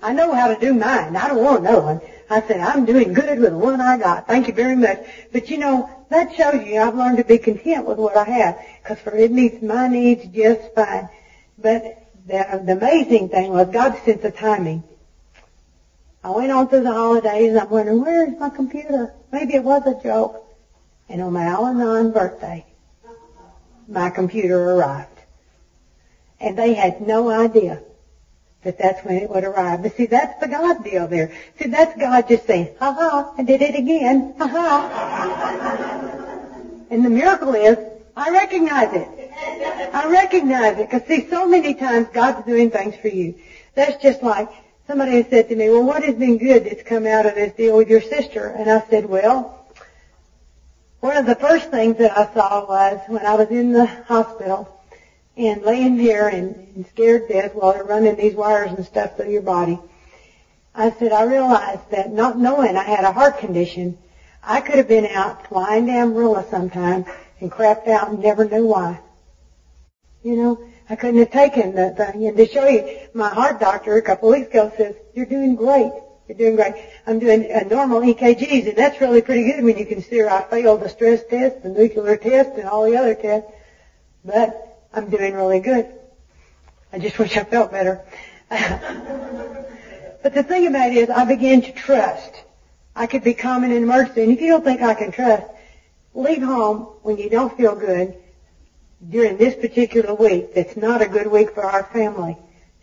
[0.01, 1.15] I know how to do mine.
[1.15, 2.01] I don't want another one.
[2.27, 4.25] I said, I'm doing good with the one I got.
[4.25, 5.05] Thank you very much.
[5.31, 8.65] But you know, that shows you I've learned to be content with what I have,
[8.81, 11.07] because for it meets my needs just fine.
[11.59, 11.83] But
[12.25, 14.83] the, the amazing thing was God's sense of timing.
[16.25, 19.13] I went on through the holidays I'm wondering, where is my computer?
[19.31, 20.43] Maybe it was a joke.
[21.07, 22.65] And on my Al-Anon birthday,
[23.87, 25.19] my computer arrived.
[26.39, 27.83] And they had no idea
[28.63, 29.83] that that's when it would arrive.
[29.83, 31.31] But see, that's the God deal there.
[31.59, 34.87] See, that's God just saying, ha ha, I did it again, ha ha.
[36.89, 37.77] and the miracle is,
[38.17, 39.07] I recognize it.
[39.93, 43.35] I recognize it because see, so many times God's doing things for you.
[43.75, 44.49] That's just like
[44.87, 47.53] somebody has said to me, "Well, what has been good that's come out of this
[47.53, 49.65] deal with your sister?" And I said, "Well,
[50.99, 54.79] one of the first things that I saw was when I was in the hospital
[55.37, 59.31] and laying there and, and scared death while they're running these wires and stuff through
[59.31, 59.79] your body."
[60.77, 63.97] I said, I realized that not knowing I had a heart condition,
[64.43, 67.05] I could have been out flying to Amarillo sometime
[67.39, 68.99] and crapped out and never knew why.
[70.21, 72.27] You know, I couldn't have taken the thing.
[72.27, 75.91] And to show you, my heart doctor a couple weeks ago says, you're doing great.
[76.27, 76.75] You're doing great.
[77.07, 80.81] I'm doing a normal EKGs, and that's really pretty good when you consider I failed
[80.81, 83.51] the stress test, the nuclear test, and all the other tests.
[84.23, 85.87] But I'm doing really good.
[86.91, 88.01] I just wish I felt better.
[88.49, 92.31] but the thing about it is, I began to trust.
[92.95, 95.45] I could be calm in an emergency, and if you don't think I can trust,
[96.13, 98.15] leave home when you don't feel good
[99.09, 102.37] during this particular week that's not a good week for our family.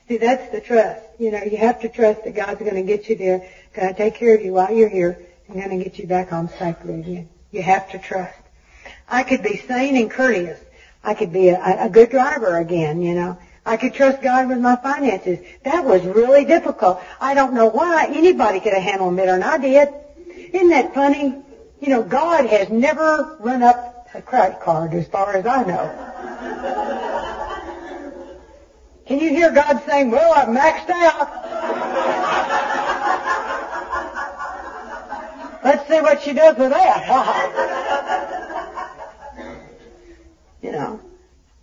[0.08, 1.02] See, that's the trust.
[1.18, 3.94] You know, you have to trust that God's going to get you there, going to
[3.94, 5.18] take care of you while you're here,
[5.48, 7.28] and going to get you back home safely again.
[7.50, 8.36] You have to trust.
[9.08, 10.58] I could be sane and courteous.
[11.04, 13.38] I could be a, a good driver again, you know.
[13.64, 15.38] I could trust God with my finances.
[15.64, 17.00] That was really difficult.
[17.20, 19.88] I don't know why anybody could have handled it than I did.
[20.52, 21.36] Isn't that funny?
[21.80, 26.12] You know, God has never run up a credit card as far as I know.
[29.06, 31.28] Can you hear God saying, well, I've maxed out.
[35.64, 37.04] Let's see what she does with that.
[40.62, 41.00] you know.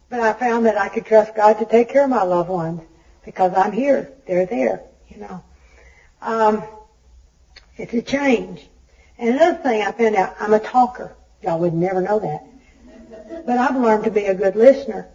[0.10, 2.82] But I found that I could trust God to take care of my loved ones
[3.24, 4.12] because I'm here.
[4.26, 5.44] They're there, you know.
[6.22, 6.64] Um,
[7.78, 8.68] it's a change.
[9.18, 11.16] And another thing I found out, I'm a talker.
[11.42, 12.46] Y'all would never know that.
[13.46, 15.08] But I've learned to be a good listener.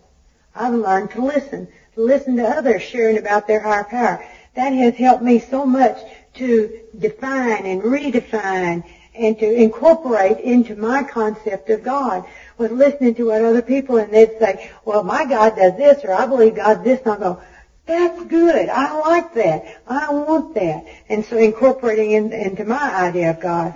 [0.55, 4.24] I've learned to listen, to listen to others sharing about their higher power.
[4.55, 5.98] That has helped me so much
[6.34, 8.84] to define and redefine
[9.14, 12.24] and to incorporate into my concept of God
[12.59, 16.12] with listening to what other people and they'd say, well, my God does this or
[16.12, 17.42] I believe God this and I'll go,
[17.86, 18.68] That's good.
[18.68, 19.82] I like that.
[19.86, 20.86] I want that.
[21.09, 23.74] And so incorporating in, into my idea of God.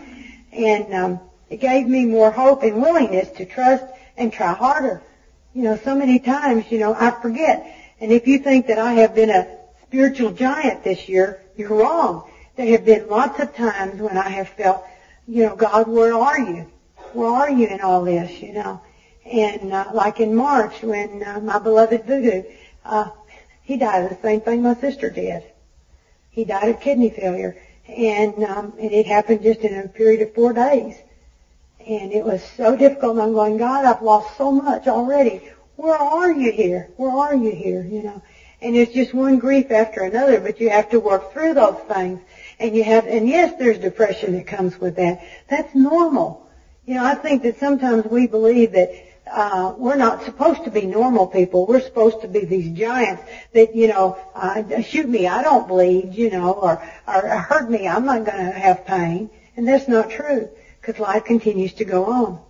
[0.52, 1.20] And um,
[1.50, 3.84] it gave me more hope and willingness to trust
[4.16, 5.02] and try harder.
[5.54, 7.74] You know, so many times, you know, I forget.
[8.00, 12.30] And if you think that I have been a spiritual giant this year, you're wrong.
[12.56, 14.84] There have been lots of times when I have felt,
[15.26, 16.70] you know, God, where are you?
[17.12, 18.80] Where are you in all this, you know?
[19.24, 22.42] And uh, like in March when uh, my beloved Voodoo,
[22.84, 23.10] uh,
[23.62, 25.42] he died of the same thing my sister did.
[26.30, 27.60] He died of kidney failure.
[27.86, 30.94] And, um, and it happened just in a period of four days.
[31.88, 33.18] And it was so difficult.
[33.18, 35.48] I'm going, God, I've lost so much already.
[35.76, 36.90] Where are you here?
[36.98, 37.82] Where are you here?
[37.82, 38.22] You know.
[38.60, 42.20] And it's just one grief after another, but you have to work through those things.
[42.58, 45.24] And you have, and yes, there's depression that comes with that.
[45.48, 46.50] That's normal.
[46.84, 48.92] You know, I think that sometimes we believe that
[49.30, 51.66] uh, we're not supposed to be normal people.
[51.66, 53.22] We're supposed to be these giants
[53.54, 57.88] that, you know, uh, shoot me, I don't bleed, you know, or, or hurt me,
[57.88, 59.30] I'm not going to have pain.
[59.56, 60.50] And that's not true
[60.88, 62.40] because life continues to go on.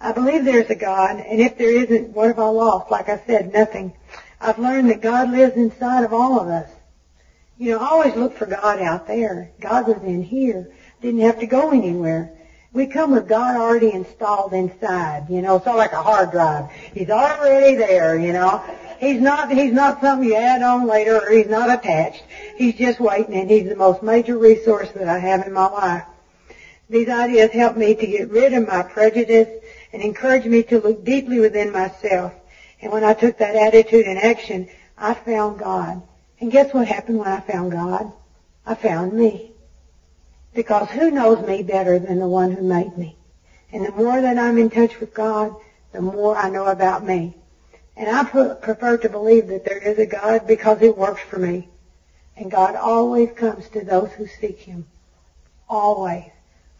[0.00, 2.90] I believe there's a God, and if there isn't, what have I lost?
[2.90, 3.92] Like I said, nothing.
[4.40, 6.70] I've learned that God lives inside of all of us.
[7.58, 9.50] You know, I always look for God out there.
[9.60, 10.72] God was in here.
[11.02, 12.32] Didn't have to go anywhere.
[12.72, 16.70] We come with God already installed inside, you know, so like a hard drive.
[16.94, 18.64] He's already there, you know.
[19.00, 22.22] He's not, he's not something you add on later or he's not attached.
[22.56, 26.04] He's just waiting and he's the most major resource that I have in my life.
[26.90, 29.48] These ideas help me to get rid of my prejudice
[29.92, 32.32] and encourage me to look deeply within myself.
[32.82, 34.68] And when I took that attitude and action,
[34.98, 36.02] I found God.
[36.40, 38.12] And guess what happened when I found God?
[38.66, 39.52] I found me.
[40.52, 43.16] Because who knows me better than the one who made me?
[43.70, 45.54] And the more that I'm in touch with God,
[45.92, 47.36] the more I know about me.
[47.96, 51.68] And I prefer to believe that there is a God because it works for me.
[52.36, 54.88] And God always comes to those who seek Him.
[55.68, 56.30] Always.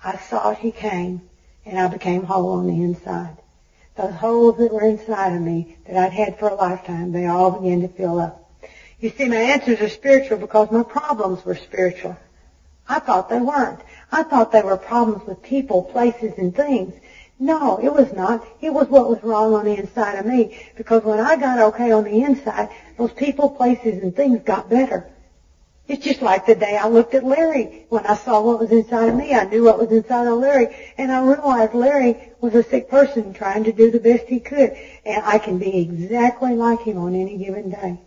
[0.02, 1.22] I saw He came
[1.66, 3.36] and I became whole on the inside.
[3.96, 7.50] Those holes that were inside of me that I'd had for a lifetime, they all
[7.50, 8.50] began to fill up.
[8.98, 12.16] You see, my answers are spiritual because my problems were spiritual.
[12.88, 13.80] I thought they weren't.
[14.10, 16.94] I thought they were problems with people, places, and things.
[17.38, 18.46] No, it was not.
[18.60, 20.58] It was what was wrong on the inside of me.
[20.76, 22.68] Because when I got okay on the inside,
[22.98, 25.08] those people, places, and things got better.
[25.90, 27.84] It's just like the day I looked at Larry.
[27.88, 30.68] When I saw what was inside of me, I knew what was inside of Larry.
[30.96, 34.76] And I realized Larry was a sick person trying to do the best he could.
[35.04, 38.00] And I can be exactly like him on any given day.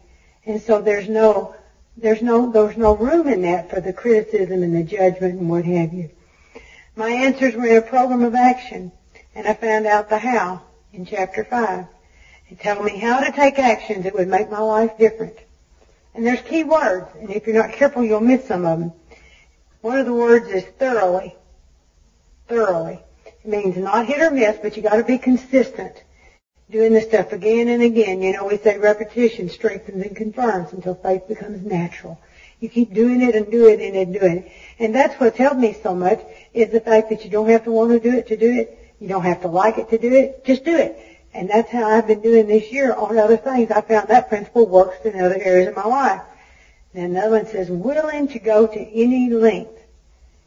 [0.46, 1.56] And so there's no
[1.98, 5.66] there's no, there's no room in that for the criticism and the judgment and what
[5.66, 6.10] have you.
[6.96, 8.94] My answers were in a program of action,
[9.36, 10.62] and I found out the how
[10.94, 11.86] in chapter 5.
[12.50, 15.36] It told me how to take actions that would make my life different.
[16.16, 18.94] And there's key words, and if you're not careful, you'll miss some of them.
[19.82, 21.36] One of the words is thoroughly.
[22.48, 23.00] Thoroughly.
[23.26, 26.04] It means not hit or miss, but you gotta be consistent
[26.74, 28.22] doing this stuff again and again.
[28.22, 32.20] You know, we say repetition strengthens and confirms until faith becomes natural.
[32.60, 34.52] You keep doing it and doing it and doing it.
[34.80, 36.20] And that's what's helped me so much
[36.54, 38.96] is the fact that you don't have to want to do it to do it.
[39.00, 40.46] You don't have to like it to do it.
[40.46, 40.98] Just do it.
[41.34, 43.72] And that's how I've been doing this year on other things.
[43.72, 46.22] I found that principle works in other areas of my life.
[46.94, 49.80] And another one says, willing to go to any length.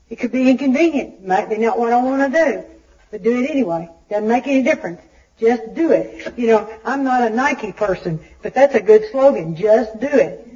[0.09, 1.27] It could be inconvenient.
[1.27, 2.65] Might be not what I want to do.
[3.11, 3.89] But do it anyway.
[4.09, 5.01] Doesn't make any difference.
[5.39, 6.33] Just do it.
[6.39, 9.57] You know, I'm not a Nike person, but that's a good slogan.
[9.57, 10.47] Just do it.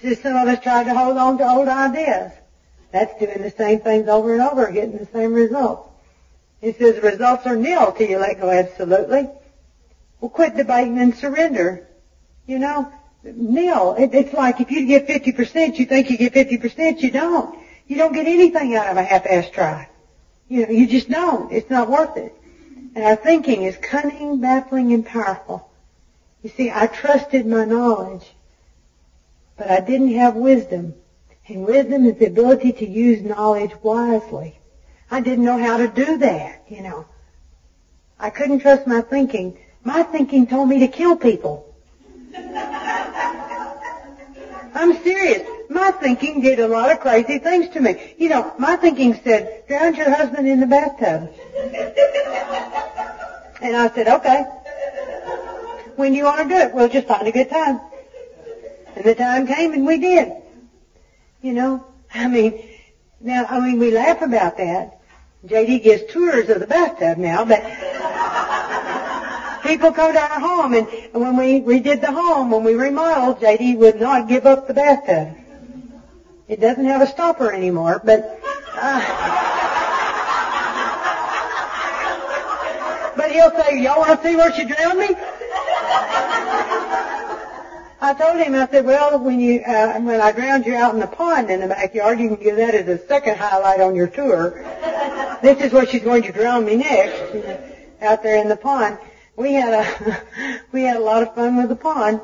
[0.00, 2.32] Just some of us tried to hold on to old ideas.
[2.92, 5.91] That's doing the same things over and over, getting the same results.
[6.62, 9.28] It says results are nil till you let go absolutely.
[10.20, 11.88] Well, quit debating and surrender.
[12.46, 12.92] You know,
[13.24, 13.94] nil.
[13.98, 17.58] It, it's like if you get 50%, you think you get 50%, you don't.
[17.88, 19.88] You don't get anything out of a half-ass try.
[20.48, 21.52] You know, you just don't.
[21.52, 22.32] It's not worth it.
[22.94, 25.68] And our thinking is cunning, baffling, and powerful.
[26.42, 28.24] You see, I trusted my knowledge,
[29.56, 30.94] but I didn't have wisdom.
[31.48, 34.60] And wisdom is the ability to use knowledge wisely.
[35.12, 37.04] I didn't know how to do that, you know.
[38.18, 39.58] I couldn't trust my thinking.
[39.84, 41.70] My thinking told me to kill people.
[44.74, 45.46] I'm serious.
[45.68, 48.14] My thinking did a lot of crazy things to me.
[48.16, 51.30] You know, my thinking said, drown your husband in the bathtub.
[53.60, 54.42] And I said, okay.
[55.94, 56.72] When do you want to do it?
[56.74, 57.78] We'll just find a good time.
[58.96, 60.32] And the time came and we did.
[61.42, 62.60] You know, I mean,
[63.20, 65.01] now, I mean, we laugh about that.
[65.46, 67.62] JD gives tours of the bathtub now, but
[69.64, 73.76] people come to our home, and, when we redid the home, when we remodeled, JD
[73.78, 75.36] would not give up the bathtub.
[76.46, 78.40] It doesn't have a stopper anymore, but.
[78.74, 79.00] Uh,
[83.16, 85.16] but he'll say, "Y'all want to see where she drowned me?"
[88.02, 90.98] I told him, I said, well, when you, uh, when I drowned you out in
[90.98, 94.08] the pond in the backyard, you can give that as a second highlight on your
[94.08, 94.64] tour.
[95.42, 97.22] this is where she's going to drown me next,
[98.00, 98.98] out there in the pond.
[99.36, 102.20] We had a, we had a lot of fun with the pond.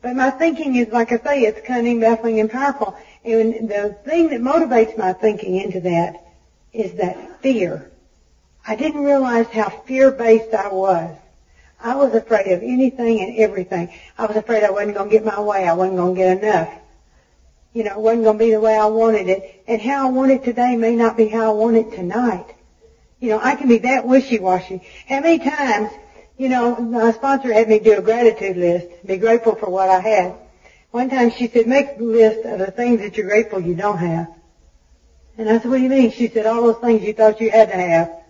[0.00, 2.96] But my thinking is, like I say, it's cunning, baffling, and powerful.
[3.24, 6.24] And the thing that motivates my thinking into that
[6.72, 7.90] is that fear.
[8.66, 11.18] I didn't realize how fear-based I was.
[11.82, 13.90] I was afraid of anything and everything.
[14.16, 15.68] I was afraid I wasn't going to get my way.
[15.68, 16.72] I wasn't going to get enough.
[17.72, 19.64] You know, it wasn't going to be the way I wanted it.
[19.66, 22.46] And how I want it today may not be how I want it tonight.
[23.18, 24.82] You know, I can be that wishy-washy.
[25.08, 25.90] How many times,
[26.36, 30.00] you know, my sponsor had me do a gratitude list, be grateful for what I
[30.00, 30.34] had.
[30.90, 33.98] One time she said, make a list of the things that you're grateful you don't
[33.98, 34.28] have.
[35.38, 36.12] And I said, what do you mean?
[36.12, 38.21] She said, all those things you thought you had to have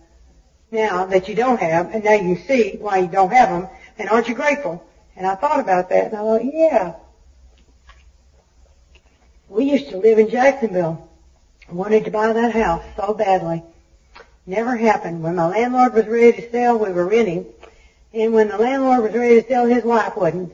[0.73, 4.09] now that you don't have, and now you see why you don't have them, and
[4.09, 4.83] aren't you grateful?
[5.15, 6.95] And I thought about that, and I thought, yeah.
[9.47, 11.09] We used to live in Jacksonville.
[11.69, 13.63] Wanted to buy that house so badly.
[14.45, 15.23] Never happened.
[15.23, 17.45] When my landlord was ready to sell, we were renting.
[18.13, 20.53] And when the landlord was ready to sell, his wife wasn't.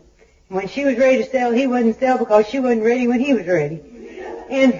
[0.49, 3.19] And when she was ready to sell, he wouldn't sell because she wasn't ready when
[3.19, 3.81] he was ready.
[4.49, 4.79] And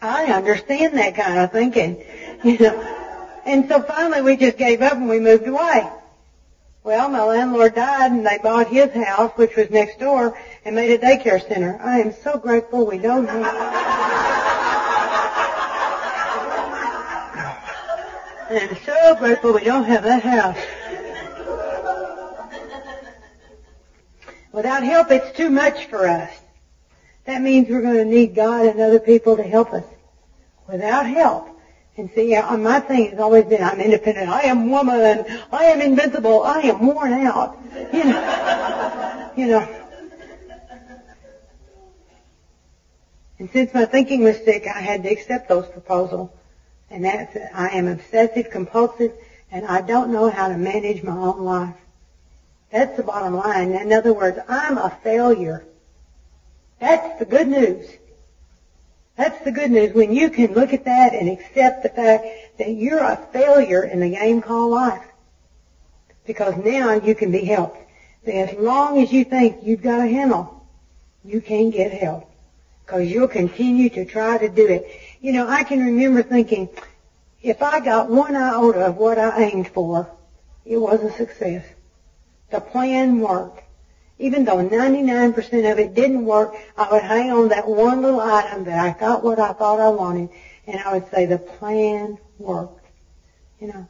[0.00, 2.04] I understand that kind of thinking.
[2.44, 2.97] You know,
[3.48, 5.88] and so finally we just gave up and we moved away.
[6.84, 10.90] Well, my landlord died and they bought his house, which was next door, and made
[10.90, 11.80] a daycare center.
[11.82, 13.44] I am so grateful we don't have.
[18.50, 20.58] I am so grateful we don't have that house.
[24.52, 26.30] Without help, it's too much for us.
[27.24, 29.84] That means we're going to need God and other people to help us.
[30.66, 31.57] Without help,
[31.98, 34.28] and see, my thing has always been, I'm independent.
[34.28, 35.24] I am woman.
[35.50, 36.44] I am invincible.
[36.44, 37.58] I am worn out.
[37.92, 39.30] You know.
[39.36, 39.68] you know.
[43.40, 46.30] And since my thinking was sick, I had to accept those proposals.
[46.90, 49.12] And that's, I am obsessive compulsive
[49.50, 51.74] and I don't know how to manage my own life.
[52.70, 53.72] That's the bottom line.
[53.72, 55.64] In other words, I'm a failure.
[56.78, 57.86] That's the good news.
[59.18, 62.24] That's the good news when you can look at that and accept the fact
[62.58, 65.02] that you're a failure in the game called life.
[66.24, 67.80] Because now you can be helped.
[68.24, 70.64] As long as you think you've got a handle,
[71.24, 72.30] you can't get help.
[72.86, 74.88] Because you'll continue to try to do it.
[75.20, 76.68] You know, I can remember thinking,
[77.42, 80.08] if I got one iota of what I aimed for,
[80.64, 81.66] it was a success.
[82.50, 83.64] The plan worked.
[84.18, 88.64] Even though 99% of it didn't work, I would hang on that one little item
[88.64, 90.28] that I got what I thought I wanted,
[90.66, 92.86] and I would say the plan worked.
[93.60, 93.88] You know,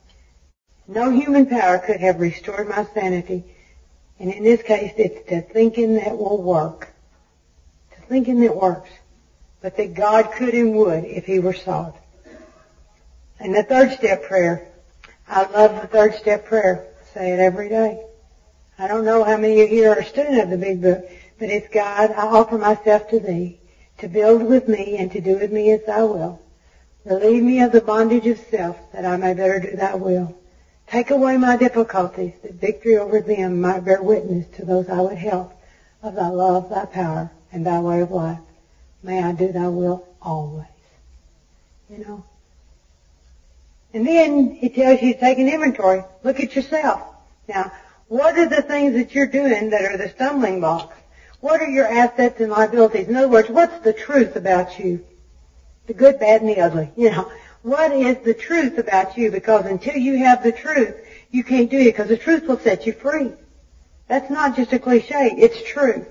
[0.86, 3.44] no human power could have restored my sanity,
[4.18, 6.88] and in this case, it's the thinking that will work.
[7.96, 8.90] The thinking that works,
[9.62, 11.96] but that God could and would if He were sought.
[13.40, 14.68] And the third step prayer,
[15.26, 16.88] I love the third step prayer.
[17.14, 18.07] say it every day.
[18.78, 21.04] I don't know how many of you are a student of the big book,
[21.38, 23.58] but it's God, I offer myself to thee,
[23.98, 26.42] to build with me and to do with me as thou wilt.
[27.04, 30.36] Relieve me of the bondage of self, that I may better do thy will.
[30.86, 35.18] Take away my difficulties, that victory over them might bear witness to those I would
[35.18, 35.52] help
[36.02, 38.38] of thy love, thy power, and thy way of life.
[39.02, 40.66] May I do thy will always.
[41.90, 42.24] You know?
[43.92, 46.04] And then he tells you to take an inventory.
[46.22, 47.02] Look at yourself.
[47.48, 47.72] Now,
[48.08, 50.96] what are the things that you're doing that are the stumbling blocks?
[51.40, 53.06] What are your assets and liabilities?
[53.06, 55.04] In other words, what's the truth about you?
[55.86, 56.90] The good, bad, and the ugly.
[56.96, 57.30] You know,
[57.62, 59.30] what is the truth about you?
[59.30, 60.94] Because until you have the truth,
[61.30, 63.32] you can't do it because the truth will set you free.
[64.06, 65.34] That's not just a cliche.
[65.36, 66.06] It's true.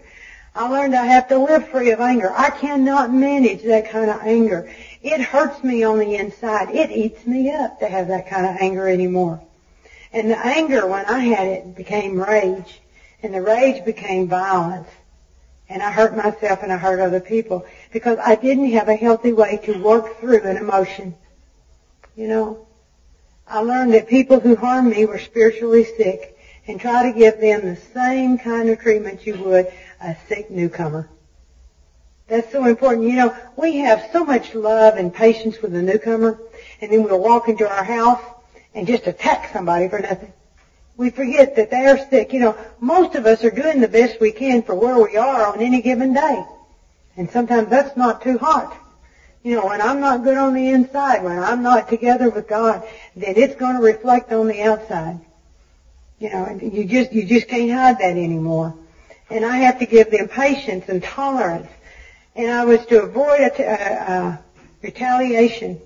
[0.54, 2.32] I learned I have to live free of anger.
[2.36, 4.70] I cannot manage that kind of anger.
[5.02, 6.74] It hurts me on the inside.
[6.76, 9.42] It eats me up to have that kind of anger anymore.
[10.14, 12.82] And the anger, when I had it, became rage.
[13.24, 14.88] And the rage became violence.
[15.70, 19.34] And I hurt myself and I hurt other people because I didn't have a healthy
[19.34, 21.14] way to work through an emotion.
[22.16, 22.68] You know,
[23.48, 27.66] I learned that people who harmed me were spiritually sick and try to give them
[27.66, 29.72] the same kind of treatment you would
[30.02, 31.10] a sick newcomer.
[32.28, 33.08] That's so important.
[33.08, 36.40] You know, we have so much love and patience with the newcomer,
[36.82, 38.22] and then we'll walk into our house
[38.78, 40.32] and just attack somebody for nothing.
[40.98, 42.32] We forget that they're sick.
[42.32, 45.48] You know, most of us are doing the best we can for where we are
[45.48, 46.46] on any given day.
[47.18, 48.78] And sometimes that's not too hot.
[49.44, 52.88] You know, when I'm not good on the inside, when I'm not together with God,
[53.16, 55.20] then it's going to reflect on the outside.
[56.20, 58.76] You know, you just, you just can't hide that anymore.
[59.32, 61.68] And I have to give them patience and tolerance.
[62.36, 64.44] And I was to avoid a, a, a
[64.84, 65.82] retaliation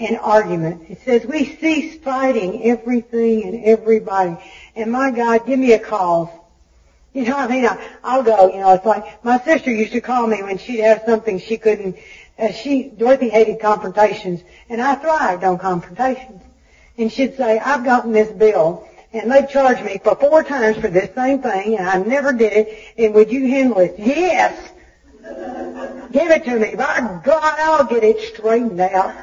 [0.00, 0.82] and argument.
[0.88, 4.36] It says we cease fighting everything and everybody.
[4.74, 6.28] And my God, give me a cause.
[7.12, 8.52] You know, I mean, I, I'll go.
[8.52, 11.56] You know, it's like my sister used to call me when she'd have something she
[11.56, 11.96] couldn't.
[12.38, 16.42] Uh, she Dorothy hated confrontations, and I thrived on confrontations.
[16.96, 20.88] And she'd say, "I've gotten this bill, and they charged me for four times for
[20.88, 22.78] this same thing, and I never did it.
[22.96, 24.70] And would you handle it?" Yes.
[26.12, 26.74] Give it to me.
[26.76, 29.14] By God, I'll get it straightened out.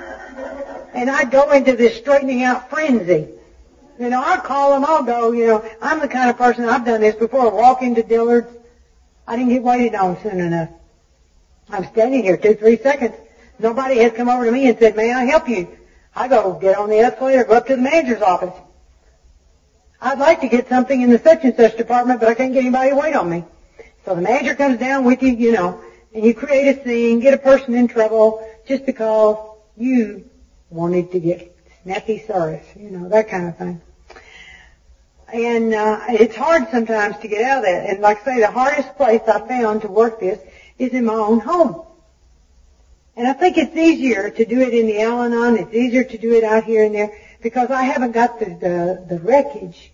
[0.93, 3.29] And I go into this straightening out frenzy.
[3.99, 6.85] You know, I'll call them, I'll go, you know, I'm the kind of person, I've
[6.85, 8.51] done this before, walk into Dillard's.
[9.27, 10.69] I didn't get waited on soon enough.
[11.69, 13.15] I'm standing here two, three seconds.
[13.59, 15.67] Nobody has come over to me and said, may I help you?
[16.15, 18.53] I go get on the escalator, go up to the manager's office.
[19.99, 22.61] I'd like to get something in the such and such department, but I can't get
[22.61, 23.43] anybody to wait on me.
[24.05, 25.81] So the manager comes down with you, you know,
[26.13, 29.37] and you create a scene, get a person in trouble just because
[29.77, 30.29] you
[30.69, 33.81] wanted to get snappy service, you know, that kind of thing.
[35.31, 37.89] And uh, it's hard sometimes to get out of that.
[37.89, 40.39] And like I say, the hardest place I found to work this
[40.77, 41.83] is in my own home.
[43.15, 45.57] And I think it's easier to do it in the Al-Anon.
[45.57, 49.05] It's easier to do it out here and there because I haven't got the, the,
[49.09, 49.91] the wreckage.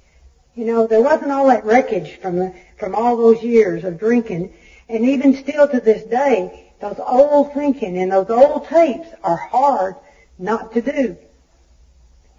[0.55, 4.53] You know, there wasn't all that wreckage from the, from all those years of drinking.
[4.87, 9.95] And even still to this day, those old thinking and those old tapes are hard
[10.37, 11.17] not to do.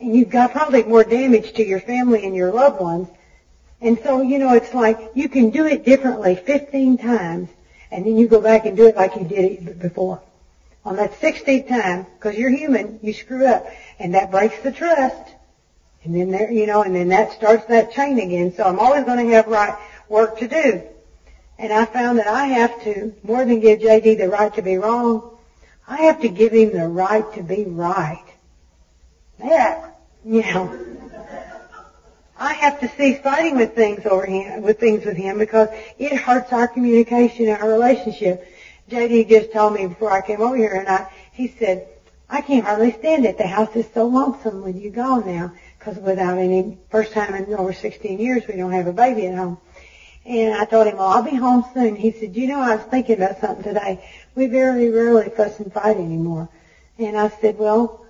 [0.00, 3.08] And you've got probably more damage to your family and your loved ones.
[3.80, 7.48] And so, you know, it's like you can do it differently 15 times
[7.90, 10.20] and then you go back and do it like you did it before.
[10.84, 13.66] On that 16th time, because you're human, you screw up.
[13.98, 15.32] And that breaks the trust.
[16.02, 18.52] And then there, you know, and then that starts that chain again.
[18.54, 19.74] So I'm always going to have right
[20.10, 20.82] work to do.
[21.58, 24.76] And I found that I have to, more than give JD the right to be
[24.76, 25.36] wrong,
[25.86, 28.24] I have to give him the right to be right.
[29.38, 30.78] That, you know,
[32.36, 35.68] I have to cease fighting with things over him, with things with him because
[35.98, 38.48] it hurts our communication and our relationship.
[38.90, 41.88] JD just told me before I came over here and I, he said,
[42.28, 43.38] I can't hardly stand it.
[43.38, 47.54] The house is so lonesome with you gone now because without any, first time in
[47.54, 49.58] over 16 years we don't have a baby at home.
[50.26, 51.96] And I told him, well, I'll be home soon.
[51.96, 54.04] He said, you know, I was thinking about something today.
[54.34, 56.48] We very rarely fuss and fight anymore.
[56.98, 58.06] And I said, well,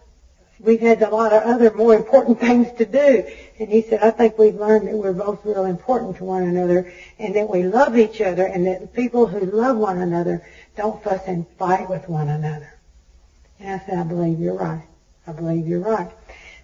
[0.61, 3.27] we've had a lot of other more important things to do.
[3.59, 6.93] And he said, I think we've learned that we're both real important to one another
[7.19, 10.47] and that we love each other and that people who love one another
[10.77, 12.73] don't fuss and fight with one another.
[13.59, 14.85] And I said, I believe you're right.
[15.27, 16.11] I believe you're right.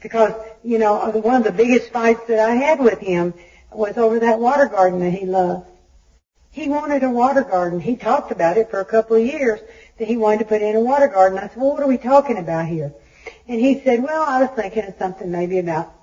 [0.00, 0.32] Because,
[0.62, 3.34] you know, one of the biggest fights that I had with him
[3.72, 5.66] was over that water garden that he loved.
[6.50, 7.80] He wanted a water garden.
[7.80, 9.60] He talked about it for a couple of years
[9.98, 11.38] that he wanted to put in a water garden.
[11.38, 12.92] I said, well, what are we talking about here?
[13.46, 15.94] And he said, well, I was thinking of something maybe about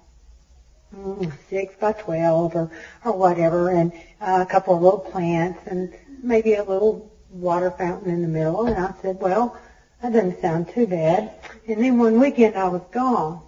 [0.96, 2.70] mm, six by twelve or
[3.04, 3.92] or whatever, and
[4.22, 8.68] uh, a couple of little plants and maybe a little water fountain in the middle.
[8.68, 9.58] And I said, well,
[10.02, 11.32] that doesn't sound too bad.
[11.68, 13.42] And then one weekend I was gone.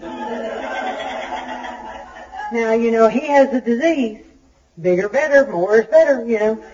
[2.52, 4.26] now you know he has a disease
[4.80, 6.64] bigger better, more is better, you know.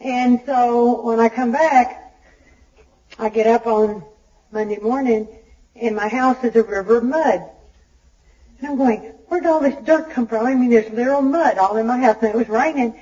[0.00, 2.14] And so when I come back,
[3.18, 4.04] I get up on
[4.52, 5.28] Monday morning
[5.74, 7.48] and my house is a river of mud.
[8.58, 10.46] And I'm going, where did all this dirt come from?
[10.46, 12.98] I mean, there's literal mud all in my house and it was raining.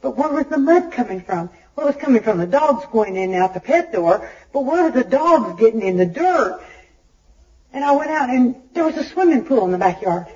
[0.00, 1.50] But where was the mud coming from?
[1.76, 4.64] Well, it was coming from the dogs going in and out the pet door, but
[4.64, 6.62] where were the dogs getting in the dirt?
[7.72, 10.26] And I went out and there was a swimming pool in the backyard.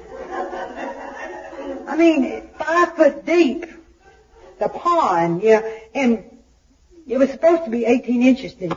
[1.88, 3.64] I mean, five foot deep,
[4.60, 6.22] the pond, know, and
[7.06, 8.74] it was supposed to be 18 inches deep.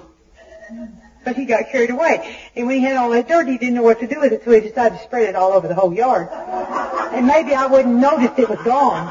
[1.26, 2.38] But he got carried away.
[2.56, 4.46] And when he had all that dirt, he didn't know what to do with it,
[4.46, 6.30] so he decided to spread it all over the whole yard.
[6.32, 9.08] And maybe I wouldn't notice it was gone.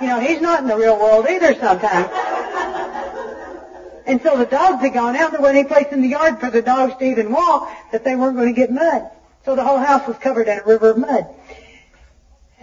[0.00, 2.08] You know, he's not in the real world either sometimes.
[4.06, 6.50] And so the dogs had gone out, there wasn't any place in the yard for
[6.50, 9.10] the dogs to even walk that they weren't going to get mud.
[9.44, 11.26] So the whole house was covered in a river of mud.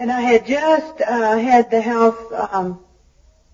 [0.00, 2.80] And I had just uh, had the house, um,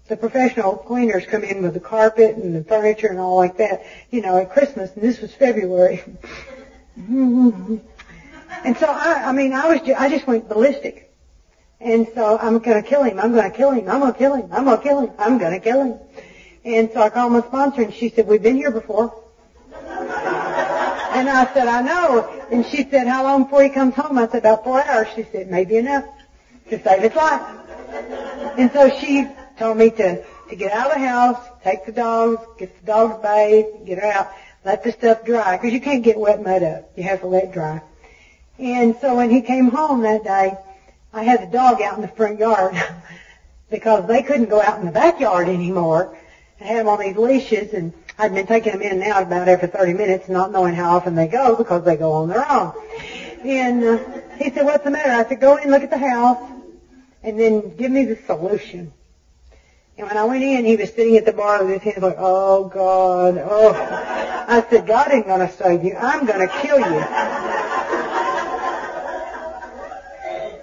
[0.06, 3.85] the professional cleaners come in with the carpet and the furniture and all like that,
[4.12, 6.05] you know, at Christmas, and this was February.
[6.97, 7.81] And
[8.78, 11.12] so I, I mean, I was, ju- I just went ballistic.
[11.81, 14.64] And so I'm gonna kill him, I'm gonna kill him, I'm gonna kill him, I'm
[14.66, 15.98] gonna kill him, I'm gonna kill him.
[16.64, 19.12] And so I called my sponsor and she said, we've been here before.
[19.74, 22.47] And I said, I know.
[22.52, 24.16] And she said, how long before he comes home?
[24.16, 25.09] I said, about four hours.
[25.16, 26.05] She said, maybe enough
[26.71, 27.43] to save his life.
[28.59, 29.27] And so she
[29.59, 33.23] told me to, to get out of the house, take the dogs, get the dogs
[33.23, 34.33] bathed, get her out,
[34.65, 36.91] let the stuff dry, because you can't get wet mud up.
[36.97, 37.81] You have to let it dry.
[38.59, 40.57] And so when he came home that day,
[41.13, 42.75] I had the dog out in the front yard
[43.71, 46.17] because they couldn't go out in the backyard anymore.
[46.61, 49.47] I had them on these leashes and I'd been taking them in and out about
[49.47, 52.73] every 30 minutes, not knowing how often they go because they go on their own.
[53.45, 53.99] And uh,
[54.39, 55.11] he said, what's the matter?
[55.11, 56.39] I said, go in and look at the house
[57.23, 58.93] and then give me the solution.
[59.99, 62.17] And when I went in, he was sitting at the bar with his hands like,
[62.19, 63.73] oh God, oh.
[64.49, 65.97] I said, God ain't gonna save you.
[65.97, 67.05] I'm gonna kill you.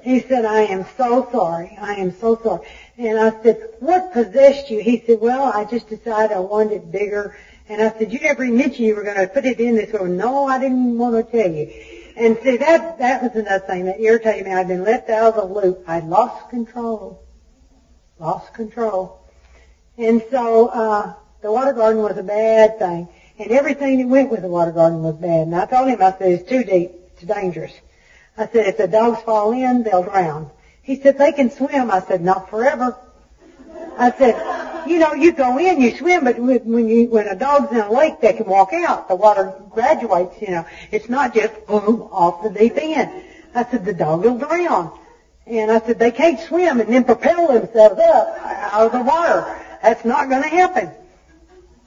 [0.04, 1.78] He said, I am so sorry.
[1.80, 2.68] I am so sorry.
[2.98, 4.80] And I said, what possessed you?
[4.82, 7.36] He said, well, I just decided I wanted it bigger.
[7.70, 10.10] And I said, you never mentioned you were going to put it in this way.
[10.10, 11.72] No, I didn't want to tell you.
[12.16, 14.54] And see, that, that was another thing that irritated me.
[14.54, 15.84] I'd been left out of the loop.
[15.88, 17.24] I'd lost control.
[18.20, 19.28] Lost control.
[19.98, 23.08] And so, uh, the water garden was a bad thing.
[23.40, 25.48] And everything that went with the water garden was bad.
[25.48, 26.92] And I told him, I said, it's too deep.
[27.14, 27.74] It's dangerous.
[28.38, 30.52] I said, if the dogs fall in, they'll drown.
[30.84, 31.90] He said, they can swim.
[31.90, 32.98] I said, not forever.
[33.98, 37.72] I said, you know, you go in, you swim, but when you, when a dog's
[37.72, 39.08] in a lake, they can walk out.
[39.08, 40.66] The water graduates, you know.
[40.92, 43.24] It's not just boom off the deep end.
[43.56, 44.98] I said, the dog will drown.
[45.46, 49.04] And I said, they can't swim and then propel themselves up uh, out of the
[49.04, 49.60] water.
[49.82, 50.90] That's not going to happen.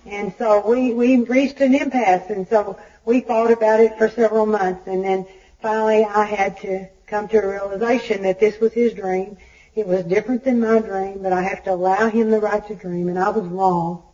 [0.04, 4.46] And so we, we reached an impasse and so we thought about it for several
[4.46, 5.26] months and then
[5.60, 9.36] finally I had to come to a realization that this was his dream.
[9.76, 12.74] It was different than my dream, but I have to allow him the right to
[12.74, 14.04] dream, and I was wrong.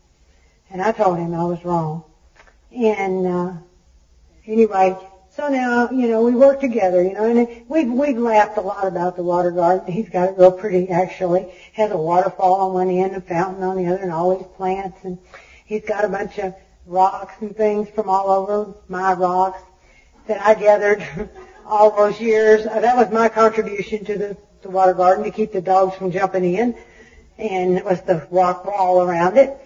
[0.68, 2.02] And I told him I was wrong.
[2.72, 3.52] And uh,
[4.44, 4.96] anyway,
[5.30, 8.88] so now you know we work together, you know, and we've we've laughed a lot
[8.88, 9.86] about the water garden.
[9.92, 11.52] He's got it real pretty, actually.
[11.74, 14.98] Has a waterfall on one end, a fountain on the other, and all these plants,
[15.04, 15.16] and
[15.64, 16.54] he's got a bunch of
[16.86, 19.62] rocks and things from all over my rocks
[20.26, 21.06] that I gathered
[21.66, 22.64] all those years.
[22.64, 26.44] That was my contribution to the, the water garden to keep the dogs from jumping
[26.44, 26.76] in.
[27.38, 29.56] And it was the rock wall around it.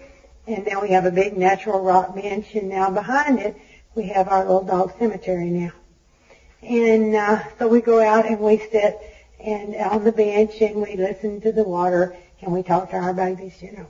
[0.47, 2.55] And then we have a big natural rock bench.
[2.55, 3.55] And now behind it,
[3.95, 5.71] we have our little dog cemetery now.
[6.61, 8.99] And uh, so we go out and we sit
[9.39, 13.13] and on the bench and we listen to the water and we talk to our
[13.13, 13.87] babies, you know.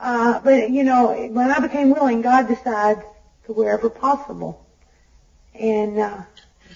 [0.00, 3.00] Uh, but you know, when I became willing, God decides
[3.46, 4.64] to wherever possible.
[5.54, 6.22] And uh,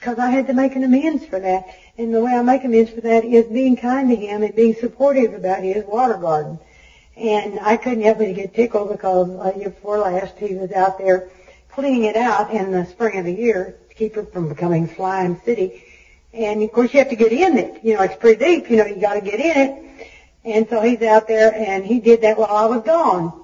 [0.03, 1.65] because I had to make an amends for that.
[1.97, 4.75] And the way I make amends for that is being kind to him and being
[4.75, 6.59] supportive about his water garden.
[7.17, 10.99] And I couldn't help but get tickled because uh, year before last he was out
[10.99, 11.31] there
[11.71, 15.41] cleaning it out in the spring of the year to keep it from becoming slime
[15.45, 15.85] city.
[16.33, 17.85] And of course you have to get in it.
[17.85, 18.69] You know, it's pretty deep.
[18.71, 20.09] You know, you got to get in it.
[20.45, 23.42] And so he's out there and he did that while I was gone.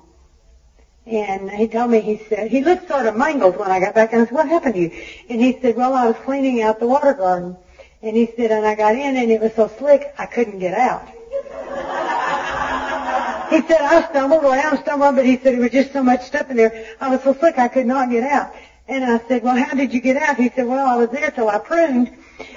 [1.09, 4.13] And he told me, he said, he looked sort of mangled when I got back
[4.13, 4.91] and I said, what happened to you?
[5.31, 7.57] And he said, well, I was cleaning out the water garden.
[8.03, 10.75] And he said, and I got in and it was so slick I couldn't get
[10.75, 11.09] out.
[13.51, 16.51] he said, I stumbled around, stumbled, but he said it was just so much stuff
[16.51, 16.75] in there.
[17.01, 18.51] I was so slick I could not get out.
[18.87, 20.37] And I said, well, how did you get out?
[20.37, 22.11] He said, well, I was there till I pruned.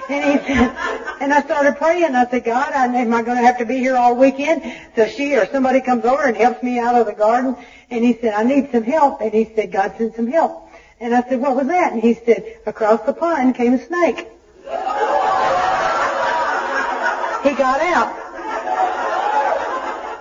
[0.09, 0.75] And he said,
[1.21, 2.15] and I started praying.
[2.15, 4.63] I said, God, am I going to have to be here all weekend
[4.95, 7.55] till she or somebody comes over and helps me out of the garden?
[7.89, 9.21] And he said, I need some help.
[9.21, 10.69] And he said, God sent some help.
[10.99, 11.93] And I said, what was that?
[11.93, 14.17] And he said, across the pond came a snake.
[17.43, 18.17] he got out.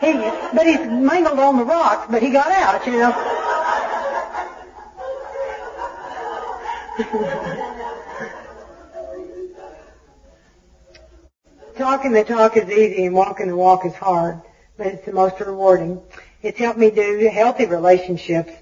[0.00, 0.12] He,
[0.56, 3.36] but he's mangled on the rocks, but he got out, you know.
[11.80, 14.42] Talking the talk is easy and walking the walk is hard,
[14.76, 15.98] but it's the most rewarding.
[16.42, 18.52] It's helped me do healthy relationships,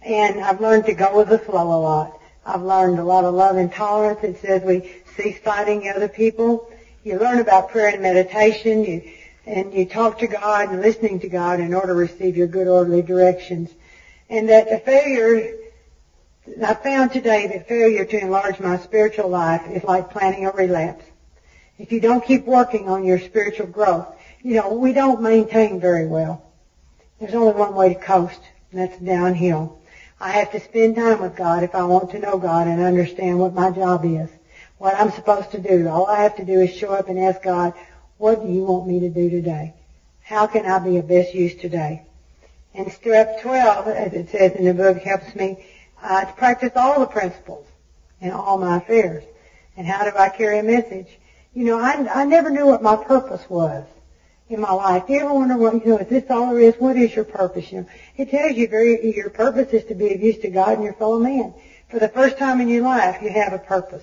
[0.00, 2.18] and I've learned to go with the flow a lot.
[2.46, 4.20] I've learned a lot of love and tolerance.
[4.22, 6.72] It says we cease fighting other people.
[7.04, 8.86] You learn about prayer and meditation.
[8.86, 9.02] You,
[9.44, 12.68] and you talk to God and listening to God in order to receive your good
[12.68, 13.68] orderly directions.
[14.30, 15.58] And that the failure,
[16.64, 21.04] I found today that failure to enlarge my spiritual life is like planning a relapse.
[21.78, 24.06] If you don't keep working on your spiritual growth,
[24.42, 26.44] you know, we don't maintain very well.
[27.18, 28.40] There's only one way to coast,
[28.70, 29.78] and that's downhill.
[30.20, 33.38] I have to spend time with God if I want to know God and understand
[33.38, 34.28] what my job is,
[34.78, 35.88] what I'm supposed to do.
[35.88, 37.72] All I have to do is show up and ask God,
[38.18, 39.74] what do you want me to do today?
[40.22, 42.02] How can I be of best use today?
[42.74, 45.64] And step 12, as it says in the book, helps me
[46.02, 47.66] uh, to practice all the principles
[48.20, 49.24] in all my affairs.
[49.76, 51.18] And how do I carry a message?
[51.54, 53.84] You know, I, I never knew what my purpose was
[54.48, 55.04] in my life.
[55.08, 56.74] You ever wonder what, you know, is this all there is?
[56.76, 57.70] What is your purpose?
[57.70, 60.74] You know, it tells you very, your purpose is to be of use to God
[60.74, 61.52] and your fellow man.
[61.90, 64.02] For the first time in your life, you have a purpose.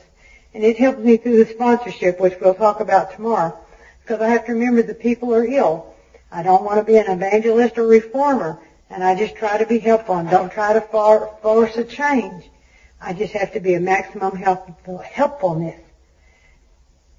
[0.54, 3.58] And it helps me through the sponsorship, which we'll talk about tomorrow.
[4.02, 5.96] Because I have to remember that people are ill.
[6.32, 8.60] I don't want to be an evangelist or reformer.
[8.92, 12.44] And I just try to be helpful and don't try to force a change.
[13.02, 15.80] I just have to be a maximum helpful, helpfulness.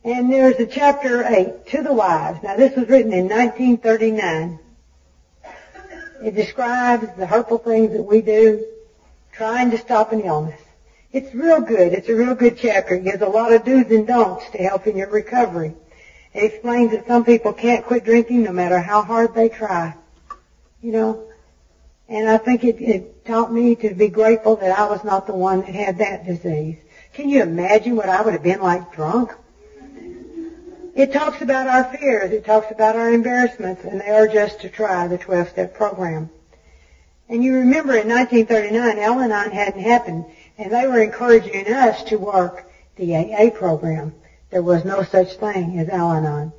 [0.03, 2.43] And there's a chapter 8, To the Wives.
[2.43, 4.59] Now this was written in 1939.
[6.25, 8.65] It describes the hurtful things that we do
[9.33, 10.61] trying to stop an illness.
[11.13, 11.93] It's real good.
[11.93, 12.95] It's a real good chapter.
[12.95, 15.75] It gives a lot of do's and don'ts to help in your recovery.
[16.33, 19.95] It explains that some people can't quit drinking no matter how hard they try.
[20.81, 21.29] You know,
[22.09, 25.35] and I think it, it taught me to be grateful that I was not the
[25.35, 26.77] one that had that disease.
[27.13, 29.33] Can you imagine what I would have been like drunk?
[30.95, 32.33] It talks about our fears.
[32.33, 36.31] It talks about our embarrassments, and they are just to try the 12-step program.
[37.29, 40.25] And you remember in 1939, Al-Anon hadn't happened,
[40.59, 44.15] and they were encouraging us to work the AA program.
[44.51, 46.53] There was no such thing as Al-Anon.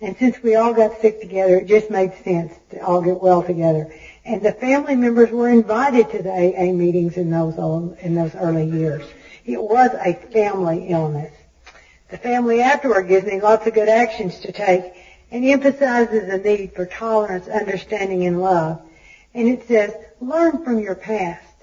[0.00, 3.42] And since we all got sick together, it just made sense to all get well
[3.42, 3.92] together.
[4.24, 8.34] And the family members were invited to the AA meetings in those old, in those
[8.36, 9.04] early years.
[9.44, 11.32] It was a family illness.
[12.12, 14.92] The family afterward gives me lots of good actions to take
[15.30, 18.82] and emphasizes the need for tolerance, understanding, and love.
[19.32, 21.54] And it says, learn from your past.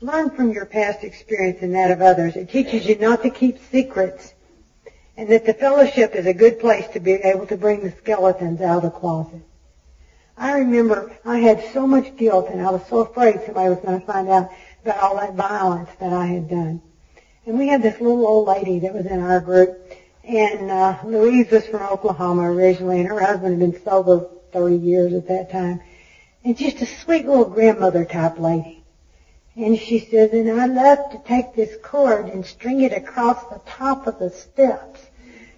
[0.00, 2.36] Learn from your past experience and that of others.
[2.36, 4.34] It teaches you not to keep secrets
[5.16, 8.60] and that the fellowship is a good place to be able to bring the skeletons
[8.60, 9.42] out of the closet.
[10.36, 13.98] I remember I had so much guilt and I was so afraid somebody was going
[13.98, 14.48] to find out
[14.84, 16.82] about all that violence that I had done.
[17.46, 19.78] And we had this little old lady that was in our group
[20.24, 25.12] and uh, Louise was from Oklahoma originally and her husband had been sober 30 years
[25.14, 25.80] at that time.
[26.44, 28.82] And just a sweet little grandmother type lady.
[29.54, 33.60] And she says, and I love to take this cord and string it across the
[33.64, 35.06] top of the steps.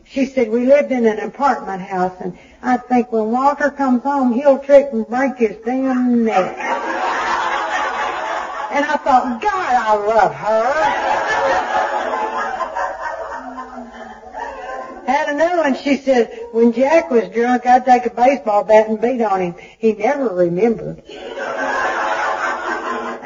[0.05, 4.35] She said, we lived in an apartment house and I think when Walker comes home,
[4.35, 6.55] he'll trip and break his damn neck.
[8.71, 11.78] And I thought, God, I love her.
[15.09, 18.89] I had another one, she said, when Jack was drunk, I'd take a baseball bat
[18.89, 19.55] and beat on him.
[19.79, 21.03] He never remembered.
[21.09, 21.39] And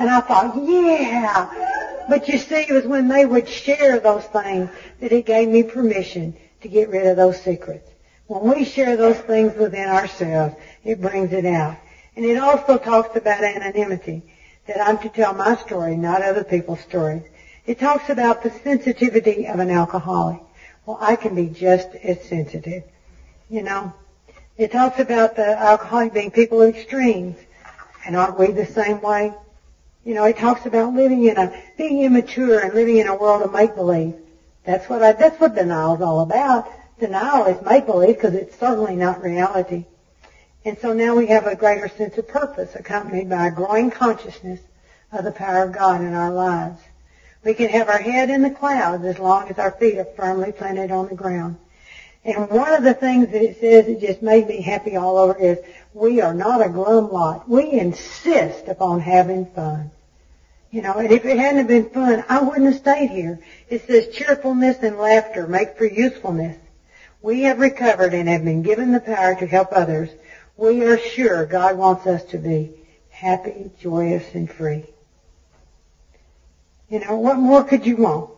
[0.09, 2.05] I thought, yeah.
[2.09, 5.65] But you see, it was when they would share those things that it gave me
[5.65, 7.91] permission to get rid of those secrets.
[8.29, 10.55] When we share those things within ourselves,
[10.85, 11.79] it brings it out.
[12.15, 14.23] And it also talks about anonymity,
[14.69, 17.25] that I'm to tell my story, not other people's stories.
[17.67, 20.43] It talks about the sensitivity of an alcoholic.
[20.85, 22.83] Well, I can be just as sensitive,
[23.49, 23.93] you know.
[24.59, 27.37] It talks about the alcoholic being people of extremes.
[28.05, 29.33] And aren't we the same way?
[30.05, 33.43] You know, it talks about living in a, being immature and living in a world
[33.43, 34.15] of make-believe.
[34.65, 36.69] That's what I, that's what denial is all about.
[36.99, 39.85] Denial is make-believe because it's certainly not reality.
[40.65, 44.61] And so now we have a greater sense of purpose accompanied by a growing consciousness
[45.13, 46.81] of the power of God in our lives.
[47.45, 50.53] We can have our head in the clouds as long as our feet are firmly
[50.53, 51.57] planted on the ground.
[52.25, 55.37] And one of the things that it says that just made me happy all over
[55.37, 55.59] is
[55.93, 57.49] we are not a glum lot.
[57.49, 59.91] We insist upon having fun.
[60.71, 63.41] You know, and if it hadn't been fun, I wouldn't have stayed here.
[63.69, 66.57] It says cheerfulness and laughter make for usefulness.
[67.21, 70.11] We have recovered and have been given the power to help others.
[70.57, 72.73] We are sure God wants us to be
[73.11, 74.92] happy, joyous, and free.
[76.93, 78.31] You know, what more could you want?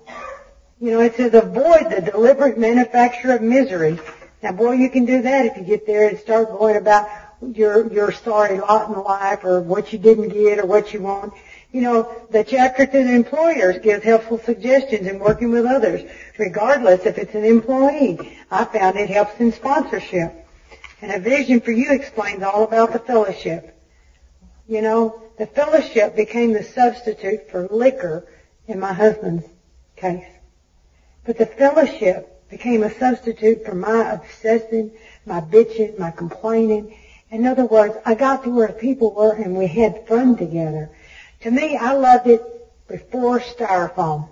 [0.80, 3.98] You know, it says avoid the deliberate manufacture of misery.
[4.44, 7.08] Now, boy, you can do that if you get there and start going about
[7.42, 11.32] your your sorry lot in life or what you didn't get or what you want.
[11.72, 16.08] You know, the chapter to the employers gives helpful suggestions in working with others,
[16.38, 18.38] regardless if it's an employee.
[18.52, 20.32] I found it helps in sponsorship.
[21.02, 23.76] And a vision for you explains all about the fellowship.
[24.68, 28.28] You know, the fellowship became the substitute for liquor
[28.66, 29.46] in my husband's
[29.96, 30.24] case.
[31.24, 34.92] But the fellowship became a substitute for my obsessing,
[35.26, 36.94] my bitching, my complaining.
[37.30, 40.90] In other words, I got to where people were and we had fun together.
[41.40, 42.42] To me, I loved it
[42.88, 44.28] before styrofoam.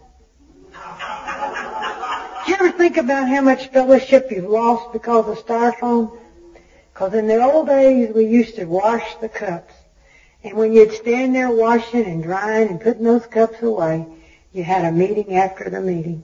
[0.72, 0.78] Do
[2.50, 6.18] you ever think about how much fellowship you've lost because of styrofoam?
[6.92, 9.74] Because in the old days, we used to wash the cups.
[10.44, 14.06] And when you'd stand there washing and drying and putting those cups away,
[14.52, 16.22] you had a meeting after the meeting.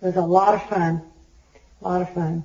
[0.00, 1.02] It was a lot of fun.
[1.80, 2.44] A lot of fun.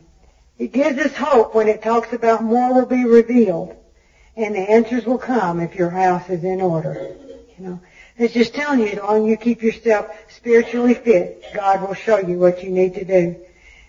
[0.57, 3.75] It gives us hope when it talks about more will be revealed
[4.35, 7.15] and the answers will come if your house is in order.
[7.57, 7.79] You know,
[8.17, 12.17] it's just telling you as long as you keep yourself spiritually fit, God will show
[12.17, 13.35] you what you need to do.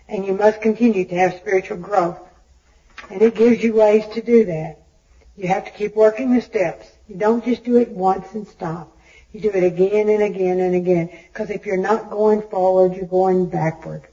[0.07, 2.19] And you must continue to have spiritual growth.
[3.09, 4.79] And it gives you ways to do that.
[5.35, 6.87] You have to keep working the steps.
[7.07, 8.92] You don't just do it once and stop.
[9.33, 11.09] You do it again and again and again.
[11.31, 14.03] Because if you're not going forward, you're going backward.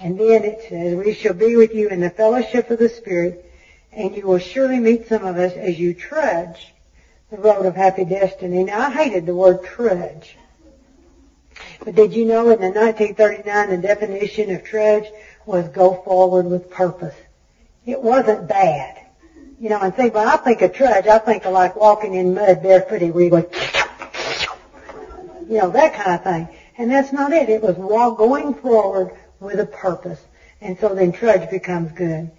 [0.00, 3.48] And then it says, we shall be with you in the fellowship of the Spirit,
[3.92, 6.74] and you will surely meet some of us as you trudge
[7.30, 8.64] the road of happy destiny.
[8.64, 10.36] Now, I hated the word trudge.
[11.84, 15.06] But did you know in the 1939 the definition of trudge
[15.46, 17.14] was go forward with purpose?
[17.86, 18.98] It wasn't bad.
[19.60, 22.34] You know, and think, when I think of trudge, I think of like walking in
[22.34, 23.48] mud barefooted where you go,
[25.52, 26.48] you know, that kind of thing.
[26.78, 27.50] And that's not it.
[27.50, 30.18] It was while going forward with a purpose.
[30.62, 32.30] And so then trudge becomes good.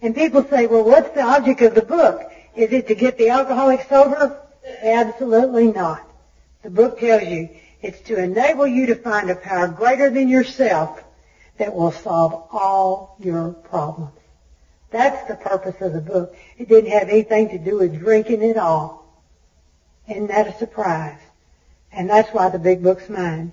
[0.00, 2.30] And people say, well, what's the object of the book?
[2.54, 4.40] Is it to get the alcoholic sober?
[4.82, 6.08] Absolutely not.
[6.62, 7.48] The book tells you
[7.82, 11.02] it's to enable you to find a power greater than yourself
[11.58, 14.12] that will solve all your problems.
[14.92, 16.36] That's the purpose of the book.
[16.56, 19.12] It didn't have anything to do with drinking at all.
[20.08, 21.18] Isn't that a surprise?
[21.94, 23.52] And that's why the big book's mine.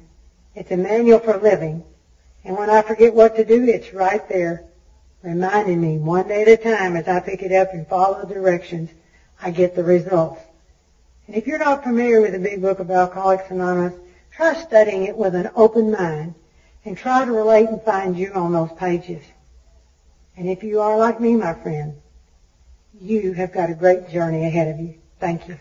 [0.55, 1.83] It's a manual for living.
[2.43, 4.63] And when I forget what to do, it's right there,
[5.21, 8.33] reminding me one day at a time as I pick it up and follow the
[8.33, 8.89] directions,
[9.41, 10.41] I get the results.
[11.27, 13.93] And if you're not familiar with the big book of Alcoholics Anonymous,
[14.31, 16.33] try studying it with an open mind
[16.83, 19.21] and try to relate and find you on those pages.
[20.35, 21.93] And if you are like me, my friend,
[22.99, 24.95] you have got a great journey ahead of you.
[25.19, 25.57] Thank you.